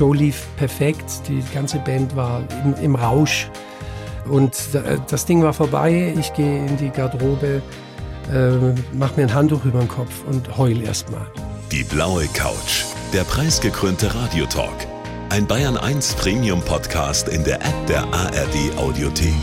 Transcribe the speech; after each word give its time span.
Show 0.00 0.14
lief 0.14 0.46
perfekt, 0.56 1.28
die 1.28 1.44
ganze 1.52 1.78
Band 1.78 2.16
war 2.16 2.42
im, 2.64 2.74
im 2.82 2.94
Rausch. 2.94 3.50
Und 4.30 4.56
das 5.10 5.26
Ding 5.26 5.42
war 5.42 5.52
vorbei, 5.52 6.14
ich 6.18 6.32
gehe 6.32 6.64
in 6.64 6.78
die 6.78 6.88
Garderobe, 6.88 7.60
äh, 8.32 8.50
mach 8.94 9.14
mir 9.18 9.24
ein 9.24 9.34
Handtuch 9.34 9.62
über 9.66 9.80
den 9.80 9.88
Kopf 9.88 10.24
und 10.26 10.56
heul 10.56 10.82
erstmal. 10.82 11.26
Die 11.70 11.84
blaue 11.84 12.26
Couch, 12.28 12.84
der 13.12 13.24
preisgekrönte 13.24 14.14
Radiotalk. 14.14 14.86
Ein 15.28 15.46
Bayern 15.46 15.76
1 15.76 16.14
Premium 16.14 16.62
Podcast 16.62 17.28
in 17.28 17.44
der 17.44 17.56
App 17.56 17.86
der 17.86 18.04
ARD 18.04 18.78
Audiothek. 18.78 19.34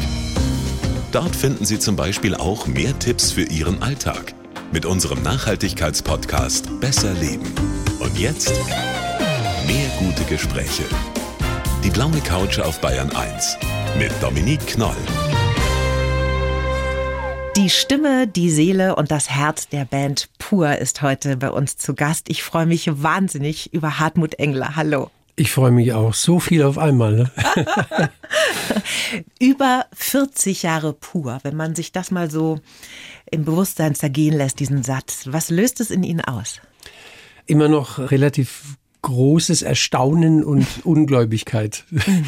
Dort 1.11 1.35
finden 1.35 1.65
Sie 1.65 1.77
zum 1.77 1.95
Beispiel 1.95 2.33
auch 2.33 2.65
mehr 2.65 2.97
Tipps 2.97 3.31
für 3.31 3.43
Ihren 3.43 3.83
Alltag 3.83 4.33
mit 4.73 4.87
unserem 4.87 5.21
Nachhaltigkeitspodcast 5.21 6.79
Besser 6.79 7.13
Leben. 7.13 7.53
Und 7.99 8.17
jetzt 8.17 8.53
mehr 9.67 9.89
gute 9.99 10.23
Gespräche. 10.23 10.83
Die 11.83 11.89
blaue 11.89 12.21
Couch 12.21 12.57
auf 12.59 12.79
Bayern 12.79 13.11
1 13.13 13.57
mit 13.99 14.11
Dominique 14.21 14.65
Knoll. 14.65 14.95
Die 17.57 17.69
Stimme, 17.69 18.27
die 18.27 18.49
Seele 18.49 18.95
und 18.95 19.11
das 19.11 19.29
Herz 19.29 19.67
der 19.67 19.83
Band 19.83 20.29
Pur 20.39 20.77
ist 20.77 21.01
heute 21.01 21.35
bei 21.35 21.51
uns 21.51 21.75
zu 21.75 21.95
Gast. 21.95 22.29
Ich 22.29 22.43
freue 22.43 22.65
mich 22.65 22.89
wahnsinnig 23.03 23.73
über 23.73 23.99
Hartmut 23.99 24.35
Engler. 24.35 24.77
Hallo. 24.77 25.11
Ich 25.35 25.51
freue 25.51 25.71
mich 25.71 25.91
auch. 25.91 26.13
So 26.13 26.39
viel 26.39 26.63
auf 26.63 26.77
einmal. 26.77 27.13
Ne? 27.13 27.31
Über 29.39 29.85
40 29.93 30.63
Jahre 30.63 30.93
pur, 30.93 31.39
wenn 31.43 31.55
man 31.57 31.75
sich 31.75 31.91
das 31.91 32.09
mal 32.09 32.31
so 32.31 32.59
im 33.29 33.43
Bewusstsein 33.43 33.95
zergehen 33.95 34.35
lässt, 34.35 34.61
diesen 34.61 34.83
Satz. 34.83 35.25
Was 35.25 35.49
löst 35.49 35.81
es 35.81 35.91
in 35.91 36.03
Ihnen 36.03 36.21
aus? 36.21 36.61
Immer 37.45 37.67
noch 37.67 37.99
relativ 38.11 38.77
großes 39.07 39.61
Erstaunen 39.61 40.43
und 40.43 40.67
Ungläubigkeit. 40.83 41.85
Mhm. 41.89 42.25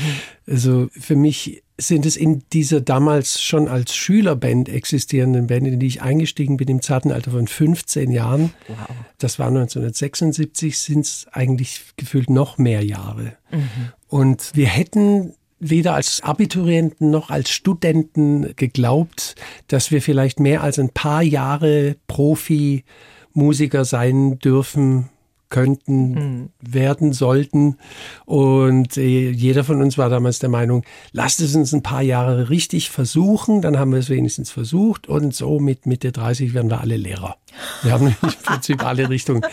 Also 0.48 0.88
für 0.92 1.18
mich 1.18 1.62
sind 1.78 2.06
es 2.06 2.16
in 2.16 2.44
dieser 2.54 2.80
damals 2.80 3.42
schon 3.42 3.68
als 3.68 3.96
Schülerband 3.96 4.70
existierenden 4.70 5.48
Band, 5.48 5.68
in 5.68 5.80
die 5.80 5.88
ich 5.88 6.02
eingestiegen 6.02 6.56
bin 6.56 6.70
im 6.70 6.82
zarten 6.82 7.12
Alter 7.12 7.32
von 7.32 7.48
15 7.48 8.12
Jahren. 8.12 8.54
Wow. 8.68 8.78
Das 9.18 9.40
war 9.40 9.48
1976, 9.48 10.80
sind 10.80 11.02
es 11.02 11.28
eigentlich 11.32 11.82
gefühlt 11.98 12.30
noch 12.30 12.58
mehr 12.58 12.84
Jahre. 12.84 13.34
Mhm. 13.52 13.92
Und 14.08 14.52
wir 14.54 14.68
hätten 14.68 15.34
weder 15.60 15.96
als 15.96 16.22
Abiturienten 16.22 17.12
noch 17.12 17.30
als 17.30 17.50
Studenten 17.50 18.56
geglaubt, 18.56 19.36
dass 19.68 19.92
wir 19.92 20.02
vielleicht 20.02 20.40
mehr 20.40 20.64
als 20.64 20.80
ein 20.80 20.90
paar 20.90 21.22
Jahre 21.24 21.98
Profi-Musiker 22.08 23.84
sein 23.84 24.40
dürfen 24.40 25.10
könnten, 25.50 26.12
mhm. 26.12 26.50
werden 26.62 27.14
sollten. 27.14 27.78
Und 28.26 28.98
äh, 28.98 29.30
jeder 29.30 29.64
von 29.64 29.82
uns 29.82 29.98
war 29.98 30.10
damals 30.10 30.40
der 30.40 30.50
Meinung, 30.50 30.84
lasst 31.12 31.42
es 31.42 31.56
uns 31.56 31.74
ein 31.74 31.84
paar 31.84 32.02
Jahre 32.02 32.50
richtig 32.50 32.90
versuchen, 32.90 33.62
dann 33.62 33.78
haben 33.78 33.92
wir 33.92 34.00
es 34.00 34.10
wenigstens 34.10 34.52
versucht 34.52 35.08
und 35.08 35.34
so 35.36 35.60
mit 35.60 35.86
Mitte 35.86 36.12
30 36.12 36.54
werden 36.54 36.70
wir 36.70 36.82
alle 36.82 36.98
Lehrer. 36.98 37.36
Wir 37.84 37.92
haben 37.92 38.08
im 38.22 38.30
Prinzip 38.44 38.86
alle 38.86 39.10
Richtungen 39.10 39.44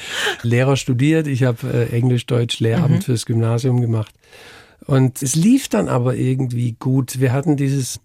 Lehrer 0.42 0.76
studiert. 0.76 1.26
Ich 1.26 1.42
habe 1.42 1.66
äh, 1.72 1.96
Englisch, 1.96 2.26
Deutsch, 2.26 2.60
Lehramt 2.60 2.96
mhm. 2.96 3.02
fürs 3.02 3.26
Gymnasium 3.26 3.80
gemacht. 3.80 4.14
Und 4.86 5.22
es 5.22 5.34
lief 5.34 5.68
dann 5.68 5.88
aber 5.88 6.14
irgendwie 6.14 6.76
gut. 6.78 7.20
Wir 7.20 7.32
hatten 7.32 7.56
dieses 7.56 8.00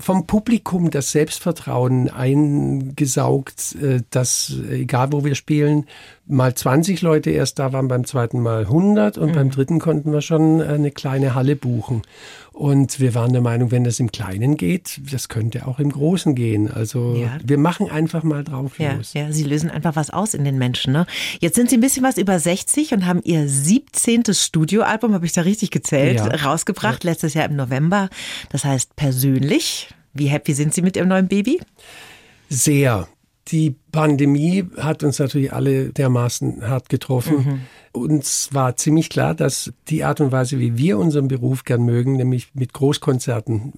vom 0.00 0.26
Publikum 0.26 0.90
das 0.90 1.12
Selbstvertrauen 1.12 2.10
eingesaugt, 2.10 3.76
äh, 3.80 4.00
dass 4.10 4.54
egal 4.70 5.12
wo 5.12 5.24
wir 5.24 5.34
spielen, 5.34 5.86
mal 6.26 6.54
20 6.54 7.02
Leute 7.02 7.30
erst 7.30 7.58
da 7.58 7.72
waren, 7.72 7.88
beim 7.88 8.04
zweiten 8.04 8.40
Mal 8.40 8.62
100 8.62 9.18
und 9.18 9.30
mhm. 9.30 9.34
beim 9.34 9.50
dritten 9.50 9.78
konnten 9.78 10.12
wir 10.12 10.22
schon 10.22 10.60
eine 10.62 10.90
kleine 10.90 11.34
Halle 11.34 11.56
buchen. 11.56 12.02
Und 12.60 13.00
wir 13.00 13.14
waren 13.14 13.32
der 13.32 13.40
Meinung, 13.40 13.70
wenn 13.70 13.84
das 13.84 14.00
im 14.00 14.12
Kleinen 14.12 14.58
geht, 14.58 15.00
das 15.10 15.30
könnte 15.30 15.66
auch 15.66 15.78
im 15.78 15.90
Großen 15.90 16.34
gehen. 16.34 16.70
Also 16.70 17.14
ja. 17.14 17.38
wir 17.42 17.56
machen 17.56 17.90
einfach 17.90 18.22
mal 18.22 18.44
drauf 18.44 18.78
ja, 18.78 18.92
los. 18.92 19.14
Ja, 19.14 19.32
Sie 19.32 19.44
lösen 19.44 19.70
einfach 19.70 19.96
was 19.96 20.10
aus 20.10 20.34
in 20.34 20.44
den 20.44 20.58
Menschen. 20.58 20.92
Ne? 20.92 21.06
Jetzt 21.40 21.54
sind 21.54 21.70
Sie 21.70 21.78
ein 21.78 21.80
bisschen 21.80 22.02
was 22.02 22.18
über 22.18 22.38
60 22.38 22.92
und 22.92 23.06
haben 23.06 23.22
Ihr 23.24 23.48
17. 23.48 24.24
Studioalbum, 24.34 25.14
habe 25.14 25.24
ich 25.24 25.32
da 25.32 25.40
richtig 25.40 25.70
gezählt, 25.70 26.16
ja. 26.16 26.26
rausgebracht, 26.26 27.02
letztes 27.02 27.32
Jahr 27.32 27.46
im 27.46 27.56
November. 27.56 28.10
Das 28.50 28.66
heißt 28.66 28.94
persönlich. 28.94 29.88
Wie 30.12 30.26
happy 30.26 30.52
sind 30.52 30.74
Sie 30.74 30.82
mit 30.82 30.98
Ihrem 30.98 31.08
neuen 31.08 31.28
Baby? 31.28 31.62
Sehr. 32.50 33.08
Die 33.48 33.74
Pandemie 33.90 34.64
hat 34.76 35.02
uns 35.02 35.18
natürlich 35.18 35.52
alle 35.52 35.90
dermaßen 35.90 36.68
hart 36.68 36.88
getroffen. 36.88 37.36
Mhm. 37.36 37.60
Uns 37.92 38.50
war 38.52 38.76
ziemlich 38.76 39.08
klar, 39.08 39.34
dass 39.34 39.72
die 39.88 40.04
Art 40.04 40.20
und 40.20 40.30
Weise, 40.30 40.60
wie 40.60 40.76
wir 40.78 40.98
unseren 40.98 41.26
Beruf 41.26 41.64
gern 41.64 41.82
mögen, 41.82 42.16
nämlich 42.16 42.54
mit 42.54 42.72
Großkonzerten, 42.72 43.72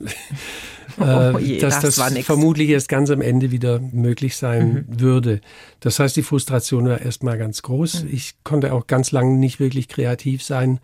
oh 1.00 1.38
je, 1.38 1.58
dass 1.58 1.80
das, 1.80 1.96
das 1.96 2.18
vermutlich 2.18 2.68
erst 2.68 2.90
ganz 2.90 3.08
am 3.10 3.22
Ende 3.22 3.50
wieder 3.50 3.78
möglich 3.78 4.36
sein 4.36 4.86
mhm. 4.88 5.00
würde. 5.00 5.40
Das 5.80 5.98
heißt, 5.98 6.16
die 6.16 6.22
Frustration 6.22 6.88
war 6.88 7.00
erstmal 7.00 7.38
ganz 7.38 7.62
groß. 7.62 8.04
Mhm. 8.04 8.10
Ich 8.12 8.34
konnte 8.44 8.74
auch 8.74 8.86
ganz 8.86 9.12
lange 9.12 9.38
nicht 9.38 9.60
wirklich 9.60 9.88
kreativ 9.88 10.42
sein. 10.42 10.80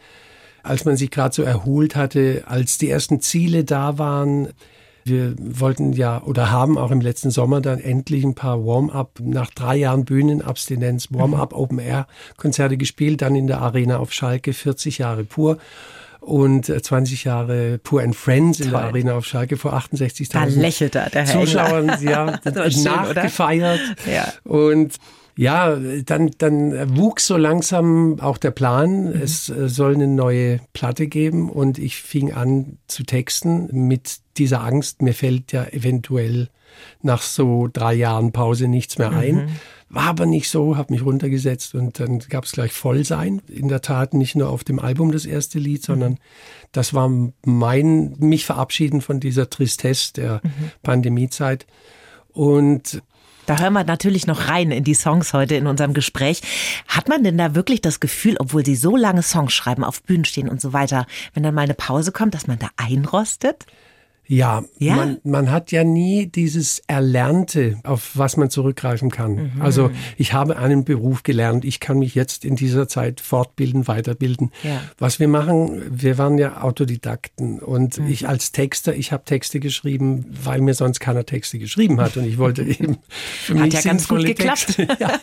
Als 0.63 0.85
man 0.85 0.97
sich 0.97 1.11
gerade 1.11 1.35
so 1.35 1.43
erholt 1.43 1.97
hatte, 1.97 2.45
als 2.47 2.79
die 2.79 2.89
ersten 2.89 3.21
Ziele 3.21 3.65
da 3.65 3.99
waren, 3.99 4.49
wir 5.09 5.35
wollten 5.39 5.93
ja 5.93 6.23
oder 6.23 6.51
haben 6.51 6.79
auch 6.79 6.91
im 6.91 7.01
letzten 7.01 7.31
Sommer 7.31 7.61
dann 7.61 7.81
endlich 7.81 8.25
ein 8.25 8.35
paar 8.35 8.65
Warm-up, 8.65 9.21
nach 9.21 9.51
drei 9.51 9.77
Jahren 9.77 10.05
Bühnenabstinenz, 10.05 11.09
Warm-up 11.11 11.53
mhm. 11.53 11.59
Open-Air-Konzerte 11.59 12.77
gespielt, 12.77 13.23
dann 13.23 13.35
in 13.35 13.47
der 13.47 13.61
Arena 13.61 13.99
auf 13.99 14.13
Schalke, 14.13 14.53
40 14.53 14.99
Jahre 14.99 15.25
pur 15.25 15.59
und 16.21 16.67
20 16.67 17.25
äh, 17.25 17.29
Jahre 17.29 17.79
Pur 17.79 18.03
and 18.03 18.15
Friends 18.15 18.59
Toll. 18.59 18.67
in 18.67 18.73
der 18.73 18.81
Arena 18.83 19.13
auf 19.15 19.25
Schalke 19.25 19.57
vor 19.57 19.75
68.000 19.75 20.33
da 20.33 20.45
lächelt 20.45 20.95
er, 20.95 21.11
der 21.11 21.27
Herr 21.27 21.41
Zuschauern, 21.41 21.93
ja, 22.03 22.39
nachgefeiert. 22.45 23.81
Ja. 24.13 24.33
Und 24.45 24.97
ja, 25.39 25.77
dann, 26.05 26.33
dann 26.39 26.97
wuchs 26.97 27.29
so 27.29 27.37
langsam 27.37 28.19
auch 28.19 28.39
der 28.39 28.51
Plan, 28.51 29.05
mhm. 29.05 29.23
es 29.23 29.49
äh, 29.49 29.69
soll 29.69 29.95
eine 29.95 30.09
neue 30.09 30.59
Platte 30.73 31.07
geben 31.07 31.49
und 31.49 31.79
ich 31.79 32.03
fing 32.03 32.33
an 32.33 32.79
zu 32.89 33.05
texten 33.05 33.69
mit 33.71 34.17
dieser 34.37 34.65
Angst, 34.65 35.01
mir 35.01 35.15
fällt 35.15 35.53
ja 35.53 35.65
eventuell 35.67 36.49
nach 37.03 37.23
so 37.23 37.69
drei 37.73 37.95
Jahren 37.95 38.33
Pause 38.33 38.67
nichts 38.67 38.99
mehr 38.99 39.13
ein. 39.13 39.35
Mhm. 39.37 39.49
War 39.91 40.07
aber 40.09 40.27
nicht 40.27 40.51
so, 40.51 40.77
habe 40.77 40.93
mich 40.93 41.05
runtergesetzt 41.05 41.73
und 41.77 42.01
dann 42.01 42.19
gab 42.19 42.43
es 42.43 42.51
gleich 42.51 42.73
Vollsein. 42.73 43.41
In 43.47 43.69
der 43.69 43.81
Tat 43.81 44.15
nicht 44.15 44.35
nur 44.35 44.49
auf 44.49 44.65
dem 44.65 44.81
Album 44.81 45.13
das 45.13 45.25
erste 45.25 45.61
Lied, 45.61 45.85
sondern 45.85 46.13
mhm. 46.15 46.19
das 46.73 46.95
war 46.95 47.09
mein, 47.45 48.17
mich 48.19 48.45
verabschieden 48.45 49.03
von 49.03 49.21
dieser 49.21 49.49
Tristesse 49.49 50.15
der 50.15 50.41
mhm. 50.43 50.73
Pandemiezeit. 50.83 51.65
Und 52.33 53.03
da 53.49 53.59
hören 53.59 53.73
wir 53.73 53.85
natürlich 53.85 54.27
noch 54.27 54.49
rein 54.49 54.71
in 54.71 54.85
die 54.85 54.95
Songs 54.95 55.33
heute 55.33 55.55
in 55.55 55.67
unserem 55.67 55.95
Gespräch. 55.95 56.43
Hat 56.87 57.09
man 57.09 57.25
denn 57.25 57.39
da 57.39 57.55
wirklich 57.55 57.81
das 57.81 57.99
Gefühl, 57.99 58.37
obwohl 58.39 58.63
Sie 58.63 58.77
so 58.77 58.95
lange 58.95 59.23
Songs 59.23 59.55
schreiben, 59.55 59.85
auf 59.85 60.03
Bühnen 60.03 60.27
stehen 60.27 60.51
und 60.51 60.61
so 60.61 60.75
weiter, 60.75 61.07
wenn 61.33 61.43
dann 61.43 61.55
mal 61.55 61.63
eine 61.63 61.73
Pause 61.73 62.13
kommt, 62.13 62.35
dass 62.35 62.47
man 62.47 62.59
da 62.59 62.69
einrostet? 62.77 63.65
Ja, 64.29 64.63
ja? 64.79 64.95
Man, 64.95 65.19
man 65.25 65.51
hat 65.51 65.73
ja 65.73 65.85
nie 65.85 66.27
dieses 66.27 66.83
Erlernte, 66.87 67.79
auf 67.83 68.11
was 68.13 68.37
man 68.37 68.51
zurückgreifen 68.51 69.11
kann. 69.11 69.33
Mhm. 69.33 69.53
Also 69.63 69.91
ich 70.19 70.35
habe 70.35 70.59
einen 70.59 70.85
Beruf 70.85 71.23
gelernt, 71.23 71.65
ich 71.65 71.81
kann 71.81 71.99
mich 71.99 72.15
jetzt 72.15 72.45
in 72.45 72.55
dieser 72.55 72.89
Zeit 72.89 73.23
fortbilden, 73.23 73.89
weiterbilden. 73.89 74.51
Ja. 74.63 74.83
Was 74.99 75.19
wir 75.19 75.29
machen, 75.29 75.81
wir 75.91 76.19
waren 76.19 76.37
ja 76.37 76.61
Autodidakten 76.63 77.59
und 77.59 77.99
mhm. 77.99 78.07
ich 78.09 78.29
als 78.29 78.53
Texter, 78.53 78.95
ich 78.95 79.13
habe 79.13 79.25
Texte 79.25 79.61
geschrieben, 79.61 80.27
weil 80.43 80.61
mir 80.61 80.75
sonst 80.75 81.01
keiner 81.01 81.25
Texte 81.25 81.59
geschrieben 81.59 81.99
hat 81.99 82.19
und 82.19 82.27
ich 82.27 82.37
wollte 82.37 82.63
eben 82.65 82.99
für 83.09 83.55
hat 83.55 83.63
mich 83.63 83.73
ja 83.73 83.81
ganz 83.81 84.09
gut 84.09 84.27
geklappt. 84.27 84.77
ja, 85.01 85.21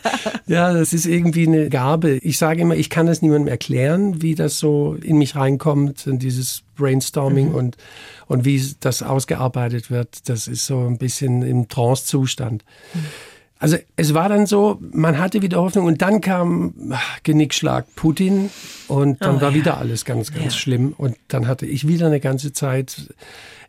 ja, 0.48 0.72
das 0.72 0.92
ist 0.92 1.06
irgendwie 1.06 1.46
eine 1.46 1.68
Gabe. 1.68 2.18
Ich 2.22 2.38
sage 2.38 2.60
immer, 2.60 2.74
ich 2.74 2.90
kann 2.90 3.06
es 3.06 3.22
niemandem 3.22 3.46
erklären, 3.46 4.20
wie 4.20 4.34
das 4.34 4.58
so 4.58 4.96
in 5.00 5.16
mich 5.16 5.36
reinkommt, 5.36 6.08
in 6.08 6.18
dieses 6.18 6.65
Brainstorming 6.76 7.50
mhm. 7.50 7.54
und, 7.54 7.76
und 8.26 8.44
wie 8.44 8.62
das 8.80 9.02
ausgearbeitet 9.02 9.90
wird, 9.90 10.28
das 10.28 10.48
ist 10.48 10.66
so 10.66 10.86
ein 10.86 10.98
bisschen 10.98 11.42
im 11.42 11.68
Trance-Zustand. 11.68 12.64
Mhm. 12.94 13.00
Also 13.58 13.78
es 13.96 14.12
war 14.12 14.28
dann 14.28 14.44
so, 14.44 14.78
man 14.92 15.18
hatte 15.18 15.40
wieder 15.40 15.58
Hoffnung 15.58 15.86
und 15.86 16.02
dann 16.02 16.20
kam 16.20 16.74
Genickschlag 17.22 17.86
Putin 17.96 18.50
und 18.86 19.22
dann 19.22 19.36
oh, 19.36 19.40
war 19.40 19.50
ja. 19.50 19.56
wieder 19.56 19.78
alles 19.78 20.04
ganz, 20.04 20.30
ganz 20.30 20.44
ja. 20.44 20.50
schlimm 20.50 20.92
und 20.96 21.16
dann 21.28 21.46
hatte 21.46 21.64
ich 21.64 21.88
wieder 21.88 22.06
eine 22.06 22.20
ganze 22.20 22.52
Zeit, 22.52 23.14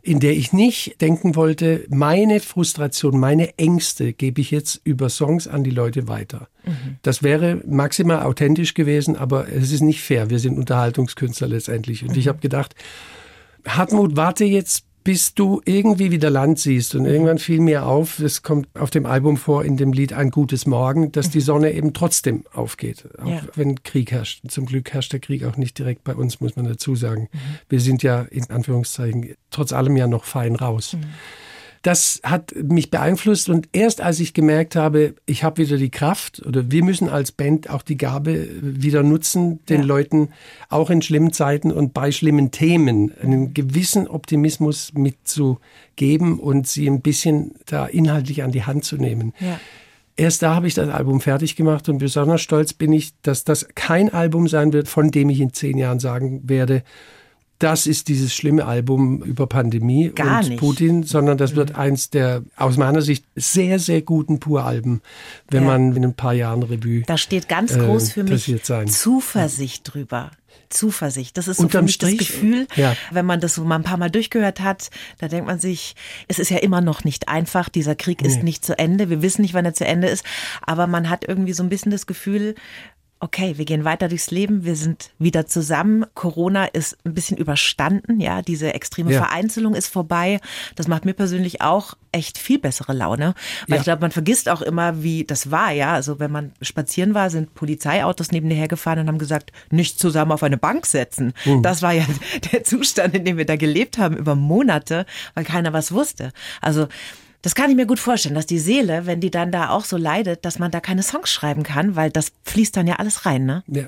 in 0.08 0.20
der 0.20 0.32
ich 0.32 0.54
nicht 0.54 1.02
denken 1.02 1.36
wollte, 1.36 1.84
meine 1.90 2.40
Frustration, 2.40 3.20
meine 3.20 3.58
Ängste 3.58 4.14
gebe 4.14 4.40
ich 4.40 4.50
jetzt 4.50 4.80
über 4.82 5.10
Songs 5.10 5.46
an 5.46 5.64
die 5.64 5.70
Leute 5.70 6.08
weiter. 6.08 6.48
Mhm. 6.64 6.96
Das 7.02 7.22
wäre 7.22 7.60
maximal 7.66 8.22
authentisch 8.22 8.72
gewesen, 8.72 9.16
aber 9.16 9.52
es 9.52 9.70
ist 9.70 9.82
nicht 9.82 10.00
fair. 10.00 10.30
Wir 10.30 10.38
sind 10.38 10.56
Unterhaltungskünstler 10.56 11.48
letztendlich 11.48 12.04
und 12.04 12.12
mhm. 12.12 12.18
ich 12.18 12.26
habe 12.26 12.38
gedacht, 12.38 12.74
Hartmut, 13.66 14.16
warte 14.16 14.46
jetzt 14.46 14.86
bis 15.08 15.32
du 15.32 15.62
irgendwie 15.64 16.10
wieder 16.10 16.28
Land 16.28 16.58
siehst. 16.58 16.94
Und 16.94 17.06
irgendwann 17.06 17.38
fiel 17.38 17.60
mir 17.60 17.86
auf, 17.86 18.18
es 18.18 18.42
kommt 18.42 18.68
auf 18.78 18.90
dem 18.90 19.06
Album 19.06 19.38
vor, 19.38 19.64
in 19.64 19.78
dem 19.78 19.94
Lied 19.94 20.12
Ein 20.12 20.30
gutes 20.30 20.66
Morgen, 20.66 21.12
dass 21.12 21.30
die 21.30 21.40
Sonne 21.40 21.72
eben 21.72 21.94
trotzdem 21.94 22.44
aufgeht, 22.52 23.08
auch 23.18 23.26
ja. 23.26 23.40
wenn 23.54 23.82
Krieg 23.82 24.12
herrscht. 24.12 24.42
Zum 24.50 24.66
Glück 24.66 24.92
herrscht 24.92 25.14
der 25.14 25.20
Krieg 25.20 25.44
auch 25.44 25.56
nicht 25.56 25.78
direkt 25.78 26.04
bei 26.04 26.14
uns, 26.14 26.42
muss 26.42 26.56
man 26.56 26.66
dazu 26.66 26.94
sagen. 26.94 27.30
Mhm. 27.32 27.38
Wir 27.70 27.80
sind 27.80 28.02
ja 28.02 28.20
in 28.20 28.50
Anführungszeichen 28.50 29.34
trotz 29.48 29.72
allem 29.72 29.96
ja 29.96 30.06
noch 30.06 30.24
fein 30.24 30.54
raus. 30.54 30.92
Mhm. 30.92 31.04
Das 31.82 32.20
hat 32.24 32.54
mich 32.54 32.90
beeinflusst 32.90 33.48
und 33.48 33.68
erst 33.72 34.00
als 34.00 34.20
ich 34.20 34.34
gemerkt 34.34 34.76
habe, 34.76 35.14
ich 35.26 35.44
habe 35.44 35.62
wieder 35.62 35.76
die 35.76 35.90
Kraft 35.90 36.44
oder 36.44 36.70
wir 36.70 36.82
müssen 36.82 37.08
als 37.08 37.32
Band 37.32 37.70
auch 37.70 37.82
die 37.82 37.96
Gabe 37.96 38.48
wieder 38.60 39.02
nutzen, 39.02 39.64
den 39.66 39.82
ja. 39.82 39.86
Leuten 39.86 40.30
auch 40.68 40.90
in 40.90 41.02
schlimmen 41.02 41.32
Zeiten 41.32 41.70
und 41.70 41.94
bei 41.94 42.10
schlimmen 42.10 42.50
Themen 42.50 43.12
einen 43.22 43.54
gewissen 43.54 44.08
Optimismus 44.08 44.92
mitzugeben 44.94 46.40
und 46.40 46.66
sie 46.66 46.88
ein 46.88 47.00
bisschen 47.00 47.54
da 47.66 47.86
inhaltlich 47.86 48.42
an 48.42 48.52
die 48.52 48.64
Hand 48.64 48.84
zu 48.84 48.96
nehmen. 48.96 49.32
Ja. 49.38 49.60
Erst 50.16 50.42
da 50.42 50.52
habe 50.52 50.66
ich 50.66 50.74
das 50.74 50.88
Album 50.88 51.20
fertig 51.20 51.54
gemacht 51.54 51.88
und 51.88 51.98
besonders 51.98 52.42
stolz 52.42 52.72
bin 52.72 52.92
ich, 52.92 53.12
dass 53.22 53.44
das 53.44 53.68
kein 53.76 54.12
Album 54.12 54.48
sein 54.48 54.72
wird, 54.72 54.88
von 54.88 55.12
dem 55.12 55.30
ich 55.30 55.40
in 55.40 55.52
zehn 55.52 55.78
Jahren 55.78 56.00
sagen 56.00 56.40
werde, 56.48 56.82
das 57.58 57.86
ist 57.86 58.08
dieses 58.08 58.34
schlimme 58.34 58.64
Album 58.66 59.22
über 59.22 59.46
Pandemie 59.46 60.10
Gar 60.14 60.40
und 60.40 60.48
nicht. 60.48 60.60
Putin, 60.60 61.02
sondern 61.02 61.38
das 61.38 61.56
wird 61.56 61.70
mhm. 61.70 61.76
eins 61.76 62.10
der 62.10 62.42
aus 62.56 62.76
meiner 62.76 63.02
Sicht 63.02 63.24
sehr, 63.34 63.78
sehr 63.78 64.02
guten 64.02 64.38
Pur-Alben, 64.40 65.02
wenn 65.50 65.64
ja. 65.64 65.68
man 65.68 65.96
in 65.96 66.04
ein 66.04 66.14
paar 66.14 66.34
Jahren 66.34 66.62
Revue. 66.62 67.02
Da 67.06 67.18
steht 67.18 67.48
ganz 67.48 67.76
groß 67.76 68.10
äh, 68.10 68.12
für 68.12 68.24
mich 68.24 68.54
sein. 68.62 68.88
Zuversicht 68.88 69.88
ja. 69.88 69.92
drüber. 69.92 70.30
Zuversicht. 70.70 71.36
Das 71.38 71.48
ist 71.48 71.56
so 71.56 71.64
Unterm 71.64 71.80
für 71.80 71.84
mich 71.84 71.94
Strich, 71.94 72.18
das 72.18 72.26
Gefühl, 72.26 72.66
ja. 72.76 72.94
wenn 73.10 73.26
man 73.26 73.40
das 73.40 73.54
so 73.54 73.64
mal 73.64 73.76
ein 73.76 73.84
paar 73.84 73.96
Mal 73.96 74.10
durchgehört 74.10 74.60
hat, 74.60 74.90
da 75.18 75.28
denkt 75.28 75.46
man 75.46 75.58
sich, 75.58 75.94
es 76.28 76.38
ist 76.38 76.50
ja 76.50 76.58
immer 76.58 76.80
noch 76.80 77.04
nicht 77.04 77.28
einfach, 77.28 77.68
dieser 77.68 77.94
Krieg 77.94 78.20
nee. 78.20 78.28
ist 78.28 78.42
nicht 78.42 78.64
zu 78.64 78.78
Ende, 78.78 79.08
wir 79.08 79.22
wissen 79.22 79.42
nicht, 79.42 79.54
wann 79.54 79.64
er 79.64 79.74
zu 79.74 79.86
Ende 79.86 80.08
ist, 80.08 80.24
aber 80.62 80.86
man 80.86 81.08
hat 81.08 81.26
irgendwie 81.26 81.54
so 81.54 81.62
ein 81.62 81.68
bisschen 81.68 81.90
das 81.90 82.06
Gefühl, 82.06 82.54
okay, 83.20 83.58
wir 83.58 83.64
gehen 83.64 83.84
weiter 83.84 84.08
durchs 84.08 84.30
Leben, 84.30 84.64
wir 84.64 84.76
sind 84.76 85.10
wieder 85.18 85.46
zusammen. 85.46 86.06
Corona 86.14 86.66
ist 86.66 86.96
ein 87.04 87.14
bisschen 87.14 87.36
überstanden, 87.36 88.20
ja, 88.20 88.42
diese 88.42 88.74
extreme 88.74 89.12
ja. 89.12 89.18
Vereinzelung 89.18 89.74
ist 89.74 89.88
vorbei. 89.88 90.40
Das 90.76 90.86
macht 90.86 91.04
mir 91.04 91.14
persönlich 91.14 91.60
auch 91.60 91.94
echt 92.12 92.38
viel 92.38 92.58
bessere 92.58 92.92
Laune, 92.92 93.34
weil 93.66 93.76
ja. 93.76 93.76
ich 93.76 93.84
glaube, 93.84 94.02
man 94.02 94.12
vergisst 94.12 94.48
auch 94.48 94.62
immer, 94.62 95.02
wie 95.02 95.24
das 95.24 95.50
war, 95.50 95.72
ja. 95.72 95.92
Also 95.92 96.20
wenn 96.20 96.30
man 96.30 96.52
spazieren 96.62 97.14
war, 97.14 97.30
sind 97.30 97.54
Polizeiautos 97.54 98.30
neben 98.30 98.48
dir 98.48 98.56
hergefahren 98.56 99.00
und 99.00 99.08
haben 99.08 99.18
gesagt, 99.18 99.52
nicht 99.70 99.98
zusammen 99.98 100.32
auf 100.32 100.42
eine 100.42 100.56
Bank 100.56 100.86
setzen. 100.86 101.32
Mhm. 101.44 101.62
Das 101.62 101.82
war 101.82 101.92
ja 101.92 102.06
der 102.52 102.62
Zustand, 102.62 103.14
in 103.14 103.24
dem 103.24 103.36
wir 103.36 103.46
da 103.46 103.56
gelebt 103.56 103.98
haben 103.98 104.16
über 104.16 104.36
Monate, 104.36 105.06
weil 105.34 105.44
keiner 105.44 105.72
was 105.72 105.92
wusste. 105.92 106.32
Also 106.60 106.86
das 107.48 107.54
kann 107.54 107.70
ich 107.70 107.76
mir 107.76 107.86
gut 107.86 107.98
vorstellen, 107.98 108.34
dass 108.34 108.44
die 108.44 108.58
Seele, 108.58 109.06
wenn 109.06 109.22
die 109.22 109.30
dann 109.30 109.50
da 109.50 109.70
auch 109.70 109.86
so 109.86 109.96
leidet, 109.96 110.44
dass 110.44 110.58
man 110.58 110.70
da 110.70 110.80
keine 110.80 111.02
Songs 111.02 111.32
schreiben 111.32 111.62
kann, 111.62 111.96
weil 111.96 112.10
das 112.10 112.30
fließt 112.44 112.76
dann 112.76 112.86
ja 112.86 112.96
alles 112.96 113.24
rein, 113.24 113.46
ne? 113.46 113.64
Ja. 113.68 113.84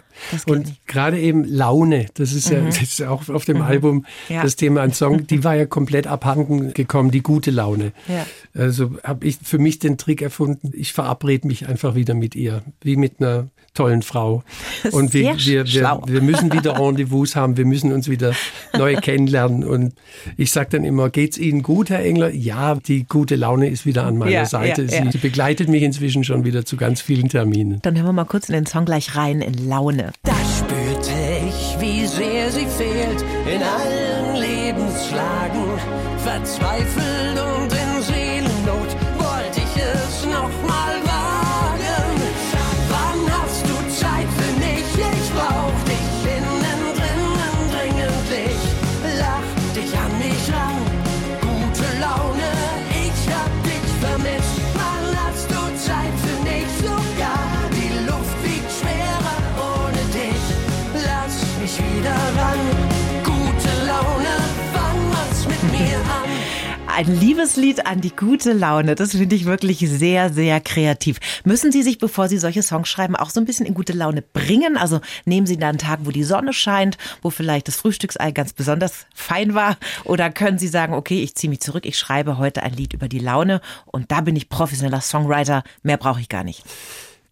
Und 0.47 0.77
gerade 0.87 1.21
eben 1.21 1.45
Laune, 1.45 2.07
das 2.15 2.33
ist, 2.33 2.49
mhm. 2.49 2.57
ja, 2.57 2.65
das 2.65 2.81
ist 2.81 3.03
auch 3.03 3.29
auf 3.29 3.45
dem 3.45 3.59
mhm. 3.59 3.65
Album 3.65 4.07
ja. 4.31 4.43
das 4.43 4.57
Thema 4.57 4.81
ein 4.81 4.95
Song, 4.95 5.27
die 5.27 5.45
war 5.45 5.57
ja 5.57 5.67
komplett 5.67 6.07
abhanden 6.07 6.73
gekommen, 6.73 7.11
die 7.11 7.23
gute 7.23 7.51
Laune. 7.51 7.93
Ja. 8.09 8.25
Also 8.55 8.97
habe 9.05 9.27
ich 9.27 9.37
für 9.43 9.59
mich 9.59 9.79
den 9.79 9.99
Trick 9.99 10.23
erfunden, 10.23 10.71
ich 10.73 10.95
verabrede 10.95 11.47
mich 11.47 11.69
einfach 11.69 11.95
wieder 11.95 12.15
mit 12.15 12.35
ihr, 12.35 12.63
wie 12.81 12.97
mit 12.97 13.21
einer 13.21 13.51
tollen 13.75 14.03
Frau. 14.03 14.43
Und 14.93 15.13
wir, 15.13 15.37
wir, 15.39 15.67
wir, 15.67 16.01
wir, 16.06 16.23
müssen 16.23 16.53
wieder 16.53 16.79
Rendezvous 16.79 17.37
haben, 17.37 17.56
wir 17.56 17.65
müssen 17.65 17.93
uns 17.93 18.09
wieder 18.09 18.35
neu 18.77 18.97
kennenlernen. 18.97 19.65
Und 19.65 19.95
ich 20.37 20.51
sage 20.51 20.71
dann 20.73 20.85
immer, 20.85 21.11
geht's 21.11 21.39
Ihnen 21.39 21.63
gut, 21.63 21.91
Herr 21.91 22.01
Engler? 22.01 22.31
Ja, 22.31 22.75
die 22.75 23.05
gute 23.05 23.37
Laune 23.37 23.50
ist 23.58 23.87
wieder 23.87 24.05
an 24.05 24.19
meiner 24.19 24.31
ja, 24.31 24.47
Seite. 24.47 24.82
Ja, 24.85 25.05
ja. 25.05 25.12
Sie 25.12 25.19
begleitet 25.19 25.69
mich 25.69 25.82
inzwischen 25.82 26.25
schon 26.25 26.44
wieder 26.44 26.64
zu 26.64 26.76
ganz 26.76 27.00
vielen 27.00 27.29
Terminen. 27.29 27.81
Dann 27.82 27.97
hören 27.97 28.06
wir 28.06 28.12
mal 28.12 28.25
kurz 28.25 28.49
in 28.49 28.55
den 28.55 28.67
Song 28.67 28.85
gleich 28.85 29.17
rein 29.17 29.41
in 29.41 29.69
Laune. 29.69 30.12
Da 30.23 30.35
spürte 30.58 31.11
ich, 31.49 31.76
wie 31.81 32.06
sehr 32.06 32.50
sie 32.50 32.67
fehlt 32.67 33.25
in 33.52 33.62
allen 33.62 34.37
Lebenslagen. 34.37 35.64
Verzweifelt 36.19 37.41
und 37.41 37.60
Ein 67.00 67.19
Liebeslied 67.19 67.87
an 67.87 68.02
die 68.02 68.14
gute 68.14 68.52
Laune. 68.52 68.94
Das 68.94 69.12
finde 69.12 69.35
ich 69.35 69.47
wirklich 69.47 69.79
sehr, 69.79 70.31
sehr 70.31 70.61
kreativ. 70.61 71.19
Müssen 71.44 71.73
Sie 71.73 71.82
sich, 71.82 71.97
bevor 71.97 72.29
Sie 72.29 72.37
solche 72.37 72.62
Songs 72.62 72.91
schreiben, 72.91 73.17
auch 73.17 73.31
so 73.31 73.41
ein 73.41 73.47
bisschen 73.47 73.64
in 73.64 73.73
gute 73.73 73.94
Laune 73.94 74.20
bringen? 74.20 74.76
Also 74.76 75.00
nehmen 75.25 75.47
Sie 75.47 75.56
da 75.56 75.70
einen 75.70 75.79
Tag, 75.79 76.00
wo 76.02 76.11
die 76.11 76.25
Sonne 76.25 76.52
scheint, 76.52 76.99
wo 77.23 77.31
vielleicht 77.31 77.69
das 77.69 77.76
Frühstücksei 77.76 78.32
ganz 78.32 78.52
besonders 78.52 79.06
fein 79.14 79.55
war? 79.55 79.79
Oder 80.05 80.29
können 80.29 80.58
Sie 80.58 80.69
sagen, 80.69 80.93
okay, 80.93 81.23
ich 81.23 81.35
ziehe 81.35 81.49
mich 81.49 81.61
zurück, 81.61 81.87
ich 81.87 81.97
schreibe 81.97 82.37
heute 82.37 82.62
ein 82.62 82.75
Lied 82.75 82.93
über 82.93 83.08
die 83.08 83.19
Laune 83.19 83.62
und 83.87 84.12
da 84.12 84.20
bin 84.20 84.37
ich 84.37 84.50
professioneller 84.50 85.00
Songwriter. 85.00 85.62
Mehr 85.82 85.96
brauche 85.96 86.20
ich 86.20 86.29
gar 86.29 86.44
nicht 86.44 86.64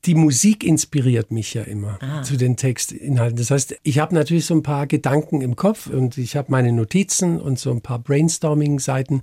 die 0.04 0.14
Musik 0.14 0.64
inspiriert 0.64 1.30
mich 1.30 1.54
ja 1.54 1.62
immer 1.62 1.98
ah. 2.00 2.22
zu 2.22 2.36
den 2.36 2.56
Textinhalten. 2.56 3.36
Das 3.36 3.50
heißt, 3.50 3.76
ich 3.82 3.98
habe 3.98 4.14
natürlich 4.14 4.46
so 4.46 4.54
ein 4.54 4.62
paar 4.62 4.86
Gedanken 4.86 5.40
im 5.40 5.56
Kopf 5.56 5.88
und 5.88 6.18
ich 6.18 6.36
habe 6.36 6.50
meine 6.50 6.72
Notizen 6.72 7.40
und 7.40 7.58
so 7.58 7.70
ein 7.70 7.80
paar 7.80 7.98
Brainstorming-Seiten. 7.98 9.16
Mhm. 9.16 9.22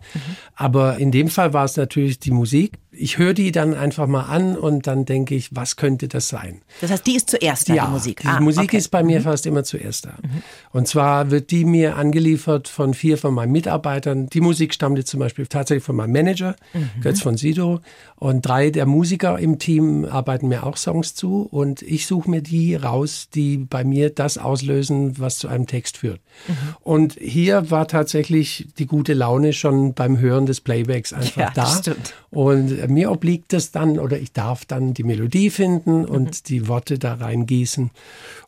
Aber 0.56 0.98
in 0.98 1.12
dem 1.12 1.30
Fall 1.30 1.54
war 1.54 1.66
es 1.66 1.78
natürlich 1.78 2.20
die 2.20 2.32
Musik 2.32 2.74
ich 2.98 3.18
höre 3.18 3.34
die 3.34 3.52
dann 3.52 3.74
einfach 3.74 4.08
mal 4.08 4.24
an 4.24 4.58
und 4.58 4.88
dann 4.88 5.06
denke 5.06 5.36
ich, 5.36 5.56
was 5.56 5.76
könnte 5.76 6.08
das 6.08 6.30
sein? 6.30 6.62
Das 6.82 6.92
heißt, 6.92 7.06
die 7.06 7.16
ist 7.16 7.30
zuerst 7.30 7.70
da, 7.70 7.74
ja, 7.74 7.86
die 7.86 7.92
Musik. 7.92 8.22
Die 8.22 8.28
ah, 8.28 8.40
Musik 8.40 8.66
okay. 8.66 8.78
ist 8.78 8.90
bei 8.90 9.04
mir 9.04 9.20
mhm. 9.20 9.24
fast 9.24 9.46
immer 9.46 9.64
zuerst 9.64 10.06
da. 10.06 10.14
Mhm. 10.22 10.44
Und 10.72 10.88
zwar 10.88 11.32
wird 11.32 11.52
die 11.52 11.66
mir 11.66 11.96
angeliefert 11.96 12.68
von 12.68 12.94
vier 12.94 13.18
von 13.18 13.34
meinen 13.34 13.52
Mitarbeitern. 13.52 14.28
Die 14.28 14.42
Musik 14.42 14.74
stammte 14.74 15.04
zum 15.06 15.20
Beispiel 15.20 15.48
tatsächlich 15.48 15.84
von 15.84 15.96
meinem 15.96 16.12
Manager, 16.12 16.56
mhm. 16.74 17.02
Götz 17.02 17.22
von 17.22 17.38
Sido. 17.38 17.82
Und 18.16 18.46
drei 18.46 18.70
der 18.70 18.86
Musiker 18.86 19.38
im 19.40 19.60
Team 19.60 20.06
arbeiten 20.06 20.48
mir 20.48 20.66
auch 20.66 20.78
Songs 20.78 21.16
zu. 21.16 21.44
Und 21.44 21.82
ich 21.82 22.08
suche 22.08 22.30
mir 22.30 22.42
die 22.42 22.76
raus, 22.76 23.30
die 23.34 23.58
bei 23.58 23.84
mir 23.84 24.10
das 24.10 24.38
auslösen, 24.38 25.20
was 25.20 25.38
zu 25.38 25.48
einem 25.48 25.68
Text 25.68 25.98
führt. 25.98 26.22
Mhm. 26.48 26.54
Und 26.82 27.14
hier 27.20 27.72
war 27.72 27.88
tatsächlich 27.88 28.68
die 28.78 28.86
gute 28.86 29.14
Laune 29.14 29.54
schon 29.54 29.94
beim 29.94 30.20
Hören 30.20 30.46
des 30.46 30.62
Playbacks 30.62 31.14
einfach 31.14 31.38
ja, 31.38 31.52
da. 31.54 31.66
Stimmt. 31.66 32.14
Und 32.30 32.72
mir 32.88 33.12
obliegt 33.12 33.54
es 33.54 33.72
dann 33.72 34.00
oder 34.00 34.18
ich 34.20 34.32
darf 34.32 34.66
dann 34.66 34.94
die 34.94 35.04
Melodie 35.04 35.50
finden 35.50 36.06
und 36.06 36.28
mhm. 36.28 36.44
die 36.48 36.68
Worte 36.68 37.00
da 37.00 37.16
reingießen. 37.16 37.92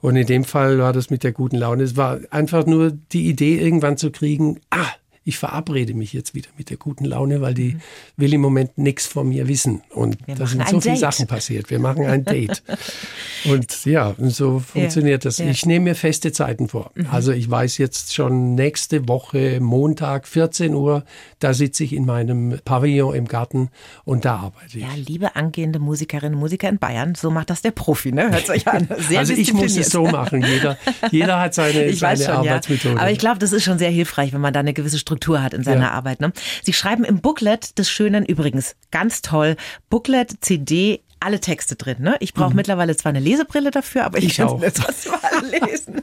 Und 0.02 0.16
in 0.16 0.28
dem 0.28 0.44
Fall 0.44 0.80
war 0.80 0.94
das 0.94 1.10
mit 1.10 1.24
der 1.24 1.32
guten 1.32 1.58
Laune. 1.58 1.84
Es 1.84 1.98
war 1.98 2.20
einfach 2.30 2.66
nur 2.66 2.92
die 2.92 3.28
Idee, 3.28 3.58
irgendwann 3.60 3.98
zu 3.98 4.12
kriegen, 4.12 4.60
ah, 4.70 4.88
ich 5.28 5.40
verabrede 5.40 5.94
mich 5.94 6.14
jetzt 6.14 6.36
wieder 6.36 6.48
mit 6.58 6.70
der 6.70 6.78
guten 6.78 7.04
Laune, 7.04 7.42
weil 7.42 7.54
die 7.54 7.74
mhm. 7.74 7.82
will 8.16 8.34
im 8.34 8.40
Moment 8.40 8.78
nichts 8.78 9.08
von 9.08 9.28
mir 9.28 9.50
wissen. 9.50 9.82
Und 9.90 10.18
da 10.26 10.48
sind 10.48 10.66
so 10.70 10.80
viele 10.80 10.96
Sachen 10.96 11.28
passiert. 11.28 11.70
Wir 11.70 11.80
machen 11.80 12.06
ein 12.06 12.24
Date. 12.24 12.64
und 13.46 13.86
ja, 13.86 14.16
so 14.20 14.60
funktioniert 14.60 15.26
ja. 15.26 15.28
das. 15.28 15.40
Ja. 15.40 15.48
Ich 15.48 15.66
nehme 15.66 15.90
mir 15.90 15.96
feste 15.96 16.32
Zeiten 16.32 16.70
vor. 16.70 16.92
Mhm. 16.96 17.08
Also 17.12 17.34
ich 17.34 17.50
weiß 17.50 17.78
jetzt 17.78 18.14
schon 18.14 18.56
nächste 18.56 19.10
Woche, 19.10 19.60
Montag, 19.60 20.30
14 20.30 20.74
Uhr, 20.74 21.04
da 21.40 21.54
sitze 21.54 21.84
ich 21.84 21.94
in 21.94 22.06
meinem 22.06 22.60
Pavillon 22.64 23.14
im 23.14 23.28
Garten 23.28 23.70
und 24.06 24.26
da 24.26 24.38
arbeite 24.38 24.78
ich. 24.78 24.84
Ja, 24.84 24.90
liebe 24.96 25.36
angehende 25.36 25.80
Musikerinnen 25.80 26.36
und 26.36 26.40
Musiker 26.40 26.70
in 26.70 26.80
Bayern, 26.80 27.16
so 27.16 27.30
macht 27.30 27.50
das 27.50 27.62
der 27.62 27.72
Profi, 27.72 28.12
ne? 28.12 28.32
Hört 28.32 28.48
sich 28.48 28.68
an. 28.68 28.88
Sehr 28.98 29.20
also 29.20 29.34
ich 29.34 29.54
muss 29.54 29.78
es 29.78 29.90
so 29.90 30.06
machen. 30.06 30.42
Jeder, 30.42 30.78
jeder 31.12 31.40
hat 31.40 31.54
seine, 31.54 31.86
ich 31.86 32.00
seine 32.00 32.24
schon, 32.24 32.34
Arbeitsmethode. 32.34 32.96
Ja. 32.96 33.02
Aber 33.02 33.12
ich 33.12 33.20
glaube, 33.20 33.40
das 33.40 33.52
ist 33.52 33.64
schon 33.64 33.78
sehr 33.78 33.90
hilfreich, 33.90 34.34
wenn 34.34 34.42
man 34.42 34.54
da 34.54 34.62
eine 34.62 34.74
gewisse 34.74 34.98
Struktur 34.98 35.18
Struktur 35.28 35.42
hat 35.42 35.54
in 35.54 35.64
seiner 35.64 35.88
ja. 35.88 35.92
Arbeit. 35.92 36.22
Ne? 36.22 36.32
Sie 36.64 36.74
schreiben 36.74 37.04
im 37.04 37.22
Booklet 37.22 37.78
des 37.78 37.90
Schönen, 37.90 38.26
übrigens 38.26 38.76
ganz 38.92 39.22
toll, 39.22 39.56
Booklet, 39.90 40.38
CD, 40.42 41.02
alle 41.20 41.40
Texte 41.40 41.76
drin. 41.76 41.98
Ne? 42.00 42.16
Ich 42.20 42.34
brauche 42.34 42.52
mhm. 42.52 42.58
mittlerweile 42.58 42.96
zwar 42.96 43.10
eine 43.10 43.20
Lesebrille 43.20 43.72
dafür, 43.72 44.06
aber 44.06 44.18
ich, 44.18 44.26
ich 44.26 44.38
kann 44.38 44.62
es 44.62 44.74
trotzdem 44.76 45.14
alle 45.22 45.60
lesen. 45.60 46.02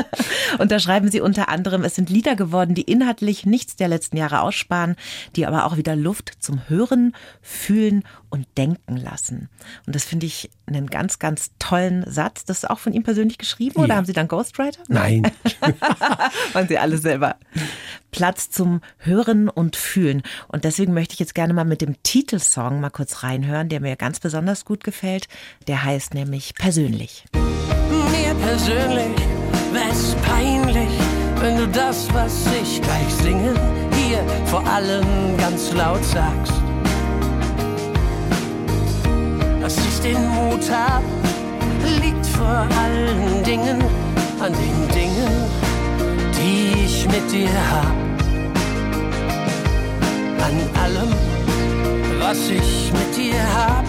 und 0.58 0.70
da 0.70 0.78
schreiben 0.78 1.10
sie 1.10 1.20
unter 1.20 1.48
anderem, 1.48 1.84
es 1.84 1.94
sind 1.94 2.10
Lieder 2.10 2.36
geworden, 2.36 2.74
die 2.74 2.82
inhaltlich 2.82 3.46
nichts 3.46 3.76
der 3.76 3.88
letzten 3.88 4.16
Jahre 4.16 4.40
aussparen, 4.40 4.96
die 5.36 5.46
aber 5.46 5.66
auch 5.66 5.76
wieder 5.76 5.96
Luft 5.96 6.32
zum 6.40 6.68
Hören, 6.68 7.14
Fühlen 7.42 8.04
und 8.30 8.46
denken 8.56 8.96
lassen. 8.96 9.48
Und 9.86 9.94
das 9.94 10.04
finde 10.04 10.26
ich 10.26 10.50
einen 10.66 10.88
ganz, 10.88 11.18
ganz 11.18 11.50
tollen 11.58 12.04
Satz. 12.10 12.44
Das 12.44 12.58
ist 12.58 12.70
auch 12.70 12.78
von 12.78 12.92
ihm 12.92 13.02
persönlich 13.02 13.38
geschrieben 13.38 13.78
oder 13.80 13.88
Ja. 13.90 13.96
haben 13.96 14.04
Sie 14.06 14.12
dann 14.12 14.28
Ghostwriter? 14.28 14.82
Nein. 14.88 15.30
Waren 16.52 16.68
Sie 16.68 16.78
alle 16.78 16.98
selber. 16.98 17.36
Platz 18.10 18.50
zum 18.50 18.80
Hören 18.98 19.48
und 19.48 19.76
Fühlen. 19.76 20.22
Und 20.48 20.64
deswegen 20.64 20.94
möchte 20.94 21.14
ich 21.14 21.20
jetzt 21.20 21.34
gerne 21.34 21.52
mal 21.54 21.64
mit 21.64 21.80
dem 21.82 22.02
Titelsong 22.02 22.80
mal 22.80 22.90
kurz 22.90 23.22
reinhören, 23.22 23.68
der 23.68 23.80
mir 23.80 23.96
ganz 23.96 24.20
besonders 24.20 24.64
gut 24.64 24.84
gefällt. 24.84 25.28
Der 25.68 25.84
heißt 25.84 26.14
nämlich 26.14 26.54
Persönlich. 26.54 27.24
Mir 27.34 28.34
persönlich 28.42 29.16
wär's 29.72 30.14
peinlich, 30.22 30.88
wenn 31.40 31.56
du 31.58 31.68
das, 31.68 32.12
was 32.14 32.46
ich 32.62 32.80
gleich 32.80 33.08
singe, 33.22 33.54
hier 33.94 34.18
vor 34.46 34.66
allem 34.66 35.36
ganz 35.36 35.72
laut 35.72 36.02
sagst. 36.04 36.52
Dass 39.66 39.78
ich 39.78 39.98
den 39.98 40.28
Mut 40.28 40.70
hab, 40.70 41.02
liegt 42.00 42.24
vor 42.24 42.68
allen 42.80 43.42
Dingen 43.42 43.82
an 44.38 44.52
den 44.52 44.88
Dingen, 44.94 45.28
die 46.38 46.84
ich 46.84 47.04
mit 47.06 47.32
dir 47.32 47.50
hab. 47.72 47.96
An 50.46 50.56
allem, 50.80 51.12
was 52.20 52.48
ich 52.48 52.92
mit 52.92 53.16
dir 53.16 53.42
hab. 53.56 53.84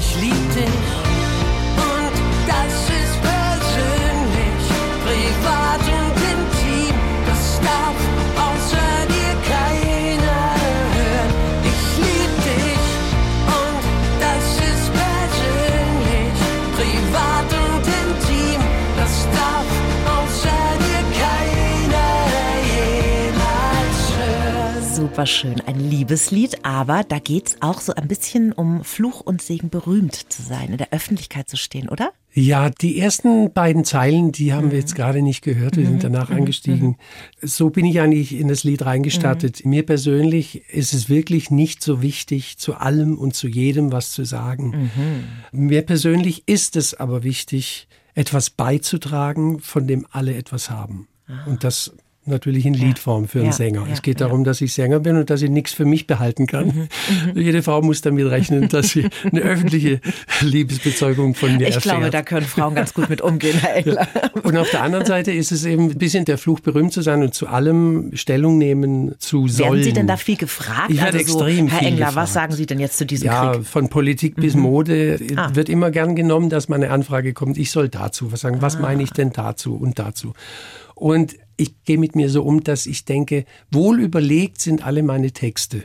Ich 0.00 0.20
lieb 0.20 0.54
dich. 0.56 0.82
Und 1.76 2.14
das 2.48 2.74
ist 2.98 3.16
persönlich, 3.22 4.64
privat 5.04 5.99
Super 25.20 25.26
schön, 25.26 25.60
ein 25.66 25.78
Liebeslied, 25.78 26.64
aber 26.64 27.04
da 27.06 27.18
geht's 27.18 27.58
auch 27.60 27.82
so 27.82 27.94
ein 27.94 28.08
bisschen 28.08 28.54
um 28.54 28.82
Fluch 28.84 29.20
und 29.20 29.42
Segen 29.42 29.68
berühmt 29.68 30.14
zu 30.14 30.40
sein, 30.40 30.68
in 30.70 30.78
der 30.78 30.94
Öffentlichkeit 30.94 31.46
zu 31.46 31.58
stehen, 31.58 31.90
oder? 31.90 32.14
Ja, 32.32 32.70
die 32.70 32.98
ersten 32.98 33.52
beiden 33.52 33.84
Zeilen, 33.84 34.32
die 34.32 34.54
haben 34.54 34.70
wir 34.70 34.78
jetzt 34.78 34.94
gerade 34.94 35.20
nicht 35.20 35.42
gehört. 35.42 35.76
Wir 35.76 35.84
sind 35.84 36.02
danach 36.02 36.30
eingestiegen. 36.30 36.96
So 37.42 37.68
bin 37.68 37.84
ich 37.84 38.00
eigentlich 38.00 38.34
in 38.34 38.48
das 38.48 38.64
Lied 38.64 38.86
reingestartet. 38.86 39.66
Mir 39.66 39.84
persönlich 39.84 40.66
ist 40.70 40.94
es 40.94 41.10
wirklich 41.10 41.50
nicht 41.50 41.82
so 41.82 42.00
wichtig, 42.00 42.56
zu 42.56 42.76
allem 42.76 43.18
und 43.18 43.34
zu 43.34 43.46
jedem 43.46 43.92
was 43.92 44.12
zu 44.12 44.24
sagen. 44.24 44.90
Mir 45.52 45.82
persönlich 45.82 46.44
ist 46.48 46.76
es 46.76 46.94
aber 46.94 47.24
wichtig, 47.24 47.88
etwas 48.14 48.48
beizutragen, 48.48 49.60
von 49.60 49.86
dem 49.86 50.06
alle 50.12 50.34
etwas 50.34 50.70
haben. 50.70 51.08
Und 51.44 51.62
das 51.62 51.92
natürlich 52.30 52.64
in 52.66 52.74
Liedform 52.74 53.28
für 53.28 53.38
einen 53.40 53.46
Ja, 53.48 53.52
Sänger. 53.52 53.84
ja, 53.86 53.92
es 53.92 54.02
geht 54.02 54.20
darum, 54.20 54.44
dass 54.44 54.60
ich 54.60 54.72
Sänger 54.72 55.00
bin 55.00 55.16
und 55.16 55.28
dass 55.30 55.42
ich 55.42 55.50
nichts 55.50 55.72
für 55.72 55.84
mich 55.84 56.06
behalten 56.06 56.46
kann. 56.46 56.88
Jede 57.34 57.62
Frau 57.62 57.82
muss 57.82 58.00
damit 58.00 58.26
rechnen, 58.30 58.68
dass 58.68 58.90
sie 58.90 59.08
eine 59.30 59.40
öffentliche 59.42 60.00
Liebesbezeugung 60.40 61.34
von 61.34 61.56
mir 61.56 61.68
Ich 61.68 61.74
erfährt. 61.76 61.82
glaube, 61.96 62.10
da 62.10 62.22
können 62.22 62.46
Frauen 62.46 62.74
ganz 62.74 62.94
gut 62.94 63.08
mit 63.08 63.20
umgehen, 63.20 63.56
Herr 63.58 63.76
Engler. 63.76 64.08
Und 64.42 64.56
auf 64.56 64.70
der 64.70 64.82
anderen 64.82 65.06
Seite 65.06 65.32
ist 65.32 65.52
es 65.52 65.64
eben 65.64 65.90
ein 65.90 65.98
bisschen 65.98 66.24
der 66.24 66.38
Fluch, 66.38 66.60
berühmt 66.60 66.92
zu 66.92 67.02
sein 67.02 67.22
und 67.22 67.34
zu 67.34 67.46
allem 67.48 68.10
Stellung 68.14 68.58
nehmen 68.58 69.14
zu 69.18 69.48
sollen. 69.48 69.72
Werden 69.72 69.82
Sie 69.84 69.92
denn 69.92 70.06
da 70.06 70.16
viel 70.16 70.36
gefragt? 70.36 70.90
Ich 70.90 71.00
also 71.02 71.18
so, 71.18 71.22
extrem 71.44 71.68
Herr 71.68 71.78
viel 71.80 71.88
Engler, 71.88 72.06
gefragt. 72.06 72.16
was 72.16 72.32
sagen 72.32 72.52
Sie 72.54 72.66
denn 72.66 72.78
jetzt 72.80 72.98
zu 72.98 73.06
diesem 73.06 73.26
ja, 73.26 73.52
Krieg? 73.52 73.66
von 73.66 73.88
Politik 73.88 74.36
bis 74.36 74.54
Mode 74.54 75.18
Ah. 75.36 75.50
wird 75.54 75.68
immer 75.68 75.90
gern 75.90 76.14
genommen, 76.16 76.50
dass 76.50 76.68
mal 76.68 76.76
eine 76.76 76.90
Anfrage 76.90 77.32
kommt, 77.32 77.58
ich 77.58 77.70
soll 77.70 77.88
dazu 77.88 78.32
was 78.32 78.40
sagen. 78.40 78.60
Was 78.60 78.76
Ah. 78.76 78.80
meine 78.80 79.02
ich 79.02 79.10
denn 79.10 79.32
dazu 79.32 79.74
und 79.76 79.98
dazu? 79.98 80.32
Und 80.94 81.34
ich 81.60 81.84
gehe 81.84 81.98
mit 81.98 82.16
mir 82.16 82.28
so 82.30 82.42
um, 82.42 82.62
dass 82.64 82.86
ich 82.86 83.04
denke, 83.04 83.44
wohl 83.70 84.00
überlegt 84.00 84.60
sind 84.60 84.84
alle 84.84 85.02
meine 85.02 85.30
Texte. 85.32 85.84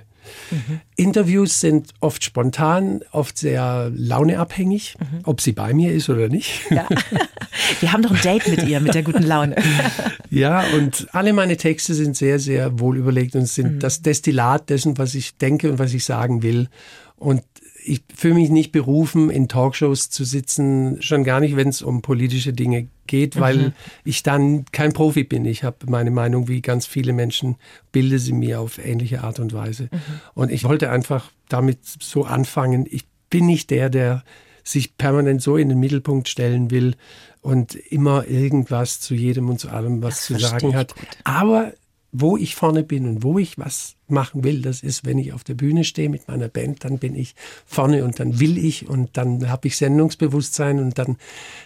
Mhm. 0.50 0.82
Interviews 0.96 1.60
sind 1.60 1.94
oft 2.00 2.24
spontan, 2.24 3.02
oft 3.12 3.38
sehr 3.38 3.92
launeabhängig, 3.94 4.96
Mhm. 5.00 5.20
ob 5.24 5.40
sie 5.40 5.52
bei 5.52 5.72
mir 5.74 5.94
ist 5.94 6.10
oder 6.10 6.30
nicht. 6.30 6.62
Ja. 6.72 6.88
Wir 7.80 7.92
haben 7.94 8.02
doch 8.02 8.12
ein 8.12 8.22
Date 8.22 8.48
mit 8.48 8.64
ihr, 8.68 8.80
mit 8.80 8.96
der 8.96 9.04
guten 9.04 9.24
Laune. 9.24 9.56
Ja, 10.32 10.66
und 10.76 11.08
alle 11.14 11.32
meine 11.32 11.56
Texte 11.56 11.94
sind 11.94 12.18
sehr, 12.18 12.40
sehr 12.40 12.80
wohl 12.80 12.98
überlegt 12.98 13.36
und 13.36 13.48
sind 13.48 13.82
das 13.84 14.02
Destillat 14.02 14.70
dessen, 14.70 14.98
was 14.98 15.16
ich 15.16 15.38
denke 15.38 15.72
und 15.72 15.80
was 15.80 15.94
ich 15.94 16.04
sagen 16.04 16.42
will. 16.44 16.68
Und 17.16 17.42
ich 17.88 18.04
fühle 18.14 18.34
mich 18.34 18.50
nicht 18.50 18.72
berufen, 18.72 19.30
in 19.30 19.48
Talkshows 19.48 20.10
zu 20.10 20.24
sitzen, 20.24 21.02
schon 21.02 21.24
gar 21.24 21.40
nicht, 21.40 21.56
wenn 21.56 21.70
es 21.70 21.82
um 21.82 22.02
politische 22.02 22.52
Dinge 22.52 22.88
geht, 23.06 23.40
weil 23.40 23.74
ich 24.04 24.24
dann 24.24 24.66
kein 24.72 24.92
Profi 24.94 25.24
bin. 25.24 25.46
Ich 25.46 25.64
habe 25.64 25.78
meine 25.88 26.12
Meinung, 26.12 26.48
wie 26.48 26.62
ganz 26.62 26.88
viele 26.88 27.14
Menschen, 27.14 27.58
bilde 27.92 28.18
sie 28.18 28.34
mir 28.34 28.60
auf 28.60 28.84
ähnliche 28.84 29.24
Art 29.24 29.40
und 29.40 29.54
Weise. 29.54 29.90
Und 30.34 30.52
ich 30.52 30.64
wollte 30.64 30.90
einfach 30.90 31.32
damit 31.48 31.80
so 31.84 32.24
anfangen. 32.24 32.88
Ich 32.90 33.06
bin 33.30 33.46
nicht 33.46 33.70
der, 33.70 33.90
der 33.90 34.24
sich 34.64 34.98
permanent 34.98 35.44
so 35.44 35.58
in 35.58 35.70
den 35.70 35.80
Mittelpunkt 35.80 36.28
stellen 36.28 36.72
will 36.72 36.96
und 37.42 37.76
immer 37.76 38.28
irgendwas 38.28 39.00
zu 39.00 39.14
jedem 39.14 39.50
und 39.50 39.60
zu 39.60 39.70
allem 39.70 40.02
was 40.02 40.16
Das 40.16 40.26
zu 40.26 40.40
sagen 40.40 40.76
hat. 40.76 40.96
gut. 40.96 41.08
Aber 41.24 41.74
wo 42.22 42.38
ich 42.38 42.56
vorne 42.56 42.84
bin 42.84 43.08
und 43.08 43.24
wo 43.24 43.38
ich 43.40 43.58
was 43.58 43.96
machen 44.08 44.44
will, 44.44 44.62
das 44.62 44.84
ist, 44.84 45.06
wenn 45.06 45.18
ich 45.18 45.34
auf 45.34 45.44
der 45.44 45.56
Bühne 45.56 45.84
stehe 45.84 46.10
mit 46.10 46.28
meiner 46.28 46.48
Band, 46.48 46.84
dann 46.84 47.00
bin 47.00 47.16
ich 47.16 47.36
vorne 47.66 48.04
und 48.04 48.20
dann 48.20 48.40
will 48.40 48.58
ich 48.58 48.88
und 48.88 49.18
dann 49.18 49.50
habe 49.50 49.68
ich 49.68 49.78
Sendungsbewusstsein 49.78 50.80
und 50.80 50.98
dann 51.00 51.18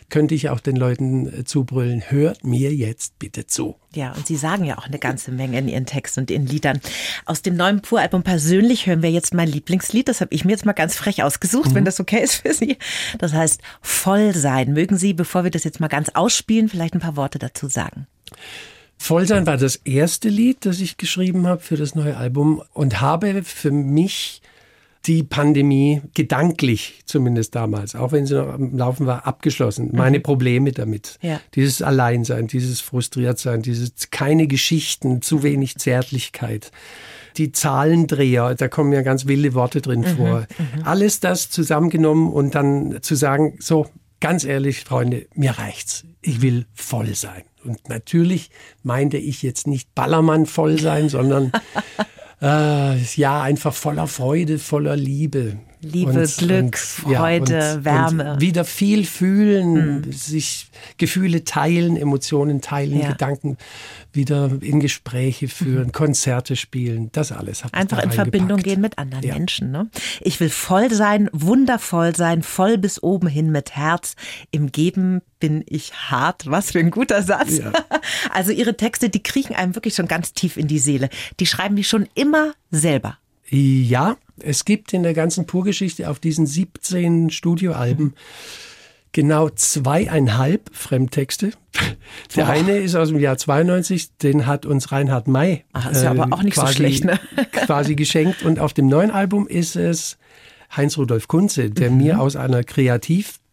könnte 0.09 0.35
ich 0.35 0.49
auch 0.49 0.59
den 0.59 0.75
Leuten 0.75 1.27
äh, 1.27 1.43
zubrüllen, 1.43 2.03
hört 2.09 2.43
mir 2.43 2.73
jetzt 2.73 3.19
bitte 3.19 3.45
zu. 3.45 3.75
Ja, 3.93 4.13
und 4.13 4.25
Sie 4.25 4.35
sagen 4.35 4.63
ja 4.65 4.77
auch 4.77 4.85
eine 4.85 4.99
ganze 4.99 5.31
Menge 5.31 5.57
in 5.59 5.67
Ihren 5.67 5.85
Texten 5.85 6.21
und 6.21 6.31
Ihren 6.31 6.45
Liedern. 6.45 6.79
Aus 7.25 7.41
dem 7.41 7.55
neuen 7.55 7.81
Pur-Album 7.81 8.23
persönlich 8.23 8.87
hören 8.87 9.01
wir 9.01 9.11
jetzt 9.11 9.33
mein 9.33 9.47
Lieblingslied. 9.47 10.07
Das 10.07 10.21
habe 10.21 10.33
ich 10.33 10.45
mir 10.45 10.51
jetzt 10.51 10.65
mal 10.65 10.73
ganz 10.73 10.95
frech 10.95 11.23
ausgesucht, 11.23 11.73
wenn 11.73 11.85
das 11.85 11.99
okay 11.99 12.23
ist 12.23 12.35
für 12.35 12.53
Sie. 12.53 12.77
Das 13.17 13.33
heißt 13.33 13.61
Voll 13.81 14.35
sein. 14.35 14.73
Mögen 14.73 14.97
Sie, 14.97 15.13
bevor 15.13 15.43
wir 15.43 15.51
das 15.51 15.63
jetzt 15.63 15.79
mal 15.79 15.87
ganz 15.87 16.09
ausspielen, 16.09 16.69
vielleicht 16.69 16.93
ein 16.93 16.99
paar 16.99 17.15
Worte 17.15 17.39
dazu 17.39 17.67
sagen? 17.67 18.07
Vollsein 19.01 19.47
war 19.47 19.57
das 19.57 19.77
erste 19.77 20.29
Lied, 20.29 20.65
das 20.65 20.81
ich 20.81 20.97
geschrieben 20.97 21.47
habe 21.47 21.61
für 21.61 21.77
das 21.77 21.95
neue 21.95 22.17
Album 22.17 22.61
und 22.73 23.01
habe 23.01 23.43
für 23.43 23.71
mich 23.71 24.41
die 25.05 25.23
Pandemie 25.23 26.01
gedanklich 26.13 27.01
zumindest 27.05 27.55
damals, 27.55 27.95
auch 27.95 28.11
wenn 28.11 28.25
sie 28.25 28.35
noch 28.35 28.53
am 28.53 28.77
Laufen 28.77 29.07
war, 29.07 29.25
abgeschlossen. 29.25 29.89
Meine 29.93 30.19
Probleme 30.19 30.73
damit. 30.73 31.17
Ja. 31.21 31.39
Dieses 31.55 31.81
Alleinsein, 31.81 32.47
dieses 32.47 32.81
Frustriertsein, 32.81 33.61
dieses 33.61 34.11
keine 34.11 34.47
Geschichten, 34.47 35.21
zu 35.21 35.43
wenig 35.43 35.77
Zärtlichkeit. 35.77 36.71
Die 37.37 37.53
Zahlendreher, 37.53 38.53
da 38.53 38.67
kommen 38.67 38.91
ja 38.91 39.01
ganz 39.01 39.25
wilde 39.25 39.53
Worte 39.53 39.81
drin 39.81 40.03
vor. 40.03 40.45
Alles 40.83 41.21
das 41.21 41.49
zusammengenommen 41.49 42.31
und 42.31 42.53
dann 42.53 43.01
zu 43.01 43.15
sagen, 43.15 43.55
so, 43.59 43.87
ganz 44.19 44.43
ehrlich, 44.43 44.81
Freunde, 44.81 45.27
mir 45.33 45.51
reicht's. 45.51 46.03
Ich 46.21 46.41
will 46.41 46.65
voll 46.73 47.15
sein. 47.15 47.43
Und 47.63 47.89
natürlich 47.89 48.49
meinte 48.83 49.17
ich 49.17 49.41
jetzt 49.41 49.67
nicht 49.67 49.93
Ballermann 49.95 50.45
voll 50.45 50.79
sein, 50.79 51.09
sondern 51.09 51.51
äh, 52.41 52.97
ja, 53.15 53.41
einfach 53.41 53.73
voller 53.73 54.07
Freude, 54.07 54.59
voller 54.59 54.95
Liebe. 54.95 55.57
Liebe, 55.81 56.27
Glück, 56.37 56.77
Freude, 56.77 57.79
Wärme. 57.83 58.33
Und 58.33 58.41
wieder 58.41 58.65
viel 58.65 59.05
fühlen, 59.05 60.11
sich 60.11 60.67
Gefühle 60.97 61.45
teilen, 61.45 61.95
Emotionen 61.95 62.59
teilen, 62.61 62.99
Ja. 62.99 63.11
Gedanken 63.11 63.57
wieder 64.11 64.51
in 64.61 64.79
Gespräche 64.79 65.47
führen, 65.47 65.91
Konzerte 65.91 66.55
spielen, 66.55 67.09
das 67.11 67.31
alles. 67.31 67.63
Ich 67.65 67.73
Einfach 67.73 68.03
in 68.03 68.11
Verbindung 68.11 68.57
gehen 68.61 68.81
mit 68.81 68.97
anderen 68.97 69.23
Ja. 69.23 69.35
Menschen. 69.35 69.71
Ne? 69.71 69.89
Ich 70.21 70.39
will 70.39 70.49
voll 70.49 70.91
sein, 70.91 71.29
wundervoll 71.31 72.15
sein, 72.15 72.41
voll 72.43 72.77
bis 72.77 73.01
oben 73.01 73.27
hin 73.27 73.51
mit 73.51 73.75
Herz. 73.75 74.15
Im 74.51 74.71
Geben 74.71 75.21
bin 75.39 75.63
ich 75.67 75.93
hart. 75.93 76.45
Was 76.47 76.71
für 76.71 76.79
ein 76.79 76.91
guter 76.91 77.23
Satz. 77.23 77.57
Ja. 77.59 77.71
Also 78.31 78.51
Ihre 78.51 78.75
Texte, 78.77 79.09
die 79.09 79.21
kriechen 79.23 79.55
einem 79.55 79.75
wirklich 79.75 79.95
schon 79.95 80.07
ganz 80.07 80.33
tief 80.33 80.57
in 80.57 80.67
die 80.67 80.79
Seele. 80.79 81.09
Die 81.39 81.45
schreiben 81.45 81.75
die 81.75 81.83
schon 81.83 82.07
immer 82.15 82.53
selber. 82.71 83.17
Ja, 83.49 84.17
es 84.41 84.65
gibt 84.65 84.93
in 84.93 85.03
der 85.03 85.13
ganzen 85.13 85.45
Pur-Geschichte 85.45 86.09
auf 86.09 86.19
diesen 86.19 86.45
17 86.45 87.29
Studioalben 87.31 88.13
genau 89.11 89.49
zweieinhalb 89.49 90.69
Fremdtexte. 90.71 91.51
Der 92.35 92.45
Boah. 92.45 92.51
eine 92.51 92.77
ist 92.77 92.95
aus 92.95 93.09
dem 93.09 93.19
Jahr 93.19 93.37
92, 93.37 94.17
den 94.17 94.45
hat 94.45 94.65
uns 94.65 94.91
Reinhard 94.91 95.27
May 95.27 95.51
äh, 95.53 95.63
Ach, 95.73 95.91
ist 95.91 96.03
ja 96.03 96.11
aber 96.11 96.27
auch 96.31 96.43
nicht 96.43 96.55
so 96.55 96.61
quasi, 96.61 96.75
schlecht, 96.75 97.05
ne? 97.05 97.19
quasi 97.51 97.95
geschenkt. 97.95 98.43
Und 98.43 98.59
auf 98.59 98.73
dem 98.73 98.87
neuen 98.87 99.11
Album 99.11 99.47
ist 99.47 99.75
es 99.75 100.17
Heinz 100.75 100.97
Rudolf 100.97 101.27
Kunze, 101.27 101.69
der 101.71 101.89
Mhm. 101.91 101.97
mir 101.97 102.19
aus 102.19 102.35
einer 102.35 102.63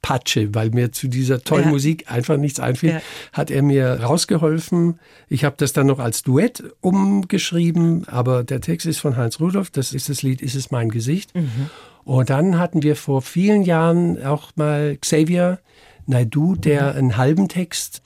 Patsche, 0.07 0.55
weil 0.55 0.71
mir 0.71 0.93
zu 0.93 1.09
dieser 1.09 1.41
tollen 1.43 1.65
Ja. 1.65 1.71
Musik 1.71 2.05
einfach 2.09 2.37
nichts 2.37 2.61
einfiel, 2.61 2.91
Ja. 2.91 3.01
hat 3.33 3.51
er 3.51 3.63
mir 3.63 4.01
rausgeholfen. 4.05 5.01
Ich 5.29 5.45
habe 5.45 5.57
das 5.59 5.73
dann 5.73 5.89
noch 5.89 5.99
als 5.99 6.23
Duett 6.23 6.63
umgeschrieben, 6.81 8.07
aber 8.09 8.45
der 8.45 8.61
Text 8.61 8.87
ist 8.87 8.99
von 9.01 9.17
Heinz 9.17 9.41
Rudolph, 9.41 9.71
das 9.71 9.93
ist 9.93 10.09
das 10.09 10.23
Lied 10.23 10.43
Ist 10.43 10.55
es 10.55 10.71
mein 10.71 10.91
Gesicht. 10.91 11.33
Und 12.05 12.31
dann 12.31 12.57
hatten 12.59 12.85
wir 12.85 12.95
vor 12.95 13.21
vielen 13.21 13.63
Jahren 13.63 14.23
auch 14.25 14.53
mal 14.55 14.97
Xavier 15.01 15.59
Naidu, 16.07 16.55
der 16.55 16.95
einen 16.95 17.17
halben 17.17 17.49
Text 17.49 18.01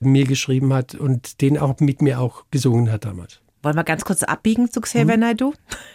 mir 0.00 0.26
geschrieben 0.26 0.74
hat 0.74 0.94
und 0.94 1.40
den 1.40 1.56
auch 1.56 1.80
mit 1.80 2.02
mir 2.02 2.20
auch 2.20 2.44
gesungen 2.50 2.92
hat 2.92 3.06
damals. 3.06 3.40
Wollen 3.62 3.74
wir 3.74 3.84
ganz 3.84 4.04
kurz 4.04 4.22
abbiegen 4.22 4.70
zu 4.70 4.82
Xavier 4.82 5.14
Mhm. 5.16 5.20
Naidoo? 5.20 5.54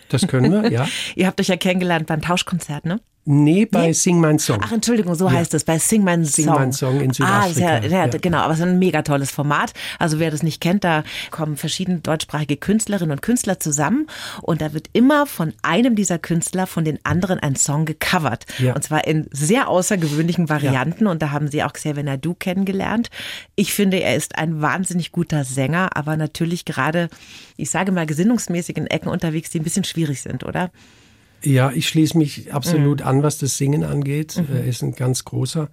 Das 0.10 0.28
können 0.28 0.52
wir, 0.52 0.72
ja. 0.72 0.88
Ihr 1.16 1.28
habt 1.28 1.40
euch 1.40 1.48
ja 1.48 1.58
kennengelernt 1.58 2.08
beim 2.08 2.22
Tauschkonzert, 2.22 2.86
ne? 2.86 3.00
Nee, 3.26 3.66
bei 3.66 3.88
Nee? 3.88 3.94
Sing 3.94 4.20
Mein 4.20 4.38
Song. 4.38 4.60
Ach, 4.62 4.72
Entschuldigung, 4.72 5.16
so 5.16 5.32
heißt 5.32 5.54
es, 5.54 5.64
bei 5.64 5.80
Sing 5.80 6.04
My 6.04 6.16
Song. 6.16 6.26
Sing 6.26 6.46
My 6.46 6.74
Song 6.74 7.00
in 7.00 7.12
Ah, 7.22 7.46
ist 7.46 7.58
ja, 7.58 7.82
Südafrika, 7.82 7.88
ja, 7.88 8.06
ja. 8.06 8.18
genau, 8.22 8.40
aber 8.40 8.54
es 8.54 8.60
ist 8.60 8.66
ein 8.66 8.80
mega 8.80 9.02
tolles 9.02 9.32
Format. 9.32 9.74
Also 9.98 10.20
wer 10.20 10.30
das 10.30 10.44
nicht 10.44 10.60
kennt, 10.60 10.84
da 10.84 11.04
kommen 11.32 11.56
verschiedene 11.56 12.00
deutschsprachige 12.00 12.58
Künstlerinnen 12.58 13.12
und 13.12 13.22
Künstler 13.22 13.60
zusammen 13.60 14.08
und 14.42 14.62
da 14.62 14.74
wird 14.74 14.90
immer 14.92 15.26
von 15.26 15.54
einem 15.62 15.96
dieser 15.96 16.20
Künstler 16.20 16.68
von 16.68 16.84
den 16.84 17.00
anderen 17.04 17.40
ein 17.40 17.56
Song 17.56 17.86
gecovert. 17.86 18.46
Ja. 18.60 18.76
Und 18.76 18.84
zwar 18.84 19.08
in 19.08 19.28
sehr 19.32 19.70
außergewöhnlichen 19.70 20.50
Varianten 20.50 21.08
und 21.08 21.22
da 21.22 21.32
haben 21.32 21.48
sie 21.48 21.64
auch 21.64 21.74
Xavier 21.74 22.04
Naidu 22.04 22.34
kennengelernt. 22.34 23.10
Ich 23.56 23.74
finde, 23.74 24.02
er 24.02 24.16
ist 24.16 24.38
ein 24.38 24.62
wahnsinnig 24.62 25.14
guter 25.14 25.46
Sänger, 25.46 25.96
aber 25.96 26.18
natürlich 26.18 26.66
gerade, 26.66 27.08
ich 27.56 27.70
sage 27.70 27.94
mal, 27.94 28.06
gesinnungsmäßig 28.06 28.76
in 28.76 28.88
Ecken 28.88 29.10
unterwegs, 29.10 29.50
die 29.50 29.60
ein 29.60 29.64
bisschen 29.64 29.86
schwierig 29.86 30.22
sind, 30.22 30.44
oder? 30.44 30.72
Ja, 31.44 31.72
ich 31.72 31.88
schließe 31.88 32.18
mich 32.18 32.54
absolut 32.54 33.02
Mhm. 33.02 33.08
an, 33.08 33.24
was 33.24 33.38
das 33.38 33.58
Singen 33.58 33.84
angeht. 33.84 34.42
Er 34.52 34.64
ist 34.64 34.82
ein 34.82 34.94
ganz 34.96 35.26
großer. 35.26 35.70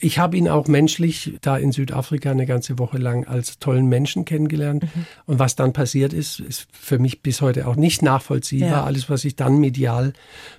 Ich 0.00 0.18
habe 0.18 0.36
ihn 0.36 0.48
auch 0.48 0.68
menschlich 0.68 1.38
da 1.40 1.56
in 1.56 1.72
Südafrika 1.72 2.30
eine 2.30 2.46
ganze 2.46 2.78
Woche 2.78 2.98
lang 2.98 3.26
als 3.26 3.58
tollen 3.58 3.86
Menschen 3.86 4.24
kennengelernt. 4.24 4.84
Mhm. 4.84 5.06
Und 5.26 5.38
was 5.40 5.56
dann 5.56 5.72
passiert 5.72 6.12
ist, 6.12 6.38
ist 6.38 6.68
für 6.72 6.98
mich 7.00 7.22
bis 7.22 7.40
heute 7.40 7.66
auch 7.66 7.74
nicht 7.76 8.02
nachvollziehbar. 8.02 8.70
Ja. 8.70 8.84
Alles, 8.84 9.10
was 9.10 9.24
ich 9.24 9.34
dann 9.34 9.58
medial 9.58 10.12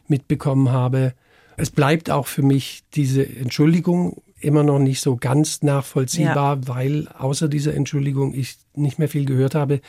mitbekommen 0.07 0.71
habe. 0.71 1.13
Es 1.55 1.69
bleibt 1.69 2.09
auch 2.09 2.27
für 2.27 2.41
mich 2.41 2.83
diese 2.95 3.25
Entschuldigung 3.25 4.21
immer 4.41 4.63
noch 4.63 4.79
nicht 4.79 5.01
so 5.01 5.17
ganz 5.17 5.61
nachvollziehbar, 5.63 6.67
weil 6.67 7.09
außer 7.09 7.49
dieser 7.49 7.73
Entschuldigung 7.73 8.33
ich 8.33 8.55
nicht 8.73 8.99
mehr 8.99 9.09
viel 9.09 9.25
gehört 9.25 9.55
habe. 9.55 9.81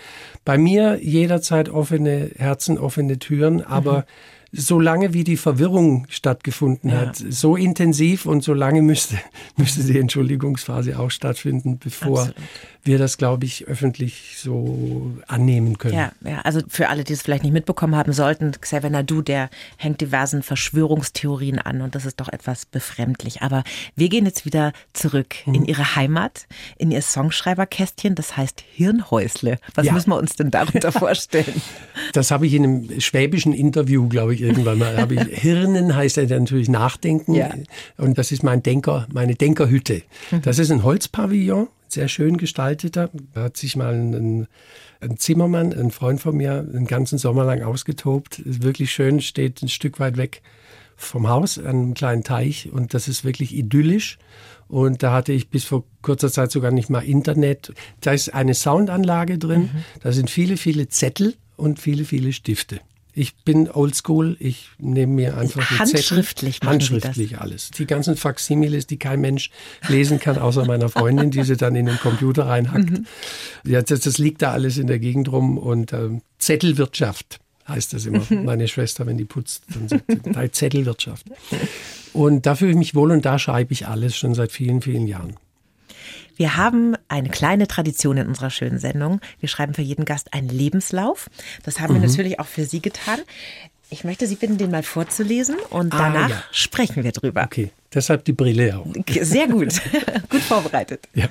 Bei 0.45 0.59
mir 0.59 0.99
jederzeit 1.00 1.69
offene 1.69 2.30
Herzen, 2.37 2.76
offene 2.78 3.21
Türen, 3.21 3.62
aber 3.62 4.07
solange 4.52 5.12
wie 5.12 5.25
die 5.25 5.37
Verwirrung 5.37 6.07
stattgefunden 6.09 6.90
Ja. 6.90 7.00
hat, 7.00 7.16
so 7.16 7.57
intensiv 7.57 8.26
und 8.26 8.42
so 8.42 8.54
lange 8.54 8.83
müsste, 8.83 9.19
müsste 9.57 9.85
die 9.85 9.99
Entschuldigungsphase 9.99 10.99
auch 10.99 11.11
stattfinden, 11.11 11.78
bevor 11.78 12.21
Absolut. 12.21 12.37
Wir 12.83 12.99
das, 12.99 13.19
glaube 13.19 13.45
ich, 13.45 13.67
öffentlich 13.67 14.37
so 14.39 15.13
annehmen 15.27 15.77
können. 15.79 15.95
Ja, 15.95 16.13
ja, 16.25 16.41
also 16.43 16.61
für 16.69 16.89
alle, 16.89 17.05
die 17.05 17.13
es 17.13 17.23
vielleicht 17.23 17.43
nicht 17.45 17.53
mitbekommen 17.53 17.95
haben 17.97 18.13
sollten, 18.13 18.53
Xavier 18.61 18.91
Nadu, 18.91 19.21
der 19.23 19.51
hängt 19.77 20.01
diversen 20.01 20.43
Verschwörungstheorien 20.43 21.59
an 21.59 21.83
und 21.83 21.95
das 21.95 22.07
ist 22.07 22.21
doch 22.21 22.29
etwas 22.29 22.67
befremdlich. 22.67 23.43
Aber 23.43 23.65
wir 23.97 24.09
gehen 24.09 24.25
jetzt 24.27 24.45
wieder 24.45 24.73
zurück 24.93 25.35
Mhm. 25.45 25.55
in 25.55 25.65
ihre 25.67 25.95
Heimat, 25.97 26.47
in 26.79 26.91
ihr 26.91 27.03
Songschreiberkästchen, 27.03 28.15
das 28.15 28.37
heißt 28.37 28.63
Hirnhäusle. 28.73 29.59
Was 29.75 29.87
Ja. 29.87 29.93
müssen 29.93 30.11
wir 30.11 30.17
uns 30.17 30.35
denn 30.37 30.51
darunter 30.51 30.93
vorstellen? 30.93 31.61
Das 32.13 32.31
habe 32.31 32.47
ich 32.47 32.55
in 32.55 32.65
einem 32.65 33.01
schwäbischen 33.01 33.53
Interview, 33.53 34.09
glaube 34.09 34.35
ich, 34.35 34.41
irgendwann 34.41 34.79
mal. 34.79 34.97
Habe 34.97 35.15
ich, 35.15 35.21
Hirnen 35.41 35.95
heißt 35.95 36.17
ja 36.17 36.25
natürlich 36.27 36.69
nachdenken. 36.69 37.35
Ja. 37.35 37.51
Und 37.99 38.19
das 38.19 38.33
ist 38.33 38.43
mein 38.43 38.63
Denker, 38.63 39.07
meine 39.13 39.35
Denkerhütte. 39.35 40.03
Das 40.43 40.59
ist 40.59 40.71
ein 40.71 40.83
Holzpavillon, 40.83 41.69
sehr 41.93 42.09
schön 42.09 42.37
gestalteter. 42.37 43.11
Da 43.35 43.45
hat 43.45 43.57
sich 43.57 43.77
mal 43.77 43.95
ein, 43.95 44.47
ein 45.01 45.17
Zimmermann, 45.17 45.73
ein 45.73 45.91
Freund 45.91 46.21
von 46.21 46.37
mir, 46.37 46.61
einen 46.61 46.87
ganzen 46.87 47.19
Sommer 47.19 47.45
lang 47.45 47.63
ausgetobt. 47.63 48.39
Ist 48.39 48.63
wirklich 48.63 48.93
schön, 48.93 49.21
steht 49.21 49.63
ein 49.63 49.69
Stück 49.69 50.01
weit 50.01 50.17
weg 50.17 50.43
vom 50.97 51.29
Haus, 51.29 51.59
an 51.59 51.67
einem 51.67 51.95
kleinen 51.95 52.25
Teich. 52.25 52.71
Und 52.71 52.95
das 52.95 53.09
ist 53.09 53.25
wirklich 53.25 53.55
idyllisch. 53.55 54.19
Und 54.69 55.03
da 55.03 55.13
hatte 55.13 55.33
ich 55.33 55.49
bis 55.49 55.65
vor 55.65 55.85
kurzer 56.03 56.31
Zeit 56.31 56.53
sogar 56.53 56.71
nicht 56.71 56.91
mal 56.91 57.01
Internet. 57.01 57.73
Da 58.01 58.13
ist 58.13 58.33
eine 58.33 58.55
Soundanlage 58.55 59.39
drin. 59.39 59.71
Da 60.03 60.13
sind 60.13 60.31
viele, 60.31 60.57
viele 60.57 60.89
Zettel 60.89 61.35
und 61.57 61.81
viele, 61.81 62.05
viele 62.05 62.33
Stifte. 62.33 62.81
Ich 63.12 63.37
bin 63.45 63.71
oldschool, 63.71 64.37
ich 64.38 64.71
nehme 64.79 65.14
mir 65.14 65.37
einfach 65.37 65.67
die 65.69 65.79
Handschriftlich 65.79 66.61
handschriftlich 66.64 67.38
alles. 67.38 67.71
Die 67.71 67.87
ganzen 67.87 68.17
Faximiles, 68.17 68.87
die 68.87 68.99
kein 68.99 69.21
Mensch 69.21 69.50
lesen 69.88 70.21
kann, 70.21 70.38
außer 70.38 70.64
meiner 70.64 70.88
Freundin, 70.88 71.31
die 71.31 71.43
sie 71.43 71.57
dann 71.57 71.75
in 71.75 71.87
den 71.87 71.99
Computer 71.99 72.47
reinhackt. 72.47 72.90
Mhm. 72.90 73.07
Ja, 73.64 73.83
das, 73.83 74.00
das 74.00 74.19
liegt 74.19 74.43
da 74.43 74.52
alles 74.52 74.79
in 74.79 74.87
der 74.87 74.99
Gegend 74.99 75.30
rum 75.30 75.58
und 75.58 75.93
ähm, 75.93 76.23
Zettelwirtschaft 76.39 77.41
heißt 77.69 77.93
das 77.93 78.06
immer. 78.06 78.26
Meine 78.30 78.69
Schwester, 78.69 79.06
wenn 79.06 79.17
die 79.17 79.25
putzt, 79.25 79.65
dann 79.75 79.89
sagt 79.89 80.04
sie, 80.08 80.32
"Deine 80.32 80.50
Zettelwirtschaft. 80.50 81.26
Und 82.13 82.47
da 82.47 82.54
fühle 82.54 82.73
ich 82.73 82.76
mich 82.76 82.95
wohl 82.95 83.11
und 83.13 83.25
da 83.25 83.39
schreibe 83.39 83.73
ich 83.73 83.87
alles 83.87 84.17
schon 84.17 84.35
seit 84.35 84.52
vielen, 84.52 84.82
vielen 84.82 85.06
Jahren. 85.06 85.37
Wir 86.41 86.57
haben 86.57 86.97
eine 87.09 87.29
kleine 87.29 87.69
Tradition 87.69 88.17
in 88.17 88.26
unserer 88.26 88.49
schönen 88.49 88.79
Sendung. 88.79 89.21
Wir 89.41 89.49
schreiben 89.50 89.75
für 89.75 89.83
jeden 89.83 90.07
Gast 90.07 90.33
einen 90.33 90.49
Lebenslauf. 90.49 91.29
Das 91.65 91.81
haben 91.81 91.93
wir 91.93 92.00
natürlich 92.00 92.41
auch 92.41 92.47
für 92.47 92.65
Sie 92.65 92.81
getan. 92.81 93.19
Ich 93.91 94.05
möchte 94.05 94.26
Sie 94.26 94.37
bitten, 94.37 94.57
den 94.57 94.71
mal 94.71 94.83
vorzulesen 94.83 95.57
und 95.69 95.93
Ah, 95.93 95.99
danach 95.99 96.31
ja. 96.31 96.43
sprechen 96.50 97.05
wir 97.05 97.13
drüber. 97.13 97.43
Okay, 97.45 97.73
deshalb 97.93 98.25
die 98.25 98.33
Brille 98.33 98.79
auch. 98.79 98.87
Sehr 99.21 99.49
gut. 99.49 99.83
gut 100.31 100.41
vorbereitet. 100.41 101.07
Ja. 101.13 101.29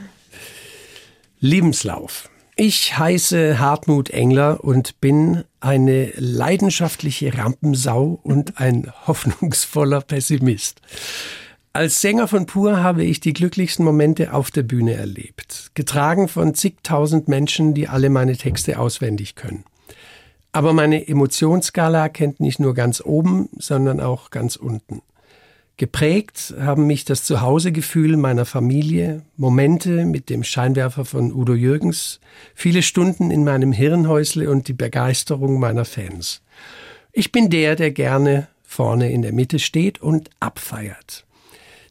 Lebenslauf. 1.40 2.30
Ich 2.56 2.96
heiße 3.00 3.58
Hartmut 3.58 4.12
Engler 4.12 4.64
und 4.64 5.02
bin 5.02 5.44
eine 5.60 6.12
leidenschaftliche 6.18 7.36
Rampensau 7.36 8.20
und 8.22 8.60
ein 8.60 8.94
hoffnungsvoller 9.08 10.02
Pessimist. 10.02 10.82
Als 11.72 12.02
Sänger 12.02 12.28
von 12.28 12.48
Pur 12.48 12.82
habe 12.82 13.04
ich 13.04 13.20
die 13.20 13.34
glücklichsten 13.34 13.86
Momente 13.86 14.34
auf 14.34 14.50
der 14.50 14.64
Bühne 14.64 14.96
erlebt, 14.96 15.70
getragen 15.76 16.28
von 16.28 16.56
zigtausend 16.56 17.28
Menschen, 17.28 17.76
die 17.76 17.88
alle 17.88 18.10
meine 18.10 18.36
Texte 18.36 18.80
auswendig 18.80 19.36
können. 19.36 19.64
Aber 20.52 20.74
meine 20.74 21.08
Emotionsskala 21.08 22.10
kennt 22.10 22.40
nicht 22.40 22.60
nur 22.60 22.74
ganz 22.74 23.02
oben, 23.06 23.50
sondern 23.60 24.00
auch 24.00 24.32
ganz 24.32 24.56
unten. 24.56 25.04
Geprägt 25.78 26.56
haben 26.60 26.88
mich 26.88 27.06
das 27.06 27.24
Zuhausegefühl 27.24 28.18
meiner 28.18 28.46
Familie, 28.46 29.22
Momente 29.38 30.06
mit 30.06 30.32
dem 30.32 30.44
Scheinwerfer 30.44 31.06
von 31.06 31.32
Udo 31.32 31.54
Jürgens, 31.54 32.20
viele 32.56 32.82
Stunden 32.82 33.30
in 33.30 33.44
meinem 33.44 33.72
Hirnhäusle 33.72 34.50
und 34.50 34.68
die 34.68 34.74
Begeisterung 34.74 35.60
meiner 35.60 35.86
Fans. 35.86 36.42
Ich 37.14 37.32
bin 37.32 37.52
der, 37.52 37.76
der 37.76 37.92
gerne 37.92 38.48
vorne 38.64 39.12
in 39.12 39.22
der 39.22 39.34
Mitte 39.34 39.60
steht 39.60 40.02
und 40.02 40.32
abfeiert. 40.40 41.26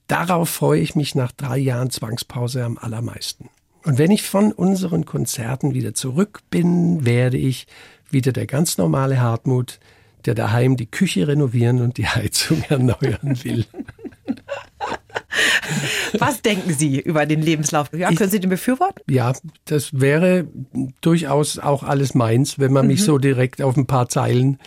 Darauf 0.09 0.49
freue 0.49 0.81
ich 0.81 0.95
mich 0.95 1.15
nach 1.15 1.33
drei 1.33 1.59
Jahren 1.59 1.91
Zwangspause 1.91 2.65
am 2.65 2.79
allermeisten. 2.79 3.51
Und 3.85 3.99
wenn 3.99 4.11
ich 4.11 4.23
von 4.23 4.53
unseren 4.53 5.05
Konzerten 5.05 5.75
wieder 5.75 5.95
zurück 5.95 6.41
bin, 6.51 7.05
werde 7.05 7.37
ich 7.37 7.67
wieder 8.11 8.33
der 8.33 8.47
ganz 8.47 8.79
normale 8.79 9.21
Hartmut, 9.21 9.79
der 10.25 10.35
daheim 10.35 10.77
die 10.77 10.91
Küche 10.91 11.29
renovieren 11.29 11.83
und 11.83 11.99
die 11.99 12.07
Heizung 12.07 12.63
erneuern 12.69 13.39
will. 13.45 13.67
Was 16.19 16.41
denken 16.43 16.73
Sie 16.73 16.99
über 17.01 17.27
den 17.27 17.43
Lebenslauf? 17.43 17.89
Ja, 17.93 18.11
können 18.13 18.31
Sie 18.31 18.41
den 18.41 18.51
befürworten? 18.51 19.03
Ja, 19.09 19.33
das 19.67 19.91
wäre 19.93 20.47
durchaus 21.01 21.59
auch 21.59 21.83
alles 21.83 22.15
meins, 22.15 22.59
wenn 22.59 22.73
man 22.73 22.87
mich 22.87 23.03
so 23.05 23.19
direkt 23.19 23.61
auf 23.63 23.77
ein 23.77 23.87
paar 23.87 24.09
Zeilen 24.09 24.59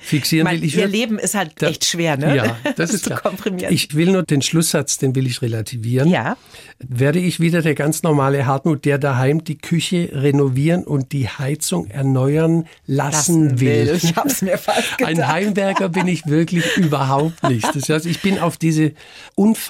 fixieren 0.00 0.50
will. 0.50 0.64
Ich 0.64 0.76
Ihr 0.76 0.86
Leben 0.88 1.18
ist 1.18 1.34
halt 1.34 1.52
Da- 1.58 1.68
echt 1.68 1.84
schwer, 1.84 2.16
ne? 2.16 2.34
Ja, 2.36 2.56
das 2.76 2.90
ist 2.94 3.04
zu 3.04 3.10
klar. 3.10 3.20
komprimieren. 3.20 3.72
Ich 3.72 3.94
will 3.94 4.10
nur 4.10 4.22
den 4.22 4.42
Schlusssatz, 4.42 4.98
den 4.98 5.14
will 5.14 5.26
ich 5.26 5.42
relativieren. 5.42 6.08
Ja. 6.08 6.36
Werde 6.78 7.18
ich 7.18 7.38
wieder 7.40 7.62
der 7.62 7.74
ganz 7.74 8.02
normale 8.02 8.46
Hartmut, 8.46 8.84
der 8.84 8.98
daheim 8.98 9.44
die 9.44 9.58
Küche 9.58 10.08
renovieren 10.12 10.84
und 10.84 11.12
die 11.12 11.28
Heizung 11.28 11.86
erneuern 11.88 12.66
lassen, 12.86 13.60
will. 13.60 13.92
Ich 14.02 14.16
hab's 14.16 14.42
mir 14.42 14.58
fast 14.58 14.96
gedacht. 14.98 15.10
Ein 15.16 15.28
Heimwerker 15.28 15.88
bin 15.88 16.08
ich 16.08 16.26
wirklich 16.26 16.64
überhaupt 16.76 17.42
nicht. 17.48 17.66
Das 17.74 17.88
heißt, 17.88 18.06
ich 18.06 18.22
bin 18.22 18.38
auf 18.38 18.56
diese 18.56 18.92
unfassbar 19.34 19.65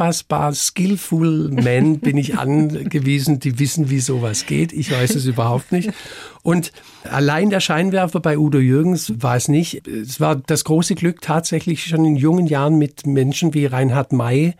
skillful 0.52 1.50
Men 1.50 2.00
bin 2.00 2.16
ich 2.16 2.38
angewiesen, 2.38 3.40
die 3.40 3.58
wissen, 3.58 3.90
wie 3.90 4.00
sowas 4.00 4.46
geht. 4.46 4.72
Ich 4.72 4.90
weiß 4.90 5.14
es 5.14 5.26
überhaupt 5.26 5.72
nicht. 5.72 5.90
Und 6.42 6.72
allein 7.04 7.50
der 7.50 7.60
Scheinwerfer 7.60 8.20
bei 8.20 8.38
Udo 8.38 8.58
Jürgens 8.58 9.12
war 9.22 9.36
es 9.36 9.48
nicht. 9.48 9.86
Es 9.88 10.20
war 10.20 10.36
das 10.36 10.64
große 10.64 10.94
Glück, 10.94 11.20
tatsächlich 11.20 11.84
schon 11.84 12.04
in 12.04 12.16
jungen 12.16 12.46
Jahren 12.46 12.78
mit 12.78 13.06
Menschen 13.06 13.54
wie 13.54 13.66
Reinhard 13.66 14.12
May 14.12 14.54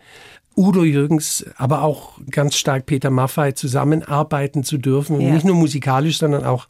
Udo 0.57 0.83
Jürgens, 0.83 1.45
aber 1.55 1.83
auch 1.83 2.17
ganz 2.31 2.55
stark 2.55 2.87
Peter 2.87 3.11
Maffay 3.11 3.53
zusammenarbeiten 3.53 4.63
zu 4.63 4.79
dürfen. 4.79 5.21
Ja. 5.21 5.31
Nicht 5.31 5.45
nur 5.45 5.55
musikalisch, 5.55 6.17
sondern 6.17 6.43
auch 6.43 6.67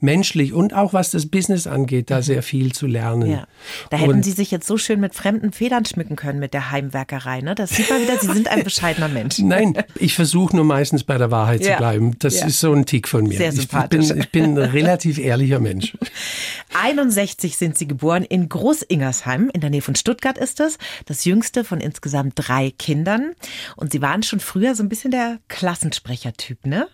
menschlich 0.00 0.52
und 0.52 0.74
auch 0.74 0.92
was 0.92 1.10
das 1.10 1.26
Business 1.26 1.66
angeht, 1.66 2.10
da 2.10 2.18
mhm. 2.18 2.22
sehr 2.22 2.42
viel 2.42 2.72
zu 2.72 2.86
lernen. 2.86 3.30
Ja. 3.30 3.46
Da 3.88 3.96
hätten 3.96 4.12
und 4.12 4.24
Sie 4.24 4.32
sich 4.32 4.50
jetzt 4.50 4.66
so 4.66 4.76
schön 4.76 5.00
mit 5.00 5.14
fremden 5.14 5.52
Federn 5.52 5.84
schmücken 5.84 6.16
können 6.16 6.38
mit 6.38 6.52
der 6.52 6.70
Heimwerkerei. 6.70 7.40
Ne? 7.40 7.54
Das 7.54 7.70
sieht 7.70 7.88
man 7.88 8.02
wieder, 8.02 8.18
Sie 8.18 8.30
sind 8.30 8.48
ein 8.48 8.62
bescheidener 8.64 9.08
Mensch. 9.08 9.38
Nein, 9.38 9.74
ich 9.98 10.14
versuche 10.14 10.54
nur 10.54 10.64
meistens 10.64 11.04
bei 11.04 11.16
der 11.16 11.30
Wahrheit 11.30 11.62
ja. 11.62 11.72
zu 11.72 11.78
bleiben. 11.78 12.18
Das 12.18 12.42
ist 12.42 12.60
so 12.60 12.72
ein 12.72 12.84
Tick 12.84 13.08
von 13.08 13.24
mir. 13.24 13.38
Sehr 13.38 13.52
sympathisch. 13.52 14.04
Ich 14.04 14.08
bin, 14.08 14.18
ich 14.20 14.30
bin 14.30 14.58
ein 14.58 14.70
relativ 14.70 15.18
ehrlicher 15.18 15.60
Mensch. 15.60 15.96
61 16.74 17.56
sind 17.56 17.76
Sie 17.76 17.88
geboren 17.88 18.22
in 18.22 18.48
Groß-Ingersheim, 18.48 19.50
in 19.52 19.60
der 19.60 19.70
Nähe 19.70 19.82
von 19.82 19.94
Stuttgart 19.94 20.38
ist 20.38 20.60
das. 20.60 20.78
Das 21.06 21.24
jüngste 21.24 21.64
von 21.64 21.80
insgesamt 21.80 22.34
drei 22.36 22.72
Kindern. 22.78 23.29
Und 23.76 23.92
Sie 23.92 24.02
waren 24.02 24.22
schon 24.22 24.40
früher 24.40 24.74
so 24.74 24.82
ein 24.82 24.88
bisschen 24.88 25.10
der 25.10 25.38
Klassensprechertyp, 25.48 26.66
ne? 26.66 26.88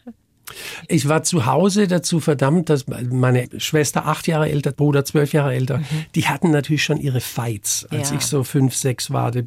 Ich 0.86 1.08
war 1.08 1.24
zu 1.24 1.46
Hause 1.46 1.88
dazu 1.88 2.20
verdammt, 2.20 2.70
dass 2.70 2.86
meine 2.86 3.48
Schwester 3.58 4.06
acht 4.06 4.28
Jahre 4.28 4.48
älter, 4.48 4.70
Bruder 4.70 5.04
zwölf 5.04 5.32
Jahre 5.32 5.54
älter, 5.54 5.78
mhm. 5.78 5.84
die 6.14 6.26
hatten 6.28 6.50
natürlich 6.50 6.84
schon 6.84 6.98
ihre 6.98 7.20
Fights. 7.20 7.86
Als 7.90 8.10
ja. 8.10 8.16
ich 8.16 8.22
so 8.22 8.44
fünf, 8.44 8.74
sechs 8.76 9.10
war, 9.10 9.32
die 9.32 9.44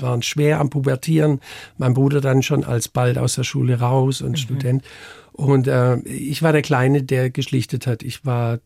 waren 0.00 0.22
schwer 0.22 0.58
am 0.58 0.70
Pubertieren. 0.70 1.40
Mein 1.78 1.94
Bruder 1.94 2.20
dann 2.20 2.42
schon 2.42 2.64
als 2.64 2.88
bald 2.88 3.16
aus 3.18 3.36
der 3.36 3.44
Schule 3.44 3.78
raus 3.78 4.22
und 4.22 4.32
mhm. 4.32 4.36
Student. 4.36 4.84
Und 5.40 5.68
äh, 5.68 5.96
ich 6.00 6.42
war 6.42 6.52
der 6.52 6.60
Kleine, 6.60 7.02
der 7.02 7.30
geschlichtet 7.30 7.86
hat. 7.86 8.02
Ich 8.02 8.26
war 8.26 8.58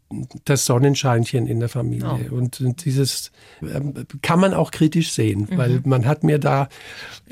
das 0.44 0.66
Sonnenscheinchen 0.66 1.46
in 1.46 1.60
der 1.60 1.68
Familie. 1.68 2.28
Oh. 2.32 2.34
Und, 2.34 2.60
und, 2.60 2.84
dieses 2.84 3.30
äh, 3.62 3.80
kann 4.22 4.40
man 4.40 4.54
auch 4.54 4.72
kritisch 4.72 5.12
sehen, 5.12 5.46
mhm. 5.48 5.56
weil 5.56 5.80
man 5.84 6.04
hat 6.04 6.24
mir 6.24 6.40
da 6.40 6.68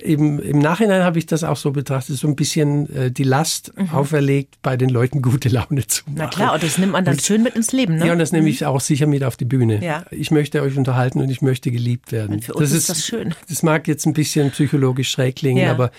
eben 0.00 0.38
im 0.38 0.60
Nachhinein 0.60 1.02
habe 1.02 1.18
ich 1.18 1.26
das 1.26 1.42
auch 1.42 1.56
so 1.56 1.72
betrachtet, 1.72 2.18
so 2.18 2.28
ein 2.28 2.36
bisschen 2.36 2.88
äh, 2.94 3.10
die 3.10 3.24
Last 3.24 3.72
mhm. 3.76 3.90
auferlegt, 3.90 4.62
bei 4.62 4.76
den 4.76 4.90
Leuten 4.90 5.22
gute 5.22 5.48
Laune 5.48 5.88
zu 5.88 6.04
machen. 6.04 6.18
Na 6.18 6.26
klar, 6.28 6.54
und 6.54 6.62
das 6.62 6.78
nimmt 6.78 6.92
man 6.92 7.04
dann 7.04 7.14
und, 7.14 7.22
schön 7.22 7.42
mit 7.42 7.56
ins 7.56 7.72
Leben, 7.72 7.96
ne? 7.96 8.06
Ja, 8.06 8.12
und 8.12 8.20
das 8.20 8.30
nehme 8.30 8.48
ich 8.48 8.60
mhm. 8.60 8.68
auch 8.68 8.80
sicher 8.80 9.08
mit 9.08 9.24
auf 9.24 9.36
die 9.36 9.44
Bühne. 9.44 9.84
Ja. 9.84 10.04
Ich 10.12 10.30
möchte 10.30 10.62
euch 10.62 10.76
unterhalten 10.78 11.20
und 11.20 11.28
ich 11.30 11.42
möchte 11.42 11.72
geliebt 11.72 12.12
werden. 12.12 12.34
Und 12.34 12.44
für 12.44 12.54
uns 12.54 12.70
das 12.70 12.78
ist, 12.78 12.78
ist 12.78 12.90
das 12.90 13.06
schön. 13.06 13.34
Das 13.48 13.64
mag 13.64 13.88
jetzt 13.88 14.06
ein 14.06 14.12
bisschen 14.12 14.52
psychologisch 14.52 15.10
schräg 15.10 15.34
klingen, 15.34 15.64
ja. 15.64 15.72
aber 15.72 15.90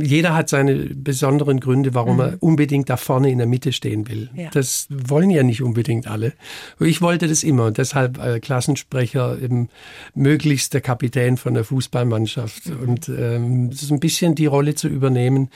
jeder 0.00 0.34
hat 0.34 0.48
seine 0.48 0.74
besonderen 0.74 1.60
Gründe, 1.60 1.94
warum 1.94 2.16
mhm. 2.16 2.20
er 2.20 2.36
unbedingt 2.40 2.90
da 2.90 2.96
vorne 2.96 3.30
in 3.30 3.38
der 3.38 3.46
Mitte 3.46 3.72
stehen 3.72 4.08
will. 4.08 4.30
Ja. 4.34 4.50
Das 4.52 4.86
wollen 4.90 5.30
ja 5.30 5.42
nicht 5.42 5.62
unbedingt 5.62 6.06
alle. 6.06 6.32
Ich 6.80 7.02
wollte 7.02 7.28
das 7.28 7.42
immer 7.42 7.66
und 7.66 7.78
deshalb 7.78 8.18
äh, 8.18 8.40
Klassensprecher, 8.40 9.40
eben 9.40 9.68
möglichst 10.14 10.74
der 10.74 10.80
Kapitän 10.80 11.36
von 11.36 11.54
der 11.54 11.64
Fußballmannschaft 11.64 12.66
mhm. 12.66 12.88
und 12.88 13.08
ähm, 13.08 13.72
so 13.72 13.94
ein 13.94 14.00
bisschen 14.00 14.34
die 14.34 14.46
Rolle 14.46 14.74
zu 14.74 14.88
übernehmen, 14.88 15.48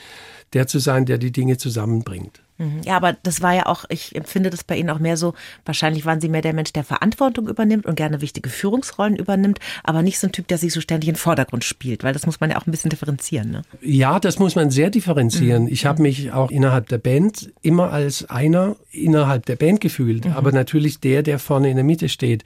der 0.53 0.67
zu 0.67 0.79
sein, 0.79 1.05
der 1.05 1.17
die 1.17 1.31
Dinge 1.31 1.57
zusammenbringt. 1.57 2.41
Mhm. 2.57 2.81
Ja, 2.85 2.97
aber 2.97 3.15
das 3.23 3.41
war 3.41 3.53
ja 3.53 3.65
auch, 3.67 3.85
ich 3.89 4.15
empfinde 4.15 4.49
das 4.49 4.63
bei 4.63 4.77
Ihnen 4.77 4.89
auch 4.89 4.99
mehr 4.99 5.17
so, 5.17 5.33
wahrscheinlich 5.65 6.05
waren 6.05 6.19
Sie 6.21 6.29
mehr 6.29 6.41
der 6.41 6.53
Mensch, 6.53 6.73
der 6.73 6.83
Verantwortung 6.83 7.47
übernimmt 7.47 7.85
und 7.85 7.95
gerne 7.95 8.21
wichtige 8.21 8.49
Führungsrollen 8.49 9.15
übernimmt, 9.15 9.59
aber 9.83 10.01
nicht 10.01 10.19
so 10.19 10.27
ein 10.27 10.31
Typ, 10.31 10.47
der 10.47 10.57
sich 10.57 10.73
so 10.73 10.81
ständig 10.81 11.09
in 11.09 11.13
den 11.13 11.19
Vordergrund 11.19 11.63
spielt, 11.63 12.03
weil 12.03 12.13
das 12.13 12.25
muss 12.25 12.39
man 12.39 12.49
ja 12.49 12.57
auch 12.57 12.65
ein 12.65 12.71
bisschen 12.71 12.89
differenzieren. 12.89 13.51
Ne? 13.51 13.61
Ja, 13.81 14.19
das 14.19 14.39
muss 14.39 14.55
man 14.55 14.71
sehr 14.71 14.89
differenzieren. 14.89 15.63
Mhm. 15.63 15.69
Ich 15.69 15.85
habe 15.85 16.01
mich 16.01 16.31
auch 16.31 16.49
innerhalb 16.49 16.89
der 16.89 16.97
Band 16.97 17.51
immer 17.61 17.91
als 17.91 18.27
einer 18.29 18.75
innerhalb 18.91 19.45
der 19.45 19.55
Band 19.55 19.81
gefühlt, 19.81 20.25
mhm. 20.25 20.31
aber 20.31 20.51
natürlich 20.51 20.99
der, 20.99 21.21
der 21.21 21.37
vorne 21.39 21.69
in 21.69 21.75
der 21.75 21.85
Mitte 21.85 22.09
steht. 22.09 22.43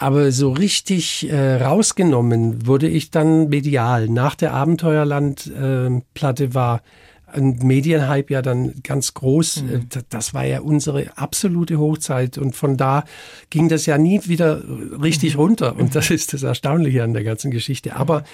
Aber 0.00 0.30
so 0.30 0.52
richtig 0.52 1.28
äh, 1.28 1.56
rausgenommen 1.56 2.66
wurde 2.66 2.86
ich 2.88 3.10
dann 3.10 3.48
medial. 3.48 4.08
Nach 4.08 4.36
der 4.36 4.54
Abenteuerland-Platte 4.54 6.44
äh, 6.44 6.54
war 6.54 6.82
ein 7.32 7.58
Medienhype 7.62 8.32
ja 8.32 8.42
dann 8.42 8.74
ganz 8.82 9.14
groß. 9.14 9.62
Mhm. 9.62 9.74
Äh, 9.74 10.02
das 10.08 10.34
war 10.34 10.44
ja 10.44 10.60
unsere 10.60 11.16
absolute 11.16 11.78
Hochzeit 11.78 12.38
und 12.38 12.54
von 12.56 12.76
da 12.76 13.04
ging 13.50 13.68
das 13.68 13.86
ja 13.86 13.98
nie 13.98 14.20
wieder 14.26 14.62
richtig 15.02 15.34
mhm. 15.34 15.40
runter 15.40 15.76
und 15.76 15.94
das 15.94 16.10
ist 16.10 16.32
das 16.32 16.42
Erstaunliche 16.42 17.02
an 17.02 17.12
der 17.12 17.24
ganzen 17.24 17.50
Geschichte. 17.50 17.96
Aber 17.96 18.24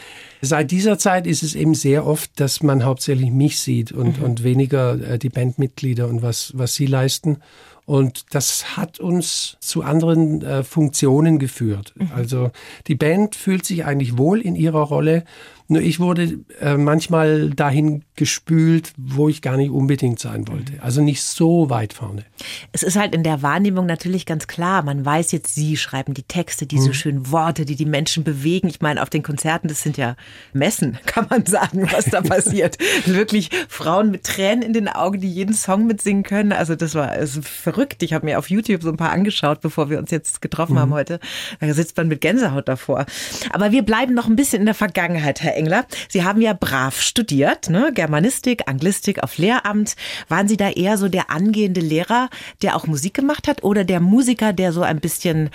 seit 0.40 0.70
dieser 0.70 0.98
Zeit 0.98 1.26
ist 1.26 1.42
es 1.42 1.54
eben 1.54 1.74
sehr 1.74 2.06
oft, 2.06 2.38
dass 2.40 2.62
man 2.62 2.84
hauptsächlich 2.84 3.30
mich 3.30 3.58
sieht 3.60 3.92
und, 3.92 4.18
mhm. 4.18 4.24
und 4.24 4.44
weniger 4.44 4.94
äh, 5.00 5.18
die 5.18 5.30
Bandmitglieder 5.30 6.08
und 6.08 6.22
was, 6.22 6.52
was 6.56 6.74
sie 6.74 6.86
leisten. 6.86 7.38
Und 7.86 8.24
das 8.30 8.78
hat 8.78 8.98
uns 8.98 9.58
zu 9.60 9.82
anderen 9.82 10.40
äh, 10.42 10.64
Funktionen 10.64 11.38
geführt. 11.38 11.92
Mhm. 11.96 12.10
Also 12.14 12.50
die 12.86 12.94
Band 12.94 13.36
fühlt 13.36 13.66
sich 13.66 13.84
eigentlich 13.84 14.16
wohl 14.16 14.40
in 14.40 14.56
ihrer 14.56 14.82
Rolle 14.82 15.24
nur 15.66 15.80
ich 15.80 15.98
wurde 15.98 16.40
äh, 16.60 16.76
manchmal 16.76 17.50
dahin 17.50 18.04
gespült, 18.16 18.92
wo 18.98 19.30
ich 19.30 19.40
gar 19.40 19.56
nicht 19.56 19.70
unbedingt 19.70 20.20
sein 20.20 20.46
wollte. 20.46 20.74
Also 20.82 21.00
nicht 21.00 21.22
so 21.22 21.70
weit 21.70 21.94
vorne. 21.94 22.24
Es 22.72 22.82
ist 22.82 22.96
halt 22.96 23.14
in 23.14 23.22
der 23.22 23.40
Wahrnehmung 23.40 23.86
natürlich 23.86 24.26
ganz 24.26 24.46
klar. 24.46 24.82
Man 24.82 25.04
weiß 25.04 25.32
jetzt, 25.32 25.54
Sie 25.54 25.78
schreiben 25.78 26.12
die 26.12 26.22
Texte, 26.22 26.66
diese 26.66 26.88
mhm. 26.88 26.94
schönen 26.94 27.30
Worte, 27.30 27.64
die 27.64 27.76
die 27.76 27.86
Menschen 27.86 28.24
bewegen. 28.24 28.68
Ich 28.68 28.82
meine, 28.82 29.02
auf 29.02 29.08
den 29.08 29.22
Konzerten, 29.22 29.68
das 29.68 29.82
sind 29.82 29.96
ja 29.96 30.16
Messen, 30.52 30.98
kann 31.06 31.26
man 31.30 31.46
sagen, 31.46 31.88
was 31.90 32.04
da 32.06 32.20
passiert. 32.22 32.76
Wirklich 33.06 33.48
Frauen 33.68 34.10
mit 34.10 34.24
Tränen 34.24 34.62
in 34.62 34.74
den 34.74 34.88
Augen, 34.88 35.20
die 35.20 35.30
jeden 35.30 35.54
Song 35.54 35.86
mitsingen 35.86 36.24
können. 36.24 36.52
Also 36.52 36.74
das 36.76 36.94
war 36.94 37.08
also 37.08 37.40
verrückt. 37.40 38.02
Ich 38.02 38.12
habe 38.12 38.26
mir 38.26 38.38
auf 38.38 38.50
YouTube 38.50 38.82
so 38.82 38.90
ein 38.90 38.98
paar 38.98 39.12
angeschaut, 39.12 39.62
bevor 39.62 39.88
wir 39.88 39.98
uns 39.98 40.10
jetzt 40.10 40.42
getroffen 40.42 40.74
mhm. 40.74 40.80
haben 40.80 40.92
heute. 40.92 41.20
Da 41.58 41.72
sitzt 41.72 41.96
man 41.96 42.08
mit 42.08 42.20
Gänsehaut 42.20 42.68
davor. 42.68 43.06
Aber 43.50 43.72
wir 43.72 43.82
bleiben 43.82 44.12
noch 44.12 44.28
ein 44.28 44.36
bisschen 44.36 44.60
in 44.60 44.66
der 44.66 44.74
Vergangenheit, 44.74 45.40
Herr 45.42 45.53
Engler. 45.54 45.86
Sie 46.08 46.24
haben 46.24 46.40
ja 46.40 46.52
brav 46.52 47.00
studiert, 47.00 47.68
ne? 47.70 47.92
Germanistik, 47.94 48.68
Anglistik 48.68 49.22
auf 49.22 49.38
Lehramt. 49.38 49.96
Waren 50.28 50.48
Sie 50.48 50.56
da 50.56 50.70
eher 50.70 50.98
so 50.98 51.08
der 51.08 51.30
angehende 51.30 51.80
Lehrer, 51.80 52.28
der 52.62 52.76
auch 52.76 52.86
Musik 52.86 53.14
gemacht 53.14 53.48
hat 53.48 53.64
oder 53.64 53.84
der 53.84 54.00
Musiker, 54.00 54.52
der 54.52 54.72
so 54.72 54.82
ein 54.82 55.00
bisschen 55.00 55.50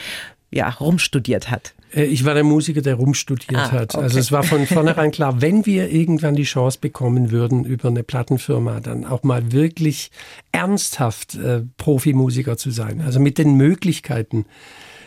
ja, 0.51 0.69
rumstudiert 0.69 1.51
hat? 1.51 1.73
Äh, 1.93 2.05
ich 2.05 2.25
war 2.25 2.33
der 2.33 2.43
Musiker, 2.43 2.81
der 2.81 2.95
rumstudiert 2.95 3.59
ah, 3.59 3.71
hat. 3.71 3.95
Also 3.95 4.19
es 4.19 4.31
war 4.31 4.43
von 4.43 4.65
vornherein 4.67 5.11
klar, 5.11 5.41
wenn 5.41 5.65
wir 5.65 5.91
irgendwann 5.91 6.35
die 6.35 6.43
Chance 6.43 6.79
bekommen 6.79 7.31
würden, 7.31 7.65
über 7.65 7.89
eine 7.89 8.03
Plattenfirma 8.03 8.79
dann 8.79 9.05
auch 9.05 9.23
mal 9.23 9.51
wirklich 9.51 10.11
ernsthaft 10.51 11.35
äh, 11.35 11.61
Profimusiker 11.77 12.57
zu 12.57 12.71
sein, 12.71 13.01
also 13.01 13.19
mit 13.19 13.37
den 13.37 13.55
Möglichkeiten, 13.55 14.45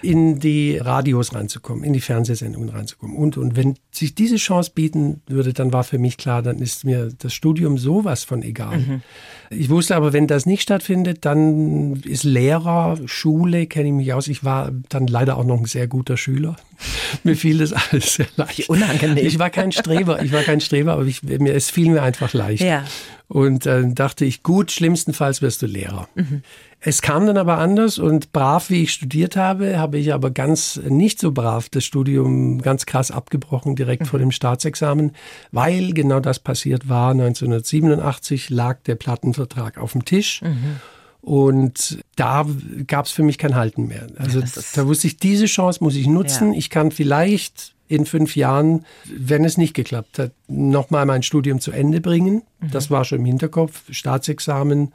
in 0.02 0.40
die 0.40 0.76
Radios 0.78 1.34
reinzukommen, 1.34 1.84
in 1.84 1.92
die 1.92 2.00
Fernsehsendungen 2.00 2.68
reinzukommen. 2.68 3.16
Und, 3.16 3.36
und 3.36 3.56
wenn 3.56 3.76
sich 3.90 4.14
diese 4.14 4.36
Chance 4.36 4.72
bieten 4.74 5.22
würde, 5.26 5.52
dann 5.52 5.72
war 5.72 5.84
für 5.84 5.98
mich 5.98 6.16
klar, 6.16 6.42
dann 6.42 6.58
ist 6.58 6.84
mir 6.84 7.10
das 7.18 7.32
Studium 7.32 7.78
sowas 7.78 8.24
von 8.24 8.42
egal. 8.42 8.78
Mhm. 8.78 9.02
Ich 9.50 9.68
wusste 9.68 9.96
aber, 9.96 10.12
wenn 10.12 10.26
das 10.26 10.46
nicht 10.46 10.62
stattfindet, 10.62 11.24
dann 11.24 11.96
ist 12.04 12.24
Lehrer, 12.24 12.98
Schule, 13.06 13.66
kenne 13.66 13.88
ich 13.88 13.94
mich 13.94 14.12
aus. 14.12 14.28
Ich 14.28 14.44
war 14.44 14.72
dann 14.88 15.06
leider 15.06 15.36
auch 15.36 15.44
noch 15.44 15.60
ein 15.60 15.66
sehr 15.66 15.86
guter 15.86 16.16
Schüler. 16.16 16.56
mir 17.22 17.36
fiel 17.36 17.58
das 17.58 17.72
alles 17.72 18.14
sehr 18.14 18.26
leicht. 18.36 18.58
Wie 18.58 18.66
unangenehm. 18.66 19.24
Ich 19.24 19.38
war 19.38 19.50
kein 19.50 19.72
Streber, 19.72 20.22
ich 20.22 20.32
war 20.32 20.42
kein 20.42 20.60
Streber, 20.60 20.94
aber 20.94 21.04
ich, 21.04 21.22
mir, 21.22 21.54
es 21.54 21.70
fiel 21.70 21.90
mir 21.90 22.02
einfach 22.02 22.32
leicht. 22.32 22.64
Ja. 22.64 22.84
Und 23.28 23.64
dann 23.66 23.92
äh, 23.92 23.94
dachte 23.94 24.24
ich, 24.24 24.42
gut, 24.42 24.70
schlimmstenfalls 24.70 25.40
wirst 25.40 25.62
du 25.62 25.66
Lehrer. 25.66 26.08
Mhm. 26.14 26.42
Es 26.84 27.00
kam 27.00 27.26
dann 27.26 27.36
aber 27.36 27.58
anders 27.58 27.98
und 27.98 28.32
brav, 28.32 28.68
wie 28.68 28.82
ich 28.82 28.92
studiert 28.92 29.36
habe, 29.36 29.78
habe 29.78 29.98
ich 29.98 30.12
aber 30.12 30.32
ganz 30.32 30.80
nicht 30.88 31.20
so 31.20 31.30
brav 31.30 31.68
das 31.68 31.84
Studium 31.84 32.60
ganz 32.60 32.86
krass 32.86 33.12
abgebrochen 33.12 33.76
direkt 33.76 34.02
mhm. 34.02 34.06
vor 34.06 34.18
dem 34.18 34.32
Staatsexamen, 34.32 35.12
weil 35.52 35.92
genau 35.92 36.18
das 36.18 36.40
passiert 36.40 36.88
war. 36.88 37.12
1987 37.12 38.50
lag 38.50 38.80
der 38.82 38.96
Plattenvertrag 38.96 39.78
auf 39.78 39.92
dem 39.92 40.04
Tisch. 40.04 40.42
Mhm. 40.42 40.80
Und 41.20 42.00
da 42.16 42.44
gab 42.88 43.06
es 43.06 43.12
für 43.12 43.22
mich 43.22 43.38
kein 43.38 43.54
Halten 43.54 43.86
mehr. 43.86 44.08
Also 44.16 44.40
ja, 44.40 44.46
da 44.74 44.86
wusste 44.88 45.06
ich, 45.06 45.18
diese 45.18 45.46
Chance 45.46 45.84
muss 45.84 45.94
ich 45.94 46.08
nutzen. 46.08 46.52
Ja. 46.52 46.58
Ich 46.58 46.68
kann 46.68 46.90
vielleicht 46.90 47.74
in 47.86 48.06
fünf 48.06 48.34
Jahren, 48.34 48.84
wenn 49.04 49.44
es 49.44 49.56
nicht 49.56 49.74
geklappt 49.74 50.18
hat, 50.18 50.32
nochmal 50.48 51.06
mein 51.06 51.22
Studium 51.22 51.60
zu 51.60 51.70
Ende 51.70 52.00
bringen. 52.00 52.42
Mhm. 52.58 52.70
Das 52.72 52.90
war 52.90 53.04
schon 53.04 53.20
im 53.20 53.24
Hinterkopf. 53.26 53.82
Staatsexamen 53.88 54.92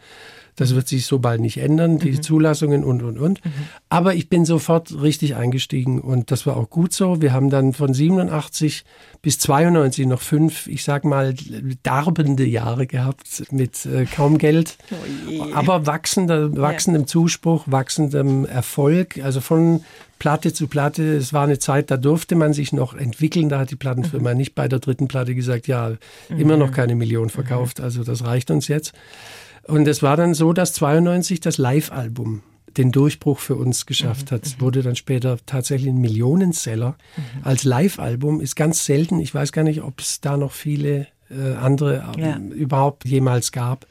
das 0.58 0.74
wird 0.74 0.88
sich 0.88 1.06
so 1.06 1.20
bald 1.20 1.40
nicht 1.40 1.60
ändern, 1.60 2.00
die 2.00 2.14
mhm. 2.14 2.22
Zulassungen 2.24 2.84
und, 2.84 3.04
und, 3.04 3.20
und. 3.20 3.46
Mhm. 3.46 3.52
Aber 3.90 4.16
ich 4.16 4.28
bin 4.28 4.44
sofort 4.44 5.02
richtig 5.02 5.36
eingestiegen 5.36 6.02
und 6.02 6.32
das 6.32 6.48
war 6.48 6.58
auch 6.58 6.70
gut 6.70 6.94
so. 6.94 7.22
Wir 7.22 7.32
haben 7.32 7.52
dann 7.52 7.74
von 7.74 7.94
87 7.94 8.84
bis 9.22 9.38
92 9.38 10.08
noch 10.08 10.22
fünf, 10.22 10.68
ich 10.68 10.84
sag 10.84 11.06
mal, 11.06 11.36
darbende 11.84 12.44
Jahre 12.44 12.88
gehabt 12.88 13.44
mit 13.52 13.86
äh, 13.86 14.06
kaum 14.06 14.40
Geld, 14.40 14.78
oh 15.30 15.46
aber 15.54 15.86
wachsender, 15.86 16.58
wachsendem 16.58 17.04
ja. 17.04 17.08
Zuspruch, 17.08 17.66
wachsendem 17.68 18.46
Erfolg. 18.46 19.20
Also 19.24 19.42
von 19.42 19.82
Platte 20.18 20.54
zu 20.54 20.68
Platte. 20.68 21.16
Es 21.16 21.34
war 21.34 21.44
eine 21.44 21.60
Zeit, 21.60 21.92
da 21.92 21.98
durfte 21.98 22.34
man 22.34 22.54
sich 22.54 22.74
noch 22.74 22.96
entwickeln. 22.96 23.50
Da 23.50 23.60
hat 23.60 23.70
die 23.70 23.76
Plattenfirma 23.76 24.32
mhm. 24.32 24.38
nicht 24.38 24.56
bei 24.56 24.68
der 24.68 24.80
dritten 24.80 25.08
Platte 25.08 25.36
gesagt, 25.36 25.68
ja, 25.68 25.94
immer 26.30 26.58
noch 26.58 26.70
mhm. 26.70 26.74
keine 26.74 26.96
Million 26.96 27.30
verkauft. 27.30 27.78
Mhm. 27.78 27.86
Also 27.86 28.04
das 28.04 28.26
reicht 28.26 28.50
uns 28.50 28.68
jetzt. 28.68 28.94
Und 29.68 29.88
es 29.88 30.02
war 30.02 30.18
dann 30.18 30.34
so, 30.34 30.54
dass 30.54 30.74
92 30.74 31.40
das 31.40 31.58
Live-Album 31.58 32.44
den 32.78 32.92
Durchbruch 32.92 33.40
für 33.40 33.56
uns 33.56 33.86
geschafft 33.86 34.32
hat. 34.32 34.46
Es 34.46 34.58
mhm. 34.58 34.62
wurde 34.62 34.84
dann 34.84 34.96
später 34.96 35.38
tatsächlich 35.46 35.90
ein 35.90 36.00
Millionenseller. 36.00 36.96
Mhm. 37.16 37.44
Als 37.44 37.64
Live-Album 37.64 38.40
ist 38.40 38.56
ganz 38.56 38.86
selten, 38.86 39.20
ich 39.20 39.34
weiß 39.34 39.52
gar 39.52 39.64
nicht, 39.64 39.82
ob 39.82 40.00
es 40.00 40.22
da 40.22 40.38
noch 40.38 40.52
viele 40.52 41.08
äh, 41.30 41.56
andere 41.56 42.14
ja. 42.18 42.38
überhaupt 42.38 43.06
jemals 43.06 43.52
gab. 43.52 43.88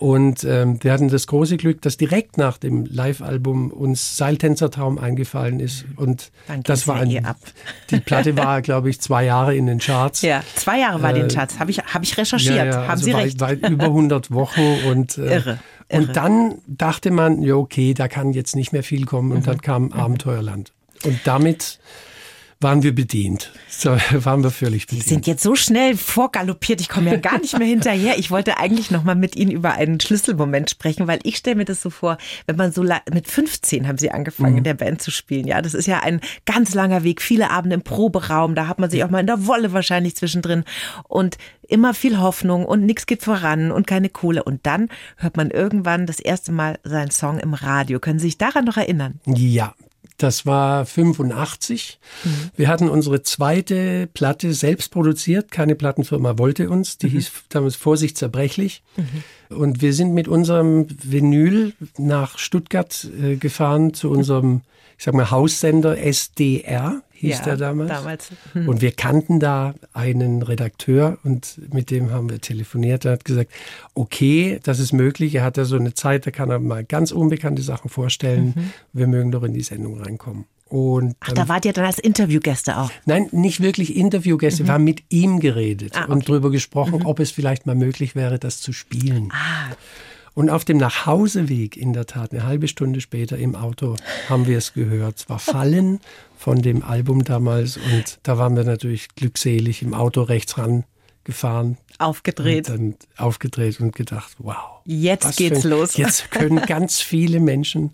Und 0.00 0.44
ähm, 0.44 0.82
wir 0.82 0.94
hatten 0.94 1.08
das 1.08 1.26
große 1.26 1.58
Glück, 1.58 1.82
dass 1.82 1.98
direkt 1.98 2.38
nach 2.38 2.56
dem 2.56 2.86
Live-Album 2.86 3.70
uns 3.70 4.16
Seiltänzertraum 4.16 4.96
eingefallen 4.96 5.60
ist. 5.60 5.84
Und 5.96 6.32
Dann 6.48 6.62
das 6.62 6.88
war 6.88 6.96
ein, 6.96 7.10
eh 7.10 7.20
ab. 7.20 7.36
die 7.90 8.00
Platte 8.00 8.34
war, 8.34 8.62
glaube 8.62 8.88
ich, 8.88 8.98
zwei 9.02 9.26
Jahre 9.26 9.54
in 9.54 9.66
den 9.66 9.78
Charts. 9.78 10.22
Ja, 10.22 10.42
zwei 10.54 10.80
Jahre 10.80 11.02
war 11.02 11.10
äh, 11.10 11.16
in 11.16 11.28
den 11.28 11.28
Charts. 11.28 11.58
Habe 11.58 11.70
ich, 11.70 11.80
hab 11.80 12.02
ich 12.02 12.16
recherchiert. 12.16 12.56
Ja, 12.56 12.64
ja, 12.64 12.76
Haben 12.76 12.90
also 12.92 13.04
Sie 13.04 13.12
weit, 13.12 13.24
recht. 13.26 13.40
Weit 13.40 13.68
über 13.68 13.84
100 13.84 14.30
Wochen. 14.30 14.78
Und, 14.88 15.18
äh, 15.18 15.34
Irre. 15.34 15.58
Irre. 15.90 16.02
Und 16.02 16.16
dann 16.16 16.54
dachte 16.66 17.10
man, 17.10 17.42
ja, 17.42 17.56
okay, 17.56 17.92
da 17.92 18.08
kann 18.08 18.32
jetzt 18.32 18.56
nicht 18.56 18.72
mehr 18.72 18.82
viel 18.82 19.04
kommen. 19.04 19.32
Und 19.32 19.40
mhm. 19.40 19.44
dann 19.44 19.60
kam 19.60 19.82
mhm. 19.82 19.92
Abenteuerland. 19.92 20.72
Und 21.04 21.20
damit 21.24 21.78
waren 22.60 22.82
wir 22.82 22.94
bedient. 22.94 23.52
So 23.68 23.90
waren 24.12 24.42
wir 24.42 24.50
völlig 24.50 24.86
bedient. 24.86 25.04
Sie 25.04 25.08
sind 25.08 25.26
jetzt 25.26 25.42
so 25.42 25.54
schnell 25.54 25.96
vorgaloppiert, 25.96 26.80
ich 26.80 26.90
komme 26.90 27.10
ja 27.10 27.16
gar 27.16 27.38
nicht 27.38 27.58
mehr 27.58 27.66
hinterher. 27.66 28.18
Ich 28.18 28.30
wollte 28.30 28.58
eigentlich 28.58 28.90
noch 28.90 29.02
mal 29.02 29.14
mit 29.14 29.34
Ihnen 29.34 29.50
über 29.50 29.72
einen 29.72 29.98
Schlüsselmoment 29.98 30.68
sprechen, 30.68 31.06
weil 31.06 31.20
ich 31.22 31.38
stelle 31.38 31.56
mir 31.56 31.64
das 31.64 31.80
so 31.80 31.88
vor, 31.88 32.18
wenn 32.46 32.56
man 32.56 32.72
so 32.72 32.84
mit 33.12 33.28
15 33.28 33.88
haben 33.88 33.98
Sie 33.98 34.10
angefangen 34.10 34.52
mhm. 34.52 34.58
in 34.58 34.64
der 34.64 34.74
Band 34.74 35.00
zu 35.00 35.10
spielen. 35.10 35.46
Ja, 35.46 35.62
das 35.62 35.72
ist 35.72 35.86
ja 35.86 36.00
ein 36.00 36.20
ganz 36.44 36.74
langer 36.74 37.02
Weg, 37.02 37.22
viele 37.22 37.50
Abende 37.50 37.74
im 37.74 37.82
Proberaum, 37.82 38.54
da 38.54 38.66
hat 38.66 38.78
man 38.78 38.90
sich 38.90 39.02
auch 39.04 39.10
mal 39.10 39.20
in 39.20 39.26
der 39.26 39.46
Wolle 39.46 39.72
wahrscheinlich 39.72 40.16
zwischendrin 40.16 40.64
und 41.08 41.38
immer 41.66 41.94
viel 41.94 42.18
Hoffnung 42.18 42.66
und 42.66 42.84
nichts 42.84 43.06
geht 43.06 43.22
voran 43.22 43.72
und 43.72 43.86
keine 43.86 44.10
Kohle 44.10 44.42
und 44.42 44.66
dann 44.66 44.88
hört 45.16 45.36
man 45.36 45.50
irgendwann 45.50 46.06
das 46.06 46.20
erste 46.20 46.52
Mal 46.52 46.78
seinen 46.82 47.10
Song 47.10 47.38
im 47.38 47.54
Radio. 47.54 48.00
Können 48.00 48.18
Sie 48.18 48.26
sich 48.26 48.38
daran 48.38 48.64
noch 48.64 48.76
erinnern? 48.76 49.20
Ja, 49.24 49.74
das 50.22 50.46
war 50.46 50.86
85. 50.86 51.98
Mhm. 52.24 52.30
Wir 52.56 52.68
hatten 52.68 52.88
unsere 52.88 53.22
zweite 53.22 54.08
Platte 54.12 54.52
selbst 54.54 54.90
produziert. 54.90 55.50
Keine 55.50 55.74
Plattenfirma 55.74 56.38
wollte 56.38 56.68
uns. 56.70 56.98
Die 56.98 57.06
mhm. 57.06 57.10
hieß 57.12 57.32
damals 57.48 57.76
Vorsicht 57.76 58.18
zerbrechlich. 58.18 58.82
Mhm. 58.96 59.56
Und 59.56 59.82
wir 59.82 59.92
sind 59.94 60.12
mit 60.12 60.28
unserem 60.28 60.86
Vinyl 61.02 61.72
nach 61.98 62.38
Stuttgart 62.38 63.08
äh, 63.20 63.36
gefahren 63.36 63.94
zu 63.94 64.10
unserem, 64.10 64.62
ich 64.98 65.04
sag 65.04 65.14
mal, 65.14 65.30
Haussender 65.30 65.98
SDR 65.98 67.02
hieß 67.20 67.38
ja, 67.38 67.44
der 67.44 67.56
damals. 67.58 67.90
damals. 67.90 68.28
Hm. 68.54 68.68
Und 68.68 68.80
wir 68.80 68.92
kannten 68.92 69.40
da 69.40 69.74
einen 69.92 70.42
Redakteur 70.42 71.18
und 71.22 71.60
mit 71.72 71.90
dem 71.90 72.10
haben 72.10 72.30
wir 72.30 72.40
telefoniert. 72.40 73.04
Er 73.04 73.12
hat 73.12 73.26
gesagt, 73.26 73.50
okay, 73.94 74.58
das 74.62 74.78
ist 74.78 74.92
möglich. 74.92 75.34
Er 75.34 75.44
hat 75.44 75.58
da 75.58 75.66
so 75.66 75.76
eine 75.76 75.92
Zeit, 75.92 76.26
da 76.26 76.30
kann 76.30 76.50
er 76.50 76.58
mal 76.58 76.82
ganz 76.82 77.12
unbekannte 77.12 77.60
Sachen 77.60 77.90
vorstellen. 77.90 78.54
Mhm. 78.56 78.72
Wir 78.94 79.06
mögen 79.06 79.30
doch 79.32 79.42
in 79.42 79.52
die 79.52 79.62
Sendung 79.62 80.00
reinkommen. 80.00 80.46
Und 80.70 81.16
Ach, 81.20 81.32
da 81.32 81.48
wart 81.48 81.64
ihr 81.66 81.72
dann 81.72 81.84
als 81.84 81.98
Interviewgäste 81.98 82.78
auch? 82.78 82.90
Nein, 83.04 83.28
nicht 83.32 83.60
wirklich 83.60 83.96
Interviewgäste. 83.96 84.62
Mhm. 84.62 84.66
Wir 84.68 84.72
haben 84.72 84.84
mit 84.84 85.02
ihm 85.10 85.40
geredet 85.40 85.92
ah, 85.96 86.04
okay. 86.04 86.12
und 86.12 86.28
darüber 86.28 86.50
gesprochen, 86.50 87.00
mhm. 87.00 87.06
ob 87.06 87.20
es 87.20 87.32
vielleicht 87.32 87.66
mal 87.66 87.74
möglich 87.74 88.14
wäre, 88.14 88.38
das 88.38 88.60
zu 88.60 88.72
spielen. 88.72 89.30
Ah. 89.32 89.74
Und 90.34 90.50
auf 90.50 90.64
dem 90.64 90.76
Nachhauseweg, 90.78 91.76
in 91.76 91.92
der 91.92 92.06
Tat, 92.06 92.32
eine 92.32 92.44
halbe 92.44 92.68
Stunde 92.68 93.00
später 93.00 93.36
im 93.36 93.54
Auto, 93.54 93.96
haben 94.28 94.46
wir 94.46 94.58
es 94.58 94.72
gehört. 94.72 95.18
Es 95.18 95.28
war 95.28 95.38
Fallen 95.38 96.00
von 96.36 96.62
dem 96.62 96.82
Album 96.82 97.24
damals 97.24 97.76
und 97.76 98.18
da 98.22 98.38
waren 98.38 98.56
wir 98.56 98.64
natürlich 98.64 99.08
glückselig 99.14 99.82
im 99.82 99.94
Auto 99.94 100.22
rechts 100.22 100.56
ran 100.56 100.84
gefahren. 101.24 101.76
Aufgedreht. 101.98 102.70
Und 102.70 102.78
dann 102.78 102.94
aufgedreht 103.16 103.80
und 103.80 103.94
gedacht, 103.94 104.36
wow. 104.38 104.80
Jetzt 104.84 105.36
geht's 105.36 105.64
ein, 105.64 105.70
los. 105.70 105.96
Jetzt 105.96 106.30
können 106.30 106.60
ganz 106.66 107.00
viele 107.00 107.40
Menschen 107.40 107.90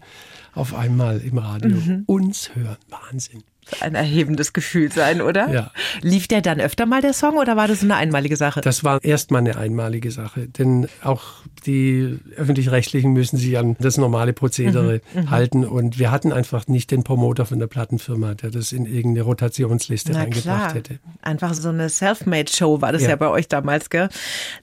auf 0.55 0.75
einmal 0.75 1.21
im 1.21 1.39
Radio 1.39 1.77
mhm. 1.77 2.05
uns 2.07 2.55
hören. 2.55 2.77
Wahnsinn 2.89 3.43
ein 3.81 3.95
erhebendes 3.95 4.53
Gefühl 4.53 4.93
sein, 4.93 5.21
oder? 5.21 5.49
Ja. 5.49 5.71
Lief 6.01 6.29
der 6.29 6.41
dann 6.41 6.61
öfter 6.61 6.87
mal 6.87 7.01
der 7.01 7.13
Song 7.13 7.37
oder 7.37 7.57
war 7.57 7.69
das 7.69 7.83
eine 7.83 7.97
einmalige 7.97 8.37
Sache? 8.37 8.61
Das 8.61 8.85
war 8.85 9.03
erstmal 9.03 9.41
eine 9.41 9.57
einmalige 9.57 10.11
Sache, 10.11 10.47
denn 10.47 10.89
auch 11.03 11.23
die 11.67 12.19
öffentlich-rechtlichen 12.37 13.13
müssen 13.13 13.39
sich 13.39 13.59
an 13.59 13.77
das 13.81 13.97
normale 13.97 14.33
Prozedere 14.33 15.01
mhm, 15.15 15.21
mhm, 15.21 15.31
halten 15.31 15.65
und 15.65 15.99
wir 15.99 16.11
hatten 16.11 16.33
einfach 16.33 16.69
nicht 16.69 16.91
den 16.91 17.03
Promoter 17.03 17.45
von 17.45 17.59
der 17.59 17.67
Plattenfirma, 17.67 18.35
der 18.35 18.51
das 18.51 18.73
in 18.73 18.87
irgendeine 18.87 19.23
Rotationsliste 19.23 20.13
Na 20.13 20.21
reingebracht 20.21 20.45
klar. 20.45 20.75
hätte. 20.75 20.99
Einfach 21.23 21.55
so 21.55 21.71
eine 21.71 21.89
Selfmade-Show 21.89 22.81
war 22.81 22.93
das 22.93 23.03
ja. 23.03 23.11
ja 23.11 23.17
bei 23.17 23.29
euch 23.29 23.49
damals, 23.49 23.91
gell? 23.91 24.09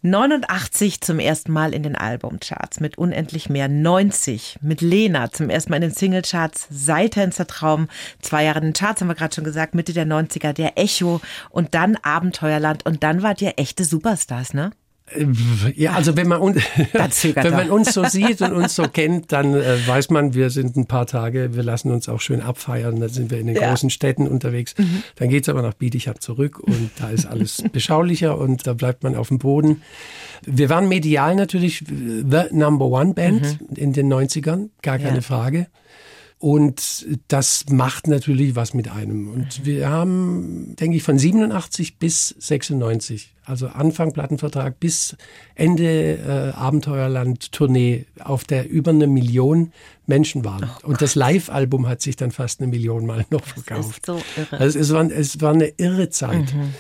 89 0.02 1.02
zum 1.02 1.20
ersten 1.20 1.52
Mal 1.52 1.74
in 1.74 1.84
den 1.84 1.96
Albumcharts 1.96 2.80
mit 2.80 2.98
unendlich 2.98 3.50
mehr 3.50 3.68
90 3.68 4.60
mit 4.62 4.82
Lena 4.82 5.32
zum 5.32 5.50
ersten 5.50 5.72
Mal 5.72 5.78
in 5.78 5.90
den 5.90 5.92
Singlecharts 5.92 6.68
Seitänzer 6.70 7.48
Traum 7.48 7.88
zwei 8.22 8.46
Jahre 8.46 8.60
in 8.60 8.66
den 8.66 8.74
Charts 8.74 8.93
Charts 8.94 9.02
haben 9.02 9.08
wir 9.08 9.16
gerade 9.16 9.34
schon 9.34 9.44
gesagt, 9.44 9.76
Mitte 9.76 9.94
der 9.94 10.06
90er, 10.06 10.54
der 10.54 10.78
Echo 10.78 11.20
und 11.50 11.74
dann 11.74 11.96
Abenteuerland 12.02 12.86
und 12.86 13.04
dann 13.04 13.24
wart 13.24 13.42
ihr 13.42 13.54
echte 13.58 13.86
Superstars, 13.86 14.54
ne? 14.54 14.72
Ja, 15.76 15.94
also 15.94 16.16
wenn 16.16 16.28
man, 16.28 16.40
un 16.40 16.56
wenn 16.94 17.54
man 17.54 17.70
uns 17.70 17.94
so 17.94 18.04
sieht 18.08 18.42
und 18.42 18.54
uns 18.54 18.76
so 18.76 18.84
kennt, 18.84 19.32
dann 19.32 19.54
äh, 19.54 19.86
weiß 19.86 20.10
man, 20.12 20.34
wir 20.34 20.50
sind 20.50 20.78
ein 20.78 20.86
paar 20.86 21.06
Tage, 21.06 21.56
wir 21.56 21.62
lassen 21.62 21.92
uns 21.92 22.08
auch 22.08 22.22
schön 22.22 22.42
abfeiern, 22.42 23.00
dann 23.00 23.10
sind 23.10 23.30
wir 23.30 23.40
in 23.40 23.48
den 23.48 23.58
ja. 23.58 23.70
großen 23.70 23.90
Städten 23.90 24.28
unterwegs. 24.28 24.76
Mhm. 24.78 25.04
Dann 25.18 25.30
geht's 25.30 25.50
aber 25.50 25.62
nach 25.62 25.74
Bietigheim 25.74 26.20
zurück 26.20 26.60
und 26.60 26.90
da 27.00 27.10
ist 27.10 27.26
alles 27.26 27.64
beschaulicher 27.72 28.38
und 28.38 28.66
da 28.66 28.74
bleibt 28.74 29.04
man 29.04 29.16
auf 29.16 29.28
dem 29.28 29.40
Boden. 29.40 29.82
Wir 30.46 30.70
waren 30.70 30.88
medial 30.88 31.36
natürlich 31.36 31.84
the 31.86 32.44
number 32.52 32.86
one 32.86 33.14
Band 33.14 33.60
mhm. 33.60 33.76
in 33.76 33.94
den 33.94 34.12
90ern, 34.12 34.70
gar 34.82 35.00
keine 35.00 35.18
ja. 35.18 35.22
Frage. 35.22 35.68
Und 36.44 37.06
das 37.30 37.68
macht 37.70 38.08
natürlich 38.08 38.54
was 38.58 38.74
mit 38.74 38.92
einem. 38.92 39.30
Und 39.30 39.66
wir 39.66 39.88
haben, 39.90 40.76
denke 40.76 40.98
ich, 40.98 41.04
von 41.04 41.18
87 41.18 42.00
bis 42.00 42.36
96, 42.38 43.34
also 43.46 43.68
Anfang 43.68 44.12
Plattenvertrag 44.12 44.78
bis 44.78 45.16
Ende 45.56 46.18
äh, 46.18 46.54
Abenteuerland-Tournee, 46.54 48.08
auf 48.20 48.44
der 48.44 48.70
über 48.70 48.92
eine 48.92 49.08
Million 49.08 49.72
Menschen 50.06 50.44
waren. 50.44 50.70
Oh 50.84 50.88
und 50.88 51.02
das 51.02 51.16
Live-Album 51.16 51.88
hat 51.88 52.02
sich 52.02 52.18
dann 52.18 52.32
fast 52.32 52.60
eine 52.60 52.70
Million 52.70 53.06
Mal 53.06 53.26
noch 53.30 53.46
verkauft. 53.46 54.06
Das 54.06 54.18
ist 54.18 54.28
so 54.28 54.42
irre. 54.42 54.60
Also 54.60 54.80
es 54.80 54.92
war, 54.92 55.12
es 55.12 55.40
war 55.40 55.54
eine 55.54 55.68
irre 55.78 56.10
Zeit. 56.10 56.54
Mhm. 56.54 56.74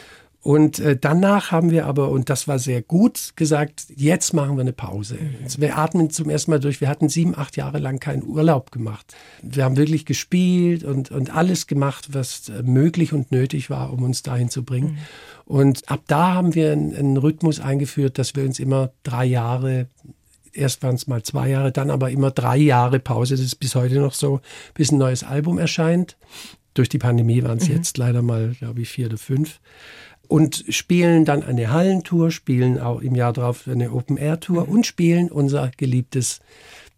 Und 0.44 0.80
äh, 0.80 0.98
danach 1.00 1.52
haben 1.52 1.72
wir 1.72 1.86
aber, 1.86 2.10
und 2.10 2.30
das 2.30 2.50
war 2.50 2.60
sehr 2.60 2.82
gut, 2.82 3.32
gesagt, 3.38 3.86
jetzt 3.96 4.34
machen 4.34 4.58
wir 4.58 4.62
eine 4.62 4.74
Pause. 4.74 5.16
Mhm. 5.16 5.62
Wir 5.62 5.78
atmen 5.78 6.10
zum 6.10 6.30
ersten 6.30 6.52
Mal 6.52 6.60
durch. 6.60 6.82
Wir 6.82 6.90
hatten 6.90 7.08
sieben, 7.08 7.34
acht 7.38 7.56
Jahre 7.56 7.80
lang 7.80 8.00
keinen 8.00 8.24
Urlaub 8.24 8.70
gemacht. 8.70 9.16
Wir 9.42 9.64
haben 9.64 9.78
wirklich 9.78 10.06
gespielt 10.06 10.84
und, 10.84 11.12
und 11.12 11.34
alles 11.34 11.66
gemacht, 11.66 12.10
was 12.12 12.50
äh, 12.50 12.62
möglich 12.62 13.14
und 13.14 13.32
nötig 13.32 13.70
war, 13.70 13.94
um 13.94 14.04
uns 14.04 14.22
dahin 14.22 14.50
zu 14.50 14.66
bringen. 14.66 14.92
Mhm. 14.92 14.98
Und 15.46 15.90
ab 15.90 16.02
da 16.08 16.34
haben 16.34 16.56
wir 16.56 16.74
einen, 16.74 16.94
einen 16.94 17.16
Rhythmus 17.16 17.62
eingeführt, 17.62 18.20
dass 18.20 18.36
wir 18.36 18.44
uns 18.44 18.60
immer 18.60 18.92
drei 19.04 19.24
Jahre 19.24 19.88
erst 20.52 20.84
waren 20.84 20.96
es 20.96 21.08
mal 21.08 21.24
zwei 21.24 21.50
Jahre, 21.50 21.72
dann 21.72 21.90
aber 21.90 22.12
immer 22.12 22.30
drei 22.30 22.58
Jahre 22.58 23.00
Pause. 23.00 23.36
Das 23.36 23.44
ist 23.44 23.56
bis 23.56 23.76
heute 23.76 23.96
noch 23.96 24.14
so, 24.14 24.42
bis 24.76 24.92
ein 24.92 25.00
neues 25.00 25.24
Album 25.24 25.58
erscheint. 25.58 26.16
Durch 26.76 26.90
die 26.90 27.00
Pandemie 27.00 27.44
waren 27.44 27.58
es 27.58 27.70
mhm. 27.70 27.76
jetzt 27.76 27.98
leider 27.98 28.22
mal, 28.22 28.56
glaube 28.60 28.82
ich, 28.82 28.90
vier 28.90 29.08
oder 29.08 29.18
fünf 29.18 29.60
und 30.28 30.64
spielen 30.70 31.26
dann 31.26 31.44
eine 31.44 31.72
Hallentour, 31.72 32.32
spielen 32.32 32.80
auch 32.80 33.02
im 33.02 33.16
Jahr 33.16 33.34
darauf 33.34 33.68
eine 33.68 33.92
Open-Air-Tour 33.92 34.66
mhm. 34.66 34.72
und 34.72 34.88
spielen 34.88 35.30
unser 35.30 35.72
geliebtes 35.78 36.40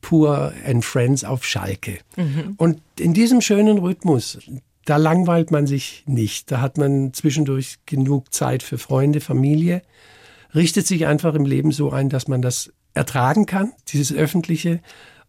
Pur 0.01 0.53
and 0.65 0.85
Friends 0.85 1.23
auf 1.23 1.43
Schalke. 1.43 1.97
Mhm. 2.15 2.53
Und 2.57 2.81
in 2.99 3.13
diesem 3.13 3.41
schönen 3.41 3.79
Rhythmus, 3.79 4.37
da 4.85 4.97
langweilt 4.97 5.49
man 5.49 5.65
sich 5.65 6.03
nicht. 6.05 6.51
Da 6.51 6.61
hat 6.61 6.77
man 6.77 7.11
zwischendurch 7.13 7.77
genug 7.85 8.31
Zeit 8.31 8.61
für 8.61 8.77
Freunde, 8.77 9.19
Familie. 9.19 9.81
Richtet 10.53 10.85
sich 10.85 11.07
einfach 11.07 11.33
im 11.33 11.45
Leben 11.45 11.71
so 11.71 11.91
ein, 11.91 12.09
dass 12.09 12.27
man 12.27 12.41
das 12.41 12.71
ertragen 12.93 13.45
kann, 13.45 13.73
dieses 13.89 14.13
Öffentliche, 14.13 14.79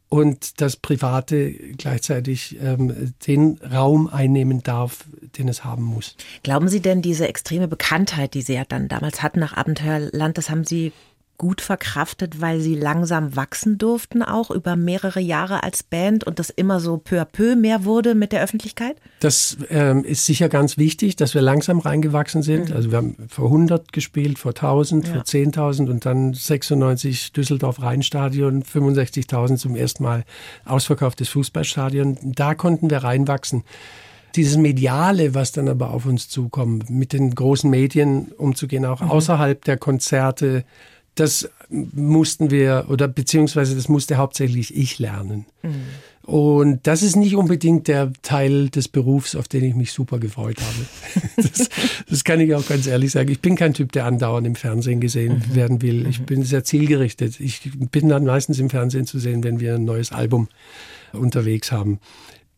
und 0.09 0.61
das 0.61 0.77
Private 0.77 1.53
gleichzeitig 1.53 2.59
ähm, 2.61 3.13
den 3.27 3.59
Raum 3.59 4.09
einnehmen 4.09 4.63
darf, 4.63 5.05
den 5.37 5.49
es 5.49 5.65
haben 5.65 5.83
muss. 5.83 6.17
Glauben 6.43 6.69
Sie 6.69 6.81
denn, 6.81 7.03
diese 7.03 7.29
extreme 7.29 7.69
Bekanntheit, 7.69 8.35
die 8.35 8.43
Sie 8.43 8.55
ja 8.55 8.65
dann 8.65 8.89
damals 8.89 9.23
hatten 9.23 9.41
nach 9.41 9.57
Abenteuerland, 9.57 10.39
das 10.39 10.49
haben 10.49 10.65
Sie 10.65 10.93
gut 11.37 11.61
verkraftet, 11.61 12.41
weil 12.41 12.61
sie 12.61 12.75
langsam 12.75 13.37
wachsen 13.37 13.79
durften, 13.79 14.23
auch 14.23 14.51
über 14.51 14.77
mehrere 14.77 15.21
Jahre 15.21 15.63
als 15.63 15.83
Band 15.83 16.25
und 16.25 16.39
das 16.39 16.51
immer 16.51 16.81
so 16.81 16.97
peu 16.97 17.21
à 17.21 17.25
peu 17.25 17.57
mehr 17.57 17.85
wurde 17.85 18.15
mit 18.15 18.33
der 18.33 18.43
Öffentlichkeit? 18.43 18.97
Das 19.21 19.57
ähm, 19.71 20.05
ist 20.05 20.27
sicher 20.27 20.49
ganz 20.49 20.79
wichtig, 20.79 21.17
dass 21.17 21.35
wir 21.35 21.43
langsam 21.43 21.79
reingewachsen 21.79 22.43
sind. 22.43 22.71
Mhm. 22.71 22.77
Also 22.77 22.91
wir 22.91 22.99
haben 22.99 23.17
vor 23.29 23.47
100 23.47 23.93
gespielt, 23.93 24.39
vor 24.39 24.53
1000, 24.53 25.07
ja. 25.07 25.15
vor 25.15 25.23
10.000 25.23 25.91
und 25.91 26.07
dann 26.07 26.35
96 26.35 27.33
Düsseldorf 27.33 27.83
Rheinstadion, 27.83 28.63
65.000 28.63 29.57
zum 29.57 29.77
ersten 29.77 30.03
Mal 30.03 30.25
ausverkauftes 30.65 31.29
Fußballstadion. 31.29 32.19
Da 32.23 32.55
konnten 32.55 32.91
wir 32.91 32.99
reinwachsen 32.99 33.65
dieses 34.37 34.57
Mediale, 34.57 35.35
was 35.35 35.53
dann 35.53 35.69
aber 35.69 35.91
auf 35.91 36.07
uns 36.07 36.29
zukommt, 36.29 36.91
mit 36.91 37.13
den 37.13 37.35
großen 37.35 37.69
Medien 37.69 38.33
umzugehen, 38.37 38.85
auch 38.85 39.01
mhm. 39.01 39.11
außerhalb 39.11 39.65
der 39.65 39.79
Konzerte, 39.79 40.65
das 41.17 41.51
mussten 41.69 42.51
wir, 42.51 42.87
oder 42.89 43.09
beziehungsweise 43.09 43.75
das 43.75 43.89
musste 43.89 44.17
hauptsächlich 44.17 44.77
ich 44.77 44.99
lernen. 44.99 45.47
Mhm. 45.63 45.75
Und 46.23 46.87
das 46.89 47.03
ist 47.03 47.15
nicht 47.15 47.37
unbedingt 47.37 47.87
der 47.87 48.13
Teil 48.23 48.69
des 48.69 48.89
Berufs, 48.89 49.37
auf 49.37 49.47
den 49.47 49.63
ich 49.65 49.75
mich 49.77 49.93
super 49.93 50.19
gefreut 50.19 50.59
habe. 50.61 50.87
Das, 51.37 51.69
das 52.09 52.25
kann 52.25 52.41
ich 52.41 52.55
auch 52.55 52.67
ganz 52.67 52.87
ehrlich 52.87 53.13
sagen. 53.13 53.31
Ich 53.31 53.41
bin 53.41 53.57
kein 53.57 53.75
Typ, 53.75 53.93
der 53.93 54.07
andauernd 54.07 54.47
im 54.47 54.55
Fernsehen 54.55 55.01
gesehen 55.01 55.43
mhm. 55.49 55.55
werden 55.55 55.83
will. 55.83 56.07
Ich 56.09 56.21
mhm. 56.21 56.25
bin 56.25 56.43
sehr 56.43 56.65
zielgerichtet. 56.65 57.41
Ich 57.41 57.71
bin 57.75 58.09
dann 58.09 58.25
meistens 58.25 58.59
im 58.59 58.71
Fernsehen 58.71 59.07
zu 59.07 59.19
sehen, 59.19 59.45
wenn 59.45 59.61
wir 59.61 59.75
ein 59.75 59.85
neues 59.85 60.13
Album 60.13 60.49
unterwegs 61.13 61.73
haben 61.73 62.01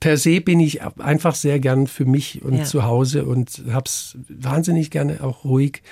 per 0.01 0.17
se 0.17 0.41
bin 0.41 0.61
ich 0.61 0.83
einfach 0.83 1.35
sehr 1.35 1.59
gern 1.59 1.87
für 1.87 2.05
mich 2.05 2.43
und 2.43 2.59
ja. 2.59 2.65
zu 2.65 2.85
Hause 2.85 3.25
und 3.25 3.65
hab's 3.73 4.17
wahnsinnig 4.29 4.91
gerne 4.91 5.23
auch 5.23 5.45
ruhig. 5.45 5.83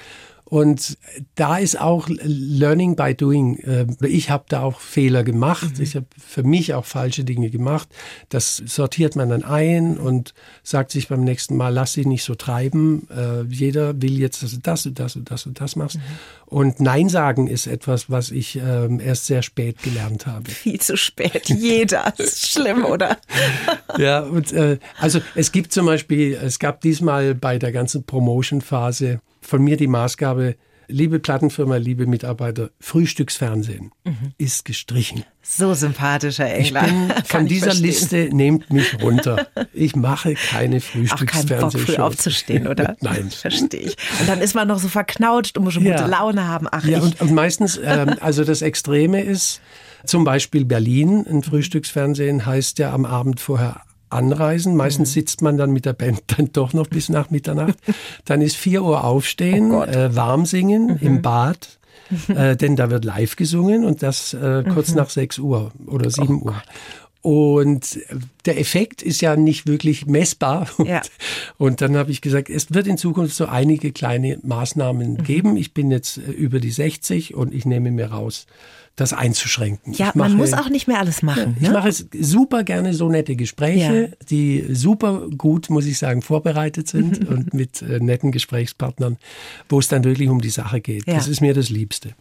Und 0.48 0.96
da 1.34 1.58
ist 1.58 1.80
auch 1.80 2.08
Learning 2.08 2.94
by 2.94 3.14
Doing. 3.16 3.58
Äh, 3.58 3.86
ich 4.06 4.30
habe 4.30 4.44
da 4.48 4.62
auch 4.62 4.80
Fehler 4.80 5.24
gemacht. 5.24 5.76
Mhm. 5.76 5.82
Ich 5.82 5.96
habe 5.96 6.06
für 6.16 6.44
mich 6.44 6.72
auch 6.72 6.84
falsche 6.84 7.24
Dinge 7.24 7.50
gemacht. 7.50 7.88
Das 8.28 8.62
sortiert 8.64 9.16
man 9.16 9.28
dann 9.28 9.42
ein 9.42 9.98
und 9.98 10.34
sagt 10.62 10.92
sich 10.92 11.08
beim 11.08 11.24
nächsten 11.24 11.56
Mal, 11.56 11.70
lass 11.70 11.94
dich 11.94 12.06
nicht 12.06 12.22
so 12.22 12.36
treiben. 12.36 13.08
Äh, 13.10 13.42
jeder 13.52 14.00
will 14.00 14.18
jetzt, 14.20 14.44
dass 14.44 14.52
du 14.52 14.58
das 14.58 14.86
und 14.86 15.00
das 15.00 15.16
und 15.16 15.30
das 15.32 15.46
und 15.46 15.60
das 15.60 15.74
machst. 15.74 15.96
Mhm. 15.96 16.02
Und 16.46 16.78
Nein 16.78 17.08
sagen 17.08 17.48
ist 17.48 17.66
etwas, 17.66 18.08
was 18.08 18.30
ich 18.30 18.54
ähm, 18.54 19.00
erst 19.00 19.26
sehr 19.26 19.42
spät 19.42 19.82
gelernt 19.82 20.26
habe. 20.28 20.48
Viel 20.50 20.80
zu 20.80 20.96
spät. 20.96 21.48
Jeder. 21.48 22.14
ist 22.18 22.52
schlimm, 22.52 22.84
oder? 22.84 23.18
ja, 23.98 24.20
und 24.20 24.52
äh, 24.52 24.78
also 25.00 25.20
es 25.34 25.50
gibt 25.50 25.72
zum 25.72 25.86
Beispiel, 25.86 26.34
es 26.34 26.60
gab 26.60 26.82
diesmal 26.82 27.34
bei 27.34 27.58
der 27.58 27.72
ganzen 27.72 28.04
Promotion-Phase 28.04 29.20
von 29.40 29.62
mir 29.62 29.76
die 29.76 29.86
Maßgabe, 29.86 30.56
liebe 30.88 31.18
Plattenfirma, 31.18 31.76
liebe 31.76 32.06
Mitarbeiter, 32.06 32.70
Frühstücksfernsehen 32.80 33.92
mhm. 34.04 34.32
ist 34.38 34.64
gestrichen. 34.64 35.24
So 35.42 35.74
sympathischer 35.74 36.46
Engler. 36.46 36.84
Von 37.24 37.46
dieser 37.46 37.66
verstehen. 37.66 37.86
Liste 37.86 38.28
nehmt 38.32 38.72
mich 38.72 39.00
runter. 39.02 39.48
Ich 39.72 39.94
mache 39.96 40.34
keine 40.34 40.80
Frühstücksfernsehen. 40.80 41.62
Auch 41.62 41.72
keinen 41.72 41.84
Bock, 41.84 41.94
früh 41.94 42.02
aufzustehen, 42.02 42.66
oder? 42.66 42.96
Nein. 43.00 43.30
Verstehe 43.30 43.80
ich. 43.80 43.96
Und 44.20 44.28
dann 44.28 44.40
ist 44.40 44.54
man 44.54 44.68
noch 44.68 44.78
so 44.78 44.88
verknautscht 44.88 45.56
und 45.56 45.64
muss 45.64 45.74
schon 45.74 45.84
ja. 45.84 45.96
gute 45.96 46.10
Laune 46.10 46.46
haben. 46.48 46.66
Ach, 46.70 46.84
ja, 46.84 47.00
und, 47.00 47.20
und, 47.20 47.32
meistens, 47.32 47.80
ähm, 47.82 48.16
also 48.20 48.44
das 48.44 48.62
Extreme 48.62 49.22
ist, 49.22 49.60
zum 50.04 50.24
Beispiel 50.24 50.64
Berlin, 50.64 51.26
ein 51.28 51.42
Frühstücksfernsehen 51.42 52.46
heißt 52.46 52.78
ja 52.78 52.92
am 52.92 53.04
Abend 53.04 53.40
vorher 53.40 53.82
anreisen. 54.10 54.76
Meistens 54.76 55.10
mhm. 55.10 55.14
sitzt 55.14 55.42
man 55.42 55.56
dann 55.56 55.72
mit 55.72 55.84
der 55.84 55.92
Band 55.92 56.22
dann 56.36 56.50
doch 56.52 56.72
noch 56.72 56.86
bis 56.86 57.08
nach 57.08 57.30
Mitternacht. 57.30 57.78
Dann 58.24 58.42
ist 58.42 58.56
4 58.56 58.82
Uhr 58.82 59.04
aufstehen, 59.04 59.72
oh 59.72 59.82
äh, 59.82 60.14
warm 60.14 60.46
singen 60.46 60.86
mhm. 60.86 60.98
im 61.00 61.22
Bad. 61.22 61.78
Äh, 62.28 62.56
denn 62.56 62.76
da 62.76 62.88
wird 62.88 63.04
live 63.04 63.34
gesungen 63.34 63.84
und 63.84 64.00
das 64.00 64.32
äh, 64.32 64.62
kurz 64.72 64.90
mhm. 64.90 64.96
nach 64.98 65.10
6 65.10 65.40
Uhr 65.40 65.72
oder 65.86 66.08
7 66.08 66.40
oh 66.40 66.46
Uhr. 66.46 66.62
Und 67.26 67.98
der 68.44 68.60
Effekt 68.60 69.02
ist 69.02 69.20
ja 69.20 69.34
nicht 69.34 69.66
wirklich 69.66 70.06
messbar. 70.06 70.68
Ja. 70.86 71.02
Und 71.58 71.80
dann 71.80 71.96
habe 71.96 72.12
ich 72.12 72.20
gesagt, 72.20 72.48
es 72.48 72.72
wird 72.72 72.86
in 72.86 72.98
Zukunft 72.98 73.34
so 73.34 73.46
einige 73.46 73.90
kleine 73.90 74.38
Maßnahmen 74.44 75.14
mhm. 75.14 75.22
geben. 75.24 75.56
Ich 75.56 75.74
bin 75.74 75.90
jetzt 75.90 76.18
äh, 76.18 76.30
über 76.30 76.60
die 76.60 76.70
60 76.70 77.34
und 77.34 77.52
ich 77.52 77.66
nehme 77.66 77.90
mir 77.90 78.12
raus, 78.12 78.46
das 78.96 79.12
einzuschränken. 79.12 79.92
Ja, 79.92 80.06
mache, 80.06 80.30
man 80.30 80.32
muss 80.38 80.54
auch 80.54 80.70
nicht 80.70 80.88
mehr 80.88 80.98
alles 80.98 81.22
machen. 81.22 81.56
Ja, 81.60 81.68
ich 81.68 81.68
ne? 81.68 81.74
mache 81.74 81.92
super 81.92 82.64
gerne 82.64 82.94
so 82.94 83.10
nette 83.10 83.36
Gespräche, 83.36 84.08
ja. 84.10 84.26
die 84.30 84.66
super 84.70 85.28
gut, 85.36 85.68
muss 85.68 85.84
ich 85.84 85.98
sagen, 85.98 86.22
vorbereitet 86.22 86.88
sind 86.88 87.28
und 87.28 87.52
mit 87.52 87.82
äh, 87.82 88.00
netten 88.00 88.32
Gesprächspartnern, 88.32 89.18
wo 89.68 89.78
es 89.78 89.88
dann 89.88 90.02
wirklich 90.02 90.30
um 90.30 90.40
die 90.40 90.50
Sache 90.50 90.80
geht. 90.80 91.06
Ja. 91.06 91.14
Das 91.14 91.28
ist 91.28 91.42
mir 91.42 91.52
das 91.52 91.68
Liebste. 91.68 92.14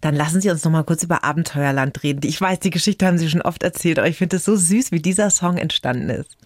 Dann 0.00 0.14
lassen 0.14 0.40
Sie 0.40 0.50
uns 0.50 0.64
noch 0.64 0.70
mal 0.70 0.84
kurz 0.84 1.02
über 1.02 1.24
Abenteuerland 1.24 2.02
reden. 2.04 2.20
Ich 2.24 2.40
weiß, 2.40 2.60
die 2.60 2.70
Geschichte 2.70 3.06
haben 3.06 3.18
Sie 3.18 3.28
schon 3.28 3.42
oft 3.42 3.64
erzählt, 3.64 3.98
aber 3.98 4.08
ich 4.08 4.16
finde 4.16 4.36
es 4.36 4.44
so 4.44 4.54
süß, 4.54 4.92
wie 4.92 5.00
dieser 5.00 5.30
Song 5.30 5.58
entstanden 5.58 6.10
ist. 6.10 6.36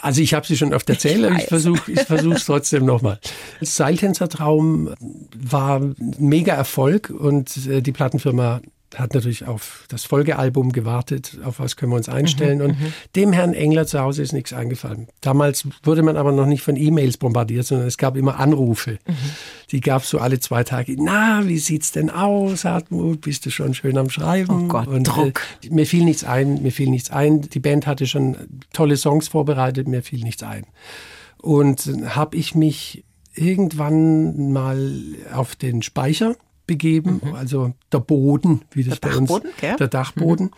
Also 0.00 0.20
ich 0.22 0.32
habe 0.34 0.46
sie 0.46 0.56
schon 0.56 0.72
oft 0.72 0.88
erzählt, 0.88 1.24
aber 1.24 1.36
ich 1.36 1.46
versuche 1.46 1.90
ich 1.90 1.98
es 1.98 2.44
trotzdem 2.46 2.84
nochmal. 2.84 3.18
Seiltänzer-Traum 3.60 4.94
war 5.36 5.80
ein 5.80 5.96
mega 6.18 6.54
Erfolg 6.54 7.10
und 7.10 7.66
äh, 7.66 7.82
die 7.82 7.92
Plattenfirma 7.92 8.60
hat 8.96 9.14
natürlich 9.14 9.46
auf 9.46 9.84
das 9.88 10.04
Folgealbum 10.04 10.72
gewartet, 10.72 11.38
auf 11.44 11.58
was 11.58 11.76
können 11.76 11.92
wir 11.92 11.96
uns 11.96 12.08
einstellen. 12.08 12.58
Mhm, 12.58 12.64
und 12.64 12.80
mhm. 12.80 12.92
dem 13.16 13.32
Herrn 13.32 13.54
Engler 13.54 13.86
zu 13.86 14.00
Hause 14.00 14.22
ist 14.22 14.32
nichts 14.32 14.52
eingefallen. 14.52 15.08
Damals 15.20 15.66
wurde 15.82 16.02
man 16.02 16.16
aber 16.16 16.32
noch 16.32 16.46
nicht 16.46 16.62
von 16.62 16.76
E-Mails 16.76 17.16
bombardiert, 17.16 17.66
sondern 17.66 17.86
es 17.86 17.98
gab 17.98 18.16
immer 18.16 18.38
Anrufe. 18.38 18.98
Mhm. 19.06 19.14
Die 19.70 19.80
gab 19.80 20.02
es 20.02 20.10
so 20.10 20.18
alle 20.18 20.40
zwei 20.40 20.64
Tage. 20.64 20.96
Na, 20.98 21.46
wie 21.46 21.58
sieht's 21.58 21.92
denn 21.92 22.10
aus, 22.10 22.64
Hartmut? 22.64 23.22
Bist 23.22 23.46
du 23.46 23.50
schon 23.50 23.74
schön 23.74 23.96
am 23.98 24.10
Schreiben? 24.10 24.64
Oh 24.64 24.68
Gott, 24.68 24.86
und, 24.88 25.08
äh, 25.08 25.10
Druck. 25.10 25.40
Äh, 25.64 25.70
mir 25.70 25.86
fiel 25.86 26.04
nichts 26.04 26.24
ein, 26.24 26.62
mir 26.62 26.72
fiel 26.72 26.90
nichts 26.90 27.10
ein. 27.10 27.42
Die 27.42 27.60
Band 27.60 27.86
hatte 27.86 28.06
schon 28.06 28.36
tolle 28.72 28.96
Songs 28.96 29.28
vorbereitet, 29.28 29.88
mir 29.88 30.02
fiel 30.02 30.22
nichts 30.22 30.42
ein. 30.42 30.66
Und 31.38 31.90
habe 32.14 32.36
ich 32.36 32.54
mich 32.54 33.04
irgendwann 33.34 34.52
mal 34.52 34.92
auf 35.32 35.56
den 35.56 35.82
Speicher 35.82 36.36
begeben, 36.66 37.20
mhm. 37.24 37.34
also 37.34 37.72
der 37.92 38.00
Boden, 38.00 38.62
wie 38.72 38.84
das 38.84 39.00
der 39.00 39.08
bei 39.08 39.14
Dachboden, 39.14 39.50
uns, 39.50 39.60
gell? 39.60 39.76
der 39.76 39.88
Dachboden. 39.88 40.46
Mhm. 40.46 40.52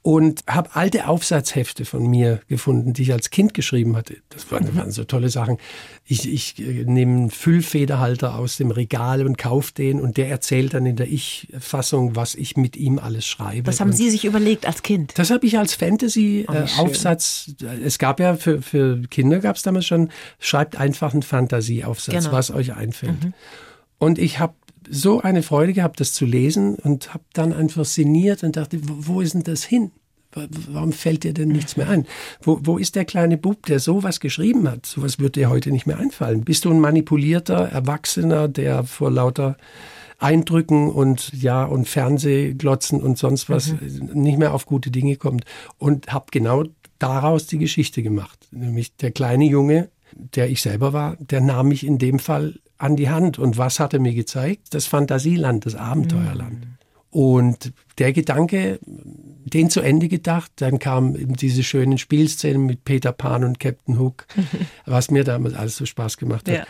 Und 0.00 0.44
habe 0.46 0.70
alte 0.74 1.08
Aufsatzhefte 1.08 1.84
von 1.84 2.06
mir 2.06 2.40
gefunden, 2.48 2.94
die 2.94 3.02
ich 3.02 3.12
als 3.12 3.30
Kind 3.30 3.52
geschrieben 3.52 3.96
hatte. 3.96 4.18
Das 4.28 4.50
waren, 4.50 4.64
mhm. 4.64 4.76
waren 4.76 4.90
so 4.92 5.04
tolle 5.04 5.28
Sachen. 5.28 5.58
Ich, 6.06 6.32
ich 6.32 6.58
äh, 6.60 6.84
nehme 6.84 7.12
einen 7.12 7.30
Füllfederhalter 7.30 8.38
aus 8.38 8.56
dem 8.56 8.70
Regal 8.70 9.26
und 9.26 9.36
kaufe 9.36 9.74
den 9.74 10.00
und 10.00 10.16
der 10.16 10.30
erzählt 10.30 10.72
dann 10.72 10.86
in 10.86 10.96
der 10.96 11.08
Ich-Fassung, 11.08 12.14
was 12.14 12.36
ich 12.36 12.56
mit 12.56 12.76
ihm 12.76 13.00
alles 13.00 13.26
schreibe. 13.26 13.66
Was 13.66 13.80
haben 13.80 13.90
und 13.90 13.96
Sie 13.96 14.08
sich 14.08 14.24
überlegt 14.24 14.66
als 14.66 14.82
Kind? 14.82 15.18
Das 15.18 15.30
habe 15.30 15.44
ich 15.44 15.58
als 15.58 15.74
Fantasy-Aufsatz. 15.74 17.56
Oh, 17.60 17.64
äh, 17.66 17.80
es 17.84 17.98
gab 17.98 18.20
ja 18.20 18.36
für, 18.36 18.62
für 18.62 19.02
Kinder 19.10 19.40
gab 19.40 19.56
es 19.56 19.62
damals 19.62 19.84
schon, 19.84 20.10
schreibt 20.38 20.76
einfach 20.76 21.12
einen 21.12 21.22
Fantasieaufsatz, 21.22 22.24
genau. 22.24 22.32
was 22.32 22.50
euch 22.52 22.72
einfällt. 22.72 23.24
Mhm. 23.24 23.34
Und 23.98 24.18
ich 24.18 24.38
habe 24.38 24.54
so 24.90 25.20
eine 25.20 25.42
Freude 25.42 25.72
gehabt, 25.72 26.00
das 26.00 26.12
zu 26.12 26.24
lesen 26.24 26.76
und 26.76 27.14
habe 27.14 27.24
dann 27.32 27.52
einfach 27.52 27.84
sinniert 27.84 28.42
und 28.42 28.56
dachte, 28.56 28.80
wo, 28.82 29.20
ist 29.20 29.34
denn 29.34 29.42
das 29.42 29.64
hin? 29.64 29.90
Warum 30.70 30.92
fällt 30.92 31.24
dir 31.24 31.32
denn 31.32 31.48
nichts 31.48 31.76
mehr 31.76 31.88
ein? 31.88 32.06
Wo, 32.42 32.60
wo 32.62 32.78
ist 32.78 32.96
der 32.96 33.04
kleine 33.04 33.38
Bub, 33.38 33.64
der 33.66 33.80
sowas 33.80 34.20
geschrieben 34.20 34.68
hat? 34.68 34.84
Sowas 34.84 35.18
wird 35.18 35.36
dir 35.36 35.48
heute 35.48 35.70
nicht 35.70 35.86
mehr 35.86 35.98
einfallen. 35.98 36.44
Bist 36.44 36.64
du 36.64 36.70
ein 36.70 36.80
manipulierter 36.80 37.68
Erwachsener, 37.70 38.46
der 38.46 38.84
vor 38.84 39.10
lauter 39.10 39.56
Eindrücken 40.18 40.90
und 40.90 41.32
ja 41.32 41.64
und 41.64 41.88
Fernsehglotzen 41.88 43.00
und 43.00 43.18
sonst 43.18 43.48
was 43.48 43.72
mhm. 43.72 44.10
nicht 44.14 44.38
mehr 44.38 44.52
auf 44.52 44.66
gute 44.66 44.90
Dinge 44.90 45.16
kommt 45.16 45.44
und 45.78 46.12
habe 46.12 46.26
genau 46.30 46.64
daraus 46.98 47.46
die 47.46 47.58
Geschichte 47.58 48.02
gemacht. 48.02 48.48
Nämlich 48.50 48.96
der 48.96 49.12
kleine 49.12 49.44
Junge, 49.44 49.90
der 50.12 50.50
ich 50.50 50.62
selber 50.62 50.92
war, 50.92 51.16
der 51.18 51.40
nahm 51.40 51.68
mich 51.68 51.84
in 51.84 51.98
dem 51.98 52.18
Fall 52.18 52.60
an 52.76 52.96
die 52.96 53.10
Hand. 53.10 53.38
Und 53.38 53.58
was 53.58 53.80
hat 53.80 53.94
er 53.94 54.00
mir 54.00 54.14
gezeigt? 54.14 54.68
Das 54.74 54.86
Fantasieland, 54.86 55.66
das 55.66 55.74
Abenteuerland. 55.74 56.60
Mhm. 56.60 56.78
Und 57.10 57.72
der 57.98 58.12
Gedanke, 58.12 58.78
den 58.84 59.70
zu 59.70 59.80
Ende 59.80 60.08
gedacht, 60.08 60.52
dann 60.56 60.78
kam 60.78 61.16
eben 61.16 61.34
diese 61.34 61.62
schönen 61.62 61.98
Spielszenen 61.98 62.66
mit 62.66 62.84
Peter 62.84 63.12
Pan 63.12 63.44
und 63.44 63.58
Captain 63.58 63.98
Hook, 63.98 64.26
was 64.86 65.10
mir 65.10 65.24
damals 65.24 65.54
alles 65.54 65.76
so 65.76 65.86
Spaß 65.86 66.18
gemacht 66.18 66.48
hat. 66.48 66.54
Ja. 66.54 66.66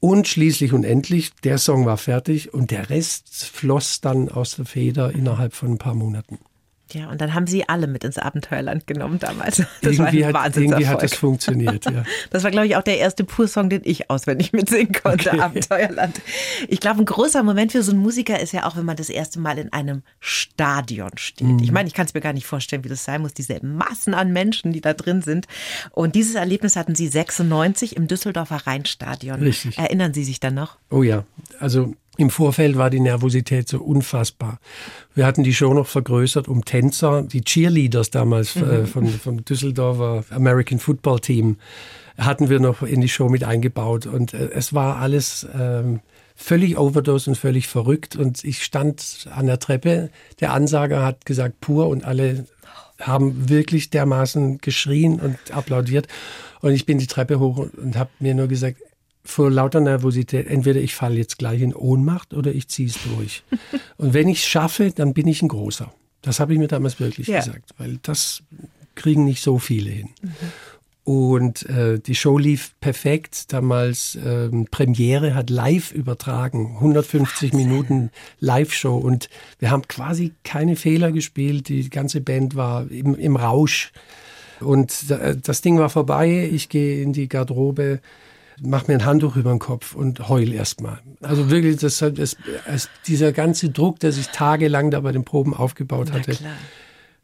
Und 0.00 0.28
schließlich 0.28 0.72
und 0.72 0.84
endlich, 0.84 1.32
der 1.42 1.58
Song 1.58 1.86
war 1.86 1.96
fertig 1.96 2.54
und 2.54 2.70
der 2.70 2.90
Rest 2.90 3.46
floss 3.46 4.00
dann 4.00 4.28
aus 4.28 4.56
der 4.56 4.64
Feder 4.64 5.12
innerhalb 5.12 5.54
von 5.54 5.72
ein 5.72 5.78
paar 5.78 5.94
Monaten. 5.94 6.38
Ja, 6.92 7.10
und 7.10 7.20
dann 7.20 7.34
haben 7.34 7.46
sie 7.46 7.68
alle 7.68 7.86
mit 7.86 8.02
ins 8.04 8.18
Abenteuerland 8.18 8.86
genommen 8.86 9.18
damals. 9.18 9.62
Das 9.82 9.98
irgendwie 9.98 10.22
war 10.32 10.44
hat, 10.44 10.56
irgendwie 10.56 10.86
hat 10.86 11.02
das 11.02 11.14
funktioniert, 11.14 11.84
ja. 11.84 12.04
Das 12.30 12.44
war, 12.44 12.50
glaube 12.50 12.66
ich, 12.66 12.76
auch 12.76 12.82
der 12.82 12.98
erste 12.98 13.24
Pur-Song, 13.24 13.68
den 13.68 13.82
ich 13.84 14.10
auswendig 14.10 14.52
mitsingen 14.52 14.92
konnte, 14.92 15.30
okay. 15.30 15.40
Abenteuerland. 15.40 16.20
Ich 16.68 16.80
glaube, 16.80 17.00
ein 17.00 17.04
großer 17.04 17.42
Moment 17.42 17.72
für 17.72 17.82
so 17.82 17.92
einen 17.92 18.00
Musiker 18.00 18.40
ist 18.40 18.52
ja 18.52 18.66
auch, 18.66 18.76
wenn 18.76 18.84
man 18.84 18.96
das 18.96 19.10
erste 19.10 19.38
Mal 19.38 19.58
in 19.58 19.72
einem 19.72 20.02
Stadion 20.20 21.10
steht. 21.16 21.48
Mhm. 21.48 21.58
Ich 21.62 21.72
meine, 21.72 21.88
ich 21.88 21.94
kann 21.94 22.06
es 22.06 22.14
mir 22.14 22.20
gar 22.20 22.32
nicht 22.32 22.46
vorstellen, 22.46 22.84
wie 22.84 22.88
das 22.88 23.04
sein 23.04 23.20
muss, 23.20 23.34
diese 23.34 23.64
Massen 23.64 24.14
an 24.14 24.32
Menschen, 24.32 24.72
die 24.72 24.80
da 24.80 24.94
drin 24.94 25.22
sind. 25.22 25.46
Und 25.92 26.14
dieses 26.14 26.34
Erlebnis 26.34 26.76
hatten 26.76 26.94
Sie 26.94 27.08
96 27.08 27.96
im 27.96 28.08
Düsseldorfer 28.08 28.66
Rheinstadion. 28.66 29.40
Richtig. 29.40 29.78
Erinnern 29.78 30.14
Sie 30.14 30.24
sich 30.24 30.40
dann 30.40 30.54
noch? 30.54 30.76
Oh 30.90 31.02
ja, 31.02 31.24
also 31.60 31.94
im 32.18 32.30
Vorfeld 32.30 32.76
war 32.76 32.90
die 32.90 32.98
Nervosität 32.98 33.68
so 33.68 33.78
unfassbar. 33.78 34.58
Wir 35.14 35.24
hatten 35.24 35.44
die 35.44 35.54
Show 35.54 35.72
noch 35.72 35.86
vergrößert 35.86 36.48
um 36.48 36.64
Tänzer, 36.64 37.22
die 37.22 37.42
Cheerleaders 37.42 38.10
damals 38.10 38.56
äh, 38.56 38.60
mhm. 38.60 38.86
von, 38.86 39.06
vom 39.06 39.44
Düsseldorfer 39.44 40.24
American 40.30 40.80
Football 40.80 41.20
Team 41.20 41.56
hatten 42.18 42.50
wir 42.50 42.58
noch 42.58 42.82
in 42.82 43.00
die 43.00 43.08
Show 43.08 43.28
mit 43.28 43.44
eingebaut. 43.44 44.06
Und 44.06 44.34
äh, 44.34 44.50
es 44.50 44.74
war 44.74 44.96
alles 44.96 45.46
ähm, 45.56 46.00
völlig 46.34 46.76
overdose 46.76 47.30
und 47.30 47.36
völlig 47.36 47.68
verrückt. 47.68 48.16
Und 48.16 48.42
ich 48.42 48.64
stand 48.64 49.28
an 49.32 49.46
der 49.46 49.60
Treppe, 49.60 50.10
der 50.40 50.52
Ansager 50.52 51.04
hat 51.04 51.24
gesagt 51.24 51.60
pur. 51.60 51.86
Und 51.86 52.04
alle 52.04 52.46
haben 53.00 53.48
wirklich 53.48 53.90
dermaßen 53.90 54.58
geschrien 54.58 55.20
und 55.20 55.38
applaudiert. 55.52 56.08
Und 56.62 56.72
ich 56.72 56.84
bin 56.84 56.98
die 56.98 57.06
Treppe 57.06 57.38
hoch 57.38 57.68
und 57.76 57.96
habe 57.96 58.10
mir 58.18 58.34
nur 58.34 58.48
gesagt, 58.48 58.78
vor 59.28 59.50
lauter 59.50 59.80
Nervosität, 59.80 60.46
entweder 60.46 60.80
ich 60.80 60.94
falle 60.94 61.16
jetzt 61.16 61.38
gleich 61.38 61.60
in 61.60 61.74
Ohnmacht 61.74 62.34
oder 62.34 62.52
ich 62.52 62.68
ziehe 62.68 62.88
es 62.88 62.98
durch. 63.04 63.42
Und 63.96 64.14
wenn 64.14 64.28
ich 64.28 64.40
es 64.40 64.46
schaffe, 64.46 64.90
dann 64.90 65.14
bin 65.14 65.28
ich 65.28 65.42
ein 65.42 65.48
Großer. 65.48 65.92
Das 66.22 66.40
habe 66.40 66.52
ich 66.52 66.58
mir 66.58 66.68
damals 66.68 66.98
wirklich 66.98 67.28
ja. 67.28 67.38
gesagt, 67.38 67.74
weil 67.78 67.98
das 68.02 68.42
kriegen 68.94 69.24
nicht 69.24 69.42
so 69.42 69.58
viele 69.58 69.90
hin. 69.90 70.08
Mhm. 70.22 70.30
Und 71.04 71.66
äh, 71.70 71.98
die 71.98 72.14
Show 72.14 72.36
lief 72.36 72.74
perfekt. 72.80 73.52
Damals 73.52 74.18
ähm, 74.22 74.66
Premiere 74.70 75.34
hat 75.34 75.48
live 75.48 75.92
übertragen, 75.92 76.74
150 76.76 77.52
Wahnsinn. 77.52 77.68
Minuten 77.68 78.10
Live-Show. 78.40 78.94
Und 78.94 79.30
wir 79.58 79.70
haben 79.70 79.88
quasi 79.88 80.34
keine 80.44 80.76
Fehler 80.76 81.10
gespielt. 81.10 81.68
Die 81.68 81.88
ganze 81.88 82.20
Band 82.20 82.56
war 82.56 82.90
im, 82.90 83.14
im 83.14 83.36
Rausch. 83.36 83.92
Und 84.60 85.10
das 85.10 85.62
Ding 85.62 85.78
war 85.78 85.88
vorbei. 85.88 86.50
Ich 86.52 86.68
gehe 86.68 87.02
in 87.02 87.14
die 87.14 87.28
Garderobe, 87.28 88.00
mach 88.62 88.88
mir 88.88 88.94
ein 88.94 89.04
Handtuch 89.04 89.36
über 89.36 89.50
den 89.50 89.58
Kopf 89.58 89.94
und 89.94 90.28
heul 90.28 90.52
erstmal. 90.52 91.00
Also 91.20 91.50
wirklich, 91.50 91.76
das, 91.78 91.98
das, 91.98 92.36
das, 92.66 92.88
dieser 93.06 93.32
ganze 93.32 93.70
Druck, 93.70 94.00
der 94.00 94.12
sich 94.12 94.28
tagelang 94.28 94.90
da 94.90 95.00
bei 95.00 95.12
den 95.12 95.24
Proben 95.24 95.54
aufgebaut 95.54 96.12
hatte. 96.12 96.36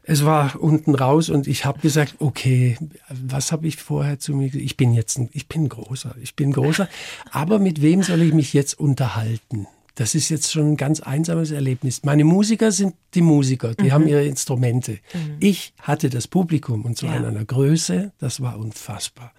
Es 0.07 0.23
war 0.23 0.61
unten 0.61 0.93
raus 0.93 1.29
und 1.29 1.47
ich 1.47 1.65
habe 1.65 1.79
gesagt, 1.79 2.15
okay, 2.19 2.77
was 3.09 3.51
habe 3.51 3.67
ich 3.67 3.77
vorher 3.77 4.19
zu 4.19 4.35
mir 4.35 4.49
gesagt? 4.49 4.63
Ich 4.63 4.77
bin 4.77 4.93
jetzt, 4.93 5.17
ein, 5.17 5.29
ich 5.31 5.47
bin 5.47 5.67
großer, 5.67 6.15
ich 6.21 6.35
bin 6.35 6.51
großer. 6.51 6.87
Aber 7.31 7.57
mit 7.57 7.81
wem 7.81 8.03
soll 8.03 8.21
ich 8.21 8.33
mich 8.33 8.53
jetzt 8.53 8.79
unterhalten? 8.79 9.67
Das 9.95 10.13
ist 10.13 10.29
jetzt 10.29 10.51
schon 10.51 10.73
ein 10.73 10.77
ganz 10.77 10.99
einsames 10.99 11.51
Erlebnis. 11.51 12.03
Meine 12.03 12.25
Musiker 12.25 12.71
sind 12.71 12.95
die 13.13 13.21
Musiker, 13.21 13.73
die 13.75 13.85
mhm. 13.85 13.91
haben 13.93 14.07
ihre 14.07 14.25
Instrumente. 14.25 14.99
Mhm. 15.13 15.37
Ich 15.39 15.73
hatte 15.81 16.09
das 16.09 16.27
Publikum 16.27 16.83
und 16.83 16.97
zwar 16.97 17.13
ja. 17.13 17.17
in 17.17 17.25
einer 17.25 17.45
Größe, 17.45 18.11
das 18.19 18.41
war 18.41 18.59
unfassbar. 18.59 19.31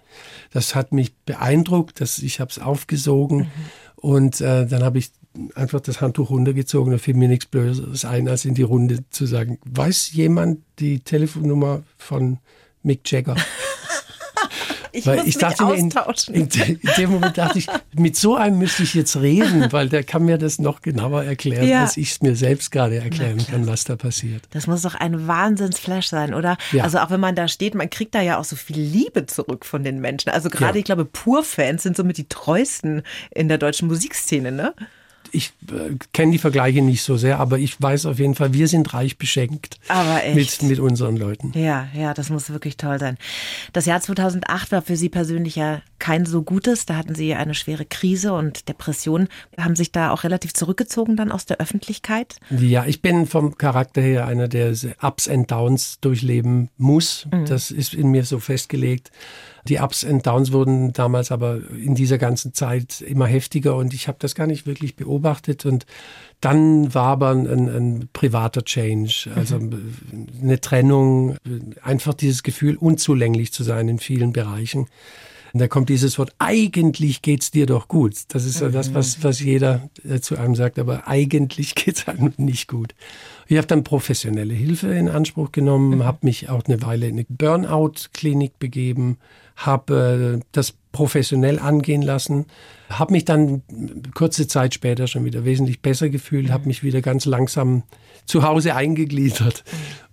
Das 0.51 0.73
hat 0.73 0.93
mich 0.93 1.15
beeindruckt, 1.25 2.01
dass 2.01 2.17
ich 2.19 2.39
habe 2.39 2.49
es 2.49 2.59
aufgesogen 2.59 3.37
mhm. 3.37 3.49
und 3.97 4.41
äh, 4.41 4.65
dann 4.65 4.83
habe 4.83 4.97
ich 4.97 5.11
einfach 5.53 5.79
das 5.79 6.01
Handtuch 6.01 6.31
runtergezogen. 6.31 6.91
Da 6.91 6.97
fiel 6.97 7.13
mir 7.13 7.27
nichts 7.27 7.45
Blödes 7.45 8.05
ein, 8.05 8.27
als 8.27 8.45
in 8.45 8.55
die 8.55 8.63
Runde 8.63 9.03
zu 9.11 9.25
sagen, 9.25 9.59
weiß 9.65 10.11
jemand 10.13 10.61
die 10.79 10.99
Telefonnummer 10.99 11.83
von 11.97 12.39
Mick 12.81 13.09
Jagger? 13.11 13.35
Ich 14.97 15.05
weil 15.05 15.17
muss 15.17 15.27
ich 15.27 15.37
dachte 15.37 15.63
mir 15.63 15.75
in, 15.75 15.91
in, 16.33 16.49
in, 16.49 16.79
dem 16.97 17.11
Moment 17.11 17.37
dachte 17.37 17.59
ich, 17.59 17.67
mit 17.95 18.15
so 18.15 18.35
einem 18.35 18.57
müsste 18.57 18.81
ich 18.81 18.95
jetzt 18.95 19.15
reden, 19.17 19.71
weil 19.71 19.89
der 19.89 20.03
kann 20.03 20.25
mir 20.25 20.39
das 20.39 20.57
noch 20.57 20.81
genauer 20.81 21.23
erklären, 21.23 21.67
ja. 21.67 21.81
als 21.83 21.97
ich 21.97 22.13
es 22.13 22.21
mir 22.21 22.35
selbst 22.35 22.71
gerade 22.71 22.97
erklären 22.97 23.37
kann, 23.45 23.67
was 23.67 23.83
da 23.83 23.95
passiert. 23.95 24.43
Das 24.49 24.65
muss 24.65 24.81
doch 24.81 24.95
ein 24.95 25.27
Wahnsinnsflash 25.27 26.07
sein, 26.07 26.33
oder? 26.33 26.57
Ja. 26.71 26.83
Also 26.83 26.97
auch 26.97 27.11
wenn 27.11 27.19
man 27.19 27.35
da 27.35 27.47
steht, 27.47 27.75
man 27.75 27.91
kriegt 27.91 28.15
da 28.15 28.21
ja 28.21 28.39
auch 28.39 28.43
so 28.43 28.55
viel 28.55 28.79
Liebe 28.79 29.27
zurück 29.27 29.65
von 29.65 29.83
den 29.83 30.01
Menschen. 30.01 30.29
Also 30.31 30.49
gerade, 30.49 30.73
ja. 30.73 30.79
ich 30.79 30.85
glaube, 30.85 31.05
Pur-Fans 31.05 31.83
sind 31.83 31.95
somit 31.95 32.17
die 32.17 32.27
treuesten 32.27 33.03
in 33.29 33.49
der 33.49 33.59
deutschen 33.59 33.87
Musikszene, 33.87 34.51
ne? 34.51 34.73
Ich 35.31 35.53
äh, 35.69 35.95
kenne 36.13 36.31
die 36.31 36.37
Vergleiche 36.37 36.81
nicht 36.81 37.03
so 37.03 37.17
sehr, 37.17 37.39
aber 37.39 37.59
ich 37.59 37.81
weiß 37.81 38.05
auf 38.05 38.19
jeden 38.19 38.35
Fall, 38.35 38.53
wir 38.53 38.67
sind 38.67 38.93
reich 38.93 39.17
beschenkt 39.17 39.79
aber 39.87 40.23
echt. 40.23 40.61
Mit, 40.61 40.69
mit 40.71 40.79
unseren 40.79 41.17
Leuten. 41.17 41.51
Ja, 41.55 41.87
ja, 41.93 42.13
das 42.13 42.29
muss 42.29 42.49
wirklich 42.49 42.77
toll 42.77 42.99
sein. 42.99 43.17
Das 43.73 43.85
Jahr 43.85 44.01
2008 44.01 44.71
war 44.71 44.81
für 44.81 44.95
Sie 44.95 45.09
persönlich 45.09 45.55
ja 45.55 45.81
kein 45.99 46.25
so 46.25 46.43
gutes. 46.43 46.85
Da 46.85 46.95
hatten 46.95 47.15
Sie 47.15 47.33
eine 47.33 47.53
schwere 47.53 47.85
Krise 47.85 48.33
und 48.33 48.67
Depression. 48.69 49.27
Haben 49.57 49.75
sich 49.75 49.91
da 49.91 50.11
auch 50.11 50.23
relativ 50.23 50.53
zurückgezogen 50.53 51.15
dann 51.15 51.31
aus 51.31 51.45
der 51.45 51.57
Öffentlichkeit? 51.57 52.37
Ja, 52.49 52.85
ich 52.85 53.01
bin 53.01 53.25
vom 53.25 53.57
Charakter 53.57 54.01
her 54.01 54.27
einer, 54.27 54.47
der 54.47 54.73
Ups 55.01 55.27
and 55.27 55.49
Downs 55.51 55.99
durchleben 55.99 56.69
muss. 56.77 57.27
Mhm. 57.31 57.45
Das 57.45 57.71
ist 57.71 57.93
in 57.93 58.09
mir 58.09 58.25
so 58.25 58.39
festgelegt. 58.39 59.11
Die 59.67 59.79
Ups 59.79 60.05
and 60.05 60.25
Downs 60.25 60.51
wurden 60.51 60.93
damals 60.93 61.31
aber 61.31 61.59
in 61.71 61.95
dieser 61.95 62.17
ganzen 62.17 62.53
Zeit 62.53 63.01
immer 63.01 63.25
heftiger 63.25 63.75
und 63.75 63.93
ich 63.93 64.07
habe 64.07 64.17
das 64.19 64.35
gar 64.35 64.47
nicht 64.47 64.65
wirklich 64.65 64.95
beobachtet 64.95 65.65
und 65.65 65.85
dann 66.41 66.93
war 66.93 67.07
aber 67.07 67.31
ein, 67.31 67.47
ein 67.47 68.09
privater 68.13 68.63
Change, 68.63 69.29
also 69.35 69.59
mhm. 69.59 69.93
eine 70.41 70.61
Trennung, 70.61 71.35
einfach 71.81 72.13
dieses 72.13 72.43
Gefühl, 72.43 72.75
unzulänglich 72.75 73.51
zu 73.51 73.63
sein 73.63 73.89
in 73.89 73.99
vielen 73.99 74.33
Bereichen. 74.33 74.87
Und 75.53 75.61
da 75.61 75.67
kommt 75.67 75.89
dieses 75.89 76.19
Wort, 76.19 76.33
eigentlich 76.39 77.21
geht's 77.21 77.51
dir 77.51 77.65
doch 77.65 77.87
gut. 77.87 78.13
Das 78.27 78.45
ist 78.45 78.59
ja 78.61 78.69
das, 78.69 78.93
was, 78.93 79.23
was 79.23 79.39
jeder 79.39 79.89
äh, 80.07 80.19
zu 80.19 80.37
einem 80.37 80.55
sagt, 80.55 80.77
aber 80.77 81.07
eigentlich 81.07 81.73
geht's 81.75 82.07
einem 82.07 82.33
nicht 82.37 82.67
gut. 82.67 82.93
Ich 83.47 83.57
habe 83.57 83.65
dann 83.65 83.83
professionelle 83.83 84.53
Hilfe 84.53 84.93
in 84.93 85.09
Anspruch 85.09 85.51
genommen, 85.51 85.97
mhm. 85.97 86.03
habe 86.03 86.19
mich 86.21 86.49
auch 86.49 86.65
eine 86.65 86.81
Weile 86.83 87.07
in 87.07 87.15
eine 87.15 87.25
Burnout-Klinik 87.29 88.59
begeben, 88.59 89.17
habe 89.57 90.37
äh, 90.37 90.45
das 90.51 90.73
professionell 90.91 91.59
angehen 91.59 92.01
lassen, 92.01 92.45
habe 92.89 93.11
mich 93.11 93.25
dann 93.25 93.63
kurze 94.13 94.47
Zeit 94.47 94.73
später 94.73 95.07
schon 95.07 95.25
wieder 95.25 95.43
wesentlich 95.43 95.81
besser 95.81 96.09
gefühlt, 96.09 96.49
habe 96.51 96.67
mich 96.67 96.83
wieder 96.83 97.01
ganz 97.01 97.25
langsam 97.25 97.83
zu 98.25 98.43
Hause 98.43 98.75
eingegliedert. 98.75 99.63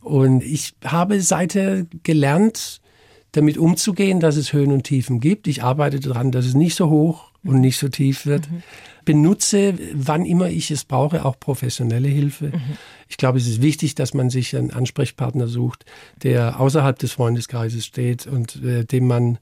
Und 0.01 0.43
ich 0.43 0.75
habe 0.85 1.21
seither 1.21 1.87
gelernt, 2.03 2.81
damit 3.33 3.59
umzugehen, 3.59 4.21
dass 4.21 4.37
es 4.37 4.53
Höhen 4.53 4.73
und 4.73 4.85
Tiefen 4.85 5.21
gibt. 5.21 5.47
Ich 5.49 5.63
arbeite 5.63 6.01
daran, 6.01 6.31
dass 6.31 6.47
es 6.47 6.55
nicht 6.55 6.75
so 6.75 6.89
hoch 6.89 7.31
und 7.43 7.61
nicht 7.61 7.79
so 7.79 7.89
tief 7.89 8.27
wird. 8.27 8.51
Mhm. 8.51 8.63
Benutze, 9.05 9.75
wann 9.93 10.25
immer 10.25 10.49
ich 10.49 10.71
es 10.71 10.85
brauche, 10.85 11.25
auch 11.25 11.39
professionelle 11.39 12.09
Hilfe. 12.09 12.47
Mhm. 12.47 12.79
Ich 13.09 13.17
glaube, 13.17 13.39
es 13.39 13.47
ist 13.47 13.63
wichtig, 13.63 13.95
dass 13.95 14.15
man 14.15 14.31
sich 14.31 14.57
einen 14.57 14.71
Ansprechpartner 14.71 15.47
sucht, 15.47 15.85
der 16.23 16.61
außerhalb 16.61 16.99
des 16.99 17.13
Freundeskreises 17.13 17.85
steht 17.85 18.27
und 18.27 18.63
äh, 18.63 18.85
dem 18.85 19.07
man 19.07 19.39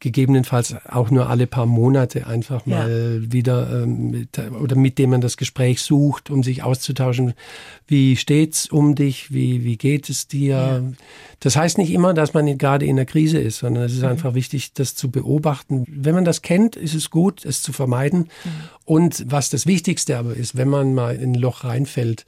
gegebenenfalls 0.00 0.74
auch 0.88 1.10
nur 1.10 1.28
alle 1.28 1.46
paar 1.46 1.66
Monate 1.66 2.26
einfach 2.26 2.66
mal 2.66 3.20
ja. 3.22 3.32
wieder 3.32 3.82
ähm, 3.82 4.10
mit, 4.10 4.38
oder 4.38 4.76
mit 4.76 4.98
dem 4.98 5.10
man 5.10 5.20
das 5.20 5.36
Gespräch 5.36 5.82
sucht, 5.82 6.30
um 6.30 6.42
sich 6.42 6.62
auszutauschen. 6.62 7.34
Wie 7.86 8.16
steht's 8.16 8.66
um 8.66 8.94
dich? 8.94 9.32
Wie, 9.32 9.64
wie 9.64 9.76
geht 9.76 10.08
es 10.08 10.28
dir? 10.28 10.54
Ja. 10.54 10.82
Das 11.40 11.56
heißt 11.56 11.78
nicht 11.78 11.92
immer, 11.92 12.14
dass 12.14 12.34
man 12.34 12.58
gerade 12.58 12.86
in 12.86 12.96
der 12.96 13.06
Krise 13.06 13.38
ist, 13.38 13.58
sondern 13.58 13.84
es 13.84 13.92
ist 13.92 14.02
mhm. 14.02 14.08
einfach 14.08 14.34
wichtig, 14.34 14.72
das 14.74 14.94
zu 14.94 15.10
beobachten. 15.10 15.84
Wenn 15.88 16.14
man 16.14 16.24
das 16.24 16.42
kennt, 16.42 16.76
ist 16.76 16.94
es 16.94 17.10
gut, 17.10 17.44
es 17.44 17.62
zu 17.62 17.72
vermeiden. 17.72 18.28
Mhm. 18.44 18.50
Und 18.84 19.24
was 19.28 19.50
das 19.50 19.66
Wichtigste 19.66 20.18
aber 20.18 20.34
ist, 20.34 20.56
wenn 20.56 20.68
man 20.68 20.94
mal 20.94 21.16
in 21.16 21.32
ein 21.32 21.34
Loch 21.34 21.64
reinfällt, 21.64 22.24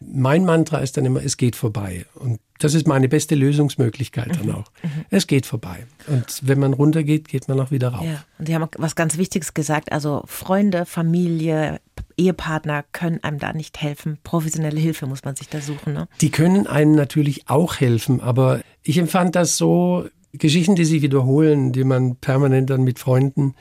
mein 0.00 0.44
Mantra 0.44 0.78
ist 0.78 0.96
dann 0.96 1.04
immer, 1.04 1.22
es 1.22 1.36
geht 1.36 1.56
vorbei. 1.56 2.06
Und 2.14 2.40
das 2.58 2.74
ist 2.74 2.86
meine 2.86 3.08
beste 3.08 3.34
Lösungsmöglichkeit 3.34 4.36
dann 4.36 4.46
mhm. 4.46 4.54
auch. 4.54 4.70
Mhm. 4.82 5.04
Es 5.10 5.26
geht 5.26 5.46
vorbei. 5.46 5.86
Und 6.06 6.40
wenn 6.42 6.58
man 6.58 6.72
runtergeht, 6.72 7.28
geht 7.28 7.48
man 7.48 7.60
auch 7.60 7.70
wieder 7.70 7.88
rauf. 7.88 8.04
Ja. 8.04 8.24
Und 8.38 8.46
Sie 8.46 8.54
haben 8.54 8.68
was 8.78 8.94
ganz 8.94 9.18
Wichtiges 9.18 9.54
gesagt. 9.54 9.92
Also 9.92 10.22
Freunde, 10.26 10.86
Familie, 10.86 11.80
Ehepartner 12.16 12.84
können 12.92 13.22
einem 13.22 13.38
da 13.38 13.52
nicht 13.52 13.80
helfen. 13.80 14.18
Professionelle 14.22 14.78
Hilfe 14.78 15.06
muss 15.06 15.24
man 15.24 15.36
sich 15.36 15.48
da 15.48 15.60
suchen. 15.60 15.92
Ne? 15.92 16.08
Die 16.20 16.30
können 16.30 16.66
einem 16.66 16.94
natürlich 16.94 17.48
auch 17.48 17.80
helfen. 17.80 18.20
Aber 18.20 18.60
ich 18.82 18.98
empfand 18.98 19.34
das 19.34 19.56
so, 19.56 20.06
Geschichten, 20.32 20.74
die 20.74 20.84
sich 20.84 21.02
wiederholen, 21.02 21.72
die 21.72 21.84
man 21.84 22.16
permanent 22.16 22.70
dann 22.70 22.82
mit 22.82 22.98
Freunden 22.98 23.54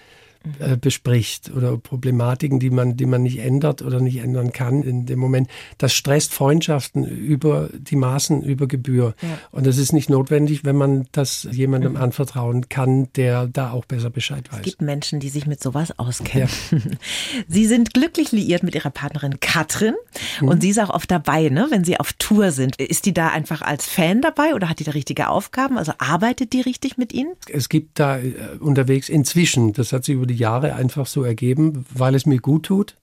äh, 0.60 0.76
bespricht 0.76 1.52
oder 1.56 1.78
Problematiken, 1.78 2.60
die 2.60 2.70
man, 2.70 2.98
die 2.98 3.06
man 3.06 3.24
nicht 3.24 3.39
ändert 3.39 3.82
oder 3.82 4.02
nicht 4.02 4.18
ändern 4.18 4.52
kann 4.52 4.84
in 4.84 5.06
dem 5.06 5.20
Moment. 5.20 5.48
Das 5.78 5.94
stresst 5.94 6.34
Freundschaften 6.34 7.06
über 7.06 7.70
die 7.74 7.96
Maßen, 7.96 8.44
über 8.44 8.68
Gebühr. 8.68 9.16
Ja. 9.22 9.39
Und 9.52 9.66
das 9.66 9.78
ist 9.78 9.94
nicht 9.94 10.10
notwendig, 10.10 10.66
wenn 10.66 10.76
man 10.76 11.08
das 11.14 11.48
jemandem 11.50 11.94
mhm. 11.94 12.02
anvertrauen 12.02 12.68
kann, 12.68 13.08
der 13.16 13.48
da 13.48 13.72
auch 13.72 13.86
besser 13.86 14.10
Bescheid 14.10 14.52
weiß. 14.52 14.60
Es 14.60 14.66
gibt 14.66 14.82
Menschen, 14.82 15.22
die 15.22 15.30
sich 15.30 15.48
mit 15.48 15.64
sowas 15.64 15.98
auskennen. 15.98 16.50
Ja. 16.72 16.78
Sie 17.48 17.66
sind 17.66 17.94
glücklich 17.94 18.32
liiert 18.34 18.64
mit 18.64 18.76
ihrer 18.76 18.89
Partnerin 18.89 19.39
Katrin 19.39 19.96
mhm. 20.41 20.48
und 20.50 20.62
sie 20.62 20.70
ist 20.70 20.80
auch 20.80 20.89
oft 20.89 21.10
dabei, 21.10 21.50
ne, 21.50 21.68
wenn 21.70 21.84
sie 21.84 22.00
auf 22.00 22.14
Tour 22.14 22.52
sind. 22.52 22.76
Ist 22.78 23.06
die 23.06 23.14
da 23.14 23.30
einfach 23.30 23.62
als 23.62 23.86
Fan 23.86 24.22
dabei 24.22 24.56
oder 24.56 24.70
hat 24.70 24.80
die 24.80 24.84
da 24.84 24.91
richtige 24.91 25.30
Aufgaben? 25.30 25.78
Also 25.78 25.94
arbeitet 25.98 26.54
die 26.54 26.62
richtig 26.62 26.98
mit 26.98 27.14
Ihnen? 27.14 27.32
Es 27.48 27.70
gibt 27.70 28.00
da 28.00 28.18
äh, 28.18 28.34
unterwegs 28.60 29.10
inzwischen, 29.10 29.74
das 29.74 29.94
hat 29.94 30.06
sich 30.06 30.16
über 30.16 30.26
die 30.26 30.32
die 30.34 30.39
Jahre 30.39 30.75
einfach 30.75 31.05
so 31.05 31.23
ergeben, 31.23 31.86
weil 31.93 32.15
es 32.15 32.25
mir 32.25 32.39
gut 32.39 32.65
tut. 32.65 32.95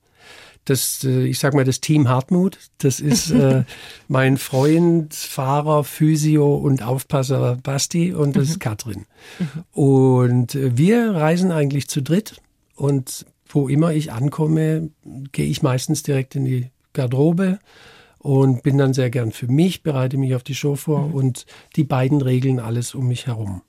Das, 0.65 1.03
äh, 1.03 1.23
ich 1.23 1.39
sag 1.39 1.55
mal, 1.55 1.65
das 1.65 1.81
Team 1.81 2.07
Hartmut, 2.07 2.59
das 2.77 2.99
ist 2.99 3.31
äh, 3.31 3.63
mein 4.07 4.37
Freund, 4.37 5.13
Fahrer, 5.13 5.83
Physio 5.83 6.55
und 6.55 6.83
Aufpasser 6.83 7.57
Basti 7.63 8.13
und 8.13 8.35
das 8.35 8.49
ist 8.49 8.57
mhm. 8.57 8.59
Katrin. 8.59 9.05
Mhm. 9.39 9.63
Und 9.71 10.55
äh, 10.55 10.77
wir 10.77 11.15
reisen 11.15 11.51
eigentlich 11.51 11.87
zu 11.87 12.01
dritt 12.03 12.35
und 12.75 13.25
wo 13.47 13.67
immer 13.67 13.91
ich 13.91 14.11
ankomme, 14.11 14.91
gehe 15.31 15.47
ich 15.47 15.63
meistens 15.63 16.03
direkt 16.03 16.35
in 16.35 16.45
die 16.45 16.69
Garderobe 16.93 17.59
und 18.19 18.61
bin 18.61 18.77
dann 18.77 18.93
sehr 18.93 19.09
gern 19.09 19.31
für 19.31 19.47
mich, 19.47 19.81
bereite 19.81 20.17
mich 20.17 20.35
auf 20.35 20.43
die 20.43 20.55
Show 20.55 20.75
vor 20.75 21.07
mhm. 21.07 21.13
und 21.15 21.45
die 21.75 21.83
beiden 21.83 22.21
regeln 22.21 22.59
alles 22.59 22.93
um 22.93 23.07
mich 23.07 23.25
herum. 23.25 23.63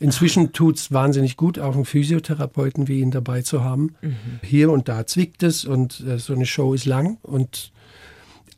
Inzwischen 0.00 0.52
tut 0.52 0.76
es 0.76 0.92
wahnsinnig 0.92 1.36
gut, 1.36 1.58
auch 1.58 1.74
einen 1.74 1.84
Physiotherapeuten 1.84 2.86
wie 2.86 3.00
ihn 3.00 3.10
dabei 3.10 3.42
zu 3.42 3.64
haben. 3.64 3.94
Mhm. 4.00 4.16
Hier 4.42 4.70
und 4.70 4.88
da 4.88 5.06
zwickt 5.06 5.42
es 5.42 5.64
und 5.64 6.00
äh, 6.06 6.18
so 6.18 6.34
eine 6.34 6.46
Show 6.46 6.74
ist 6.74 6.86
lang 6.86 7.18
und 7.22 7.72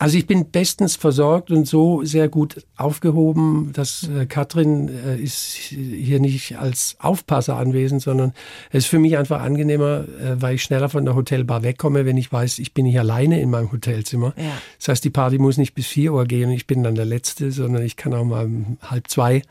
also 0.00 0.16
ich 0.16 0.26
bin 0.26 0.50
bestens 0.50 0.96
versorgt 0.96 1.50
und 1.50 1.66
so 1.66 2.02
sehr 2.04 2.30
gut 2.30 2.64
aufgehoben, 2.78 3.70
dass 3.74 4.08
äh, 4.08 4.24
Katrin 4.24 4.88
äh, 4.88 5.18
ist 5.18 5.52
hier 5.52 6.20
nicht 6.20 6.58
als 6.58 6.96
Aufpasser 7.00 7.56
anwesend, 7.58 8.00
sondern 8.00 8.32
es 8.70 8.84
ist 8.84 8.86
für 8.86 8.98
mich 8.98 9.18
einfach 9.18 9.42
angenehmer, 9.42 10.06
äh, 10.18 10.40
weil 10.40 10.54
ich 10.54 10.62
schneller 10.62 10.88
von 10.88 11.04
der 11.04 11.14
Hotelbar 11.14 11.62
wegkomme, 11.62 12.06
wenn 12.06 12.16
ich 12.16 12.32
weiß, 12.32 12.60
ich 12.60 12.72
bin 12.72 12.86
nicht 12.86 12.98
alleine 12.98 13.42
in 13.42 13.50
meinem 13.50 13.70
Hotelzimmer. 13.72 14.32
Ja. 14.38 14.56
Das 14.78 14.88
heißt, 14.88 15.04
die 15.04 15.10
Party 15.10 15.36
muss 15.36 15.58
nicht 15.58 15.74
bis 15.74 15.86
vier 15.86 16.14
Uhr 16.14 16.24
gehen 16.24 16.48
und 16.48 16.54
ich 16.54 16.66
bin 16.66 16.82
dann 16.82 16.94
der 16.94 17.04
Letzte, 17.04 17.52
sondern 17.52 17.82
ich 17.82 17.96
kann 17.96 18.14
auch 18.14 18.24
mal 18.24 18.46
um 18.46 18.78
halb 18.80 19.08
zwei 19.08 19.42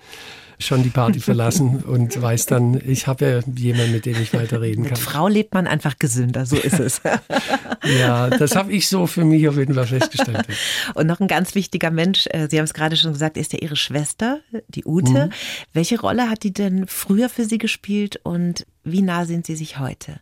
schon 0.59 0.83
die 0.83 0.89
Party 0.89 1.19
verlassen 1.19 1.83
und 1.83 2.21
weiß 2.21 2.45
dann, 2.47 2.79
ich 2.85 3.07
habe 3.07 3.25
ja 3.25 3.39
jemanden, 3.55 3.93
mit 3.93 4.05
dem 4.05 4.21
ich 4.21 4.33
weiterreden 4.33 4.83
kann. 4.83 4.93
Mit 4.93 4.99
Frau 4.99 5.27
lebt 5.27 5.53
man 5.53 5.67
einfach 5.67 5.97
gesünder, 5.97 6.45
so 6.45 6.57
ist 6.57 6.79
es. 6.79 7.01
ja, 7.99 8.29
das 8.29 8.55
habe 8.55 8.71
ich 8.73 8.89
so 8.89 9.07
für 9.07 9.23
mich 9.23 9.47
auf 9.47 9.57
jeden 9.57 9.73
Fall 9.73 9.87
festgestellt. 9.87 10.45
Und 10.95 11.07
noch 11.07 11.21
ein 11.21 11.27
ganz 11.27 11.55
wichtiger 11.55 11.91
Mensch, 11.91 12.27
äh, 12.31 12.47
Sie 12.49 12.57
haben 12.57 12.65
es 12.65 12.73
gerade 12.73 12.97
schon 12.97 13.13
gesagt, 13.13 13.37
ist 13.37 13.53
ja 13.53 13.59
Ihre 13.59 13.77
Schwester, 13.77 14.41
die 14.67 14.83
Ute. 14.85 15.27
Mhm. 15.27 15.33
Welche 15.73 15.99
Rolle 15.99 16.29
hat 16.29 16.43
die 16.43 16.53
denn 16.53 16.87
früher 16.87 17.29
für 17.29 17.45
Sie 17.45 17.57
gespielt 17.57 18.19
und 18.23 18.65
wie 18.83 19.01
nah 19.01 19.25
sind 19.25 19.45
Sie 19.45 19.55
sich 19.55 19.79
heute? 19.79 20.19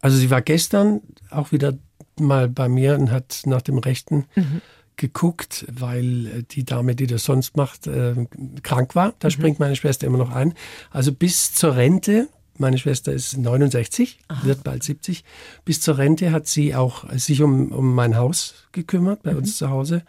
Also 0.00 0.16
sie 0.16 0.30
war 0.30 0.42
gestern 0.42 1.00
auch 1.30 1.52
wieder 1.52 1.74
mal 2.20 2.48
bei 2.48 2.68
mir 2.68 2.94
und 2.94 3.10
hat 3.10 3.42
nach 3.46 3.62
dem 3.62 3.78
Rechten 3.78 4.26
mhm. 4.34 4.60
Geguckt, 4.98 5.64
weil 5.72 6.26
äh, 6.26 6.42
die 6.42 6.64
Dame, 6.64 6.94
die 6.94 7.06
das 7.06 7.24
sonst 7.24 7.56
macht, 7.56 7.86
äh, 7.86 8.26
krank 8.62 8.94
war. 8.94 9.14
Da 9.20 9.28
mhm. 9.28 9.32
springt 9.32 9.58
meine 9.58 9.76
Schwester 9.76 10.06
immer 10.06 10.18
noch 10.18 10.32
ein. 10.32 10.52
Also 10.90 11.12
bis 11.12 11.54
zur 11.54 11.76
Rente, 11.76 12.28
meine 12.58 12.76
Schwester 12.76 13.12
ist 13.12 13.38
69, 13.38 14.18
Aha. 14.28 14.44
wird 14.44 14.64
bald 14.64 14.82
70, 14.82 15.24
bis 15.64 15.80
zur 15.80 15.96
Rente 15.96 16.32
hat 16.32 16.46
sie 16.46 16.74
auch 16.74 17.10
sich 17.12 17.40
um, 17.40 17.72
um 17.72 17.94
mein 17.94 18.16
Haus 18.16 18.66
gekümmert 18.72 19.22
bei 19.22 19.32
mhm. 19.32 19.38
uns 19.38 19.56
zu 19.56 19.70
Hause 19.70 20.02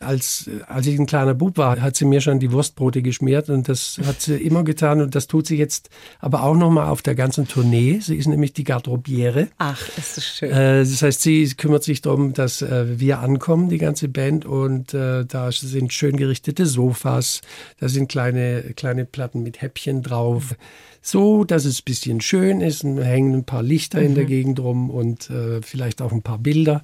als, 0.00 0.48
als 0.66 0.86
ich 0.86 0.98
ein 0.98 1.04
kleiner 1.04 1.34
Bub 1.34 1.58
war, 1.58 1.80
hat 1.80 1.94
sie 1.94 2.06
mir 2.06 2.22
schon 2.22 2.40
die 2.40 2.52
Wurstbrote 2.52 3.02
geschmiert 3.02 3.50
und 3.50 3.68
das 3.68 4.00
hat 4.04 4.22
sie 4.22 4.36
immer 4.36 4.64
getan 4.64 5.02
und 5.02 5.14
das 5.14 5.26
tut 5.26 5.46
sie 5.46 5.58
jetzt 5.58 5.90
aber 6.20 6.42
auch 6.42 6.56
nochmal 6.56 6.88
auf 6.88 7.02
der 7.02 7.14
ganzen 7.14 7.46
Tournee. 7.46 8.00
Sie 8.00 8.16
ist 8.16 8.26
nämlich 8.26 8.54
die 8.54 8.64
Garderobiere. 8.64 9.48
Ach, 9.58 9.78
ist 9.98 10.16
das 10.16 10.24
schön. 10.24 10.50
Äh, 10.50 10.78
das 10.80 11.02
heißt, 11.02 11.20
sie 11.20 11.46
kümmert 11.50 11.84
sich 11.84 12.00
darum, 12.00 12.32
dass 12.32 12.62
äh, 12.62 12.98
wir 12.98 13.18
ankommen, 13.18 13.68
die 13.68 13.76
ganze 13.76 14.08
Band 14.08 14.46
und 14.46 14.94
äh, 14.94 15.26
da 15.26 15.52
sind 15.52 15.92
schön 15.92 16.16
gerichtete 16.16 16.64
Sofas, 16.64 17.42
da 17.78 17.90
sind 17.90 18.08
kleine, 18.08 18.72
kleine 18.76 19.04
Platten 19.04 19.42
mit 19.42 19.60
Häppchen 19.60 20.02
drauf. 20.02 20.54
So, 21.02 21.44
dass 21.44 21.64
es 21.64 21.80
ein 21.80 21.84
bisschen 21.84 22.20
schön 22.20 22.60
ist, 22.60 22.84
und 22.84 22.98
hängen 22.98 23.34
ein 23.34 23.44
paar 23.44 23.62
Lichter 23.62 24.00
mhm. 24.00 24.06
in 24.06 24.14
der 24.14 24.24
mhm. 24.24 24.28
Gegend 24.28 24.60
rum 24.60 24.90
und 24.90 25.30
äh, 25.30 25.60
vielleicht 25.62 26.02
auch 26.02 26.12
ein 26.12 26.22
paar 26.22 26.38
Bilder. 26.38 26.82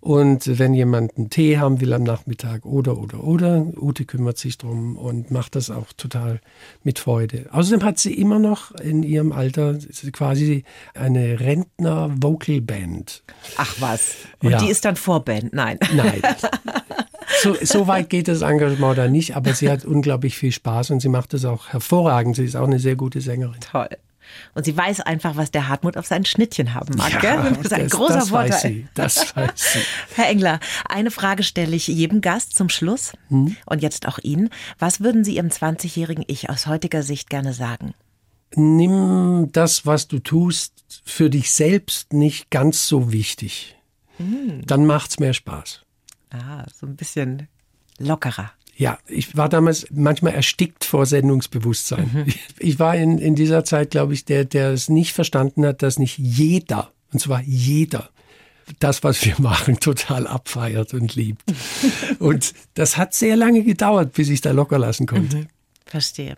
Und 0.00 0.58
wenn 0.58 0.74
jemand 0.74 1.16
einen 1.16 1.30
Tee 1.30 1.58
haben 1.58 1.80
will 1.80 1.92
am 1.92 2.02
Nachmittag 2.02 2.64
oder, 2.64 2.98
oder, 2.98 3.24
oder, 3.24 3.66
Ute 3.80 4.04
kümmert 4.04 4.38
sich 4.38 4.58
drum 4.58 4.96
und 4.96 5.30
macht 5.30 5.56
das 5.56 5.70
auch 5.70 5.92
total 5.96 6.40
mit 6.82 6.98
Freude. 6.98 7.46
Außerdem 7.50 7.84
hat 7.84 7.98
sie 7.98 8.14
immer 8.14 8.38
noch 8.38 8.72
in 8.72 9.02
ihrem 9.02 9.32
Alter 9.32 9.78
quasi 10.12 10.64
eine 10.94 11.40
Rentner-Vocal-Band. 11.40 13.22
Ach 13.56 13.74
was. 13.80 14.16
Und 14.42 14.50
ja. 14.50 14.58
die 14.58 14.68
ist 14.68 14.84
dann 14.84 14.96
Vorband? 14.96 15.52
Nein. 15.52 15.78
Nein. 15.94 16.22
So, 17.42 17.54
so 17.60 17.86
weit 17.86 18.08
geht 18.08 18.28
das 18.28 18.42
Engagement 18.42 18.96
da 18.96 19.08
nicht, 19.08 19.36
aber 19.36 19.52
sie 19.52 19.68
hat 19.68 19.84
unglaublich 19.84 20.36
viel 20.36 20.52
Spaß 20.52 20.90
und 20.90 21.00
sie 21.00 21.08
macht 21.08 21.32
das 21.32 21.44
auch 21.44 21.68
hervorragend. 21.68 22.36
Sie 22.36 22.44
ist 22.44 22.56
auch 22.56 22.66
eine 22.66 22.78
sehr 22.78 22.96
gute 22.96 23.20
Sängerin. 23.20 23.60
Toll. 23.60 23.88
Und 24.54 24.64
sie 24.64 24.76
weiß 24.76 25.00
einfach, 25.00 25.36
was 25.36 25.50
der 25.50 25.68
Hartmut 25.68 25.96
auf 25.96 26.06
seinen 26.06 26.24
Schnittchen 26.24 26.74
haben 26.74 26.96
mag. 26.96 27.12
Ja, 27.12 27.18
gell? 27.20 27.54
Das 27.54 27.64
ist 27.64 27.72
ein 27.72 27.84
das, 27.84 27.92
großer 27.92 28.14
das 28.14 28.28
Vorteil. 28.28 28.50
Weiß 28.50 28.62
sie, 28.62 28.88
das 28.94 29.36
weiß 29.36 29.72
sie. 29.72 29.80
Herr 30.14 30.28
Engler, 30.28 30.60
eine 30.88 31.10
Frage 31.10 31.42
stelle 31.42 31.76
ich 31.76 31.86
jedem 31.88 32.20
Gast 32.20 32.56
zum 32.56 32.68
Schluss 32.68 33.12
hm? 33.28 33.56
und 33.66 33.82
jetzt 33.82 34.06
auch 34.06 34.18
Ihnen. 34.22 34.50
Was 34.78 35.00
würden 35.00 35.24
Sie 35.24 35.36
Ihrem 35.36 35.48
20-jährigen 35.48 36.24
Ich 36.26 36.50
aus 36.50 36.66
heutiger 36.66 37.02
Sicht 37.02 37.30
gerne 37.30 37.52
sagen? 37.52 37.94
Nimm 38.54 39.50
das, 39.52 39.86
was 39.86 40.08
du 40.08 40.18
tust, 40.18 41.02
für 41.04 41.30
dich 41.30 41.52
selbst 41.52 42.12
nicht 42.12 42.50
ganz 42.50 42.86
so 42.86 43.12
wichtig. 43.12 43.76
Hm. 44.18 44.64
Dann 44.64 44.86
macht's 44.86 45.18
mehr 45.18 45.34
Spaß. 45.34 45.82
Ah, 46.30 46.64
so 46.74 46.86
ein 46.86 46.96
bisschen 46.96 47.48
lockerer. 47.98 48.52
Ja, 48.76 48.98
ich 49.08 49.36
war 49.36 49.48
damals 49.48 49.86
manchmal 49.90 50.34
erstickt 50.34 50.84
vor 50.84 51.06
Sendungsbewusstsein. 51.06 52.10
Mhm. 52.12 52.34
Ich, 52.58 52.78
war 52.78 52.94
in, 52.94 53.18
in 53.18 53.34
dieser 53.34 53.64
Zeit, 53.64 53.90
glaube 53.90 54.12
ich, 54.12 54.26
der, 54.26 54.44
der 54.44 54.70
es 54.70 54.90
nicht 54.90 55.14
verstanden 55.14 55.64
hat, 55.64 55.82
dass 55.82 55.98
nicht 55.98 56.18
jeder, 56.18 56.92
und 57.10 57.20
zwar 57.20 57.40
jeder, 57.40 58.10
das, 58.78 59.02
was 59.02 59.24
wir 59.24 59.34
machen, 59.38 59.80
total 59.80 60.26
abfeiert 60.26 60.92
und 60.92 61.14
liebt. 61.14 61.42
und 62.18 62.52
das 62.74 62.98
hat 62.98 63.14
sehr 63.14 63.36
lange 63.36 63.62
gedauert, 63.62 64.12
bis 64.12 64.28
ich 64.28 64.42
da 64.42 64.50
locker 64.50 64.78
lassen 64.78 65.06
konnte. 65.06 65.36
Mhm. 65.38 65.46
Verstehe. 65.88 66.36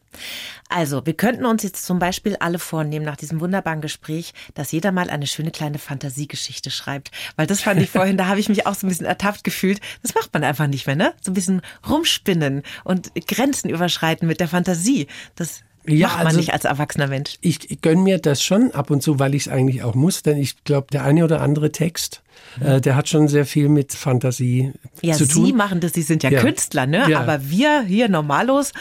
Also, 0.69 1.07
wir 1.07 1.15
könnten 1.15 1.47
uns 1.47 1.63
jetzt 1.63 1.87
zum 1.87 1.99
Beispiel 1.99 2.37
alle 2.37 2.59
vornehmen, 2.59 3.07
nach 3.07 3.17
diesem 3.17 3.41
wunderbaren 3.41 3.81
Gespräch, 3.81 4.35
dass 4.53 4.73
jeder 4.73 4.93
mal 4.93 5.09
eine 5.09 5.27
schöne 5.27 5.51
kleine 5.51 5.79
Fantasiegeschichte 5.79 6.71
schreibt. 6.71 7.11
Weil 7.37 7.47
das 7.47 7.63
fand 7.63 7.81
ich 7.81 7.89
vorhin, 7.89 8.19
da 8.19 8.27
habe 8.27 8.41
ich 8.41 8.51
mich 8.51 8.67
auch 8.67 8.75
so 8.75 8.87
ein 8.87 8.91
bisschen 8.91 9.07
ertappt 9.07 9.45
gefühlt. 9.45 9.81
Das 10.03 10.15
macht 10.15 10.35
man 10.35 10.45
einfach 10.45 10.67
nicht 10.67 10.87
mehr, 10.87 10.97
ne? 10.97 11.15
So 11.23 11.31
ein 11.31 11.35
bisschen 11.35 11.63
rumspinnen 11.89 12.63
und 12.85 13.11
Grenzen 13.27 13.71
überschreiten 13.71 14.29
mit 14.29 14.39
der 14.41 14.49
Fantasie. 14.49 15.07
Das 15.35 15.63
ja, 15.97 16.09
macht 16.09 16.19
man 16.19 16.27
also 16.29 16.39
nicht 16.39 16.53
als 16.53 16.65
erwachsener 16.65 17.07
Mensch. 17.07 17.37
Ich, 17.41 17.71
ich 17.71 17.81
gönne 17.81 18.03
mir 18.03 18.19
das 18.19 18.43
schon 18.43 18.73
ab 18.73 18.91
und 18.91 19.03
zu, 19.03 19.19
weil 19.19 19.35
ich 19.35 19.43
es 19.43 19.49
eigentlich 19.49 19.83
auch 19.83 19.95
muss, 19.95 20.23
denn 20.23 20.39
ich 20.39 20.65
glaube, 20.65 20.89
der 20.93 21.05
eine 21.05 21.25
oder 21.25 21.41
andere 21.41 21.73
Text, 21.73 22.23
äh, 22.61 22.81
der 22.81 22.97
hat 22.97 23.09
schon 23.09 23.29
sehr 23.29 23.47
viel 23.47 23.69
mit 23.69 23.93
Fantasie 23.93 24.73
ja, 25.01 25.15
zu 25.15 25.27
tun. 25.27 25.47
Sie 25.47 25.53
machen 25.53 25.81
das, 25.81 25.93
Sie 25.93 26.03
sind 26.03 26.23
ja, 26.23 26.31
ja. 26.31 26.41
Künstler, 26.41 26.87
ne? 26.87 27.09
Ja. 27.09 27.21
Aber 27.21 27.49
wir 27.49 27.83
hier 27.83 28.09
Normalos. 28.09 28.73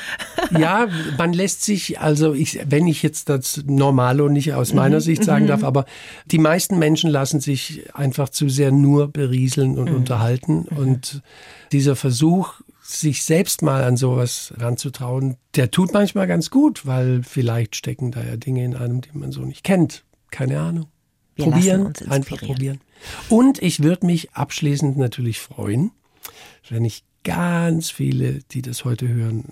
ja, 0.57 0.87
man 1.17 1.33
lässt 1.33 1.63
sich, 1.63 1.99
also 1.99 2.33
ich, 2.33 2.59
wenn 2.67 2.87
ich 2.87 3.03
jetzt 3.03 3.29
das 3.29 3.63
Normalo 3.65 4.29
nicht 4.29 4.53
aus 4.53 4.73
meiner 4.73 4.97
mhm. 4.97 5.01
Sicht 5.01 5.23
sagen 5.23 5.45
mhm. 5.45 5.49
darf, 5.49 5.63
aber 5.63 5.85
die 6.25 6.39
meisten 6.39 6.79
Menschen 6.79 7.09
lassen 7.09 7.39
sich 7.39 7.83
einfach 7.93 8.29
zu 8.29 8.49
sehr 8.49 8.71
nur 8.71 9.07
berieseln 9.07 9.77
und 9.77 9.89
mhm. 9.89 9.97
unterhalten. 9.97 10.63
Und 10.63 11.21
dieser 11.71 11.95
Versuch, 11.95 12.53
sich 12.87 13.23
selbst 13.23 13.63
mal 13.63 13.83
an 13.83 13.97
sowas 13.97 14.53
ranzutrauen, 14.57 15.35
der 15.55 15.71
tut 15.71 15.91
manchmal 15.93 16.25
ganz 16.25 16.49
gut, 16.49 16.85
weil 16.85 17.21
vielleicht 17.21 17.75
stecken 17.75 18.11
da 18.11 18.23
ja 18.23 18.37
Dinge 18.37 18.63
in 18.63 18.75
einem, 18.75 19.01
die 19.01 19.09
man 19.13 19.33
so 19.33 19.41
nicht 19.41 19.63
kennt. 19.63 20.05
Keine 20.31 20.61
Ahnung. 20.61 20.87
Wir 21.35 21.45
probieren, 21.45 21.93
einfach 22.09 22.37
probieren. 22.37 22.79
Und 23.29 23.61
ich 23.61 23.83
würde 23.83 24.05
mich 24.05 24.31
abschließend 24.31 24.97
natürlich 24.97 25.39
freuen, 25.39 25.91
wenn 26.69 26.85
ich 26.85 27.03
ganz 27.23 27.91
viele, 27.91 28.39
die 28.51 28.61
das 28.61 28.85
heute 28.85 29.07
hören, 29.07 29.49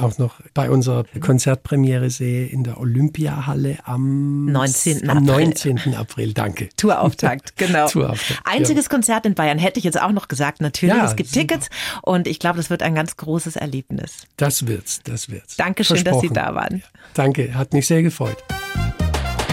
auch 0.00 0.18
noch 0.18 0.40
bei 0.54 0.70
unserer 0.70 1.04
Konzertpremiere 1.20 2.10
sehe 2.10 2.46
in 2.46 2.64
der 2.64 2.80
Olympiahalle 2.80 3.78
am 3.84 4.46
19. 4.46 5.08
Am 5.08 5.24
19. 5.24 5.94
April. 5.94 6.32
Danke. 6.32 6.68
Tourauftakt, 6.76 7.56
genau. 7.56 7.88
Tourauftakt, 7.88 8.40
Einziges 8.44 8.86
ja. 8.86 8.90
Konzert 8.90 9.26
in 9.26 9.34
Bayern 9.34 9.58
hätte 9.58 9.78
ich 9.78 9.84
jetzt 9.84 10.00
auch 10.00 10.12
noch 10.12 10.28
gesagt. 10.28 10.60
Natürlich, 10.60 10.96
ja, 10.96 11.04
es 11.04 11.16
gibt 11.16 11.30
super. 11.30 11.40
Tickets 11.40 11.70
und 12.02 12.26
ich 12.26 12.38
glaube, 12.38 12.56
das 12.56 12.70
wird 12.70 12.82
ein 12.82 12.94
ganz 12.94 13.16
großes 13.16 13.56
Erlebnis. 13.56 14.26
Das 14.36 14.66
wird's, 14.66 15.00
das 15.04 15.28
wird's. 15.28 15.56
Dankeschön, 15.56 16.04
dass 16.04 16.20
Sie 16.20 16.30
da 16.30 16.54
waren. 16.54 16.82
Danke, 17.14 17.54
hat 17.54 17.72
mich 17.72 17.86
sehr 17.86 18.02
gefreut. 18.02 18.36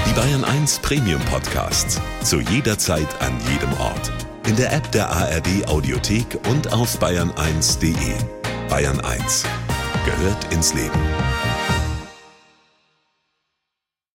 Die 0.07 0.13
Bayern 0.13 0.43
1 0.43 0.79
Premium 0.79 1.21
Podcasts. 1.31 1.99
Zu 2.23 2.39
jeder 2.39 2.77
Zeit, 2.77 3.07
an 3.19 3.33
jedem 3.51 3.73
Ort. 3.79 4.11
In 4.47 4.55
der 4.55 4.71
App 4.71 4.91
der 4.91 5.09
ARD 5.09 5.67
Audiothek 5.67 6.39
und 6.49 6.71
auf 6.71 7.01
bayern1.de. 7.01 7.95
Bayern 8.69 8.99
1 8.99 9.45
gehört 10.05 10.53
ins 10.53 10.73
Leben. 10.73 11.24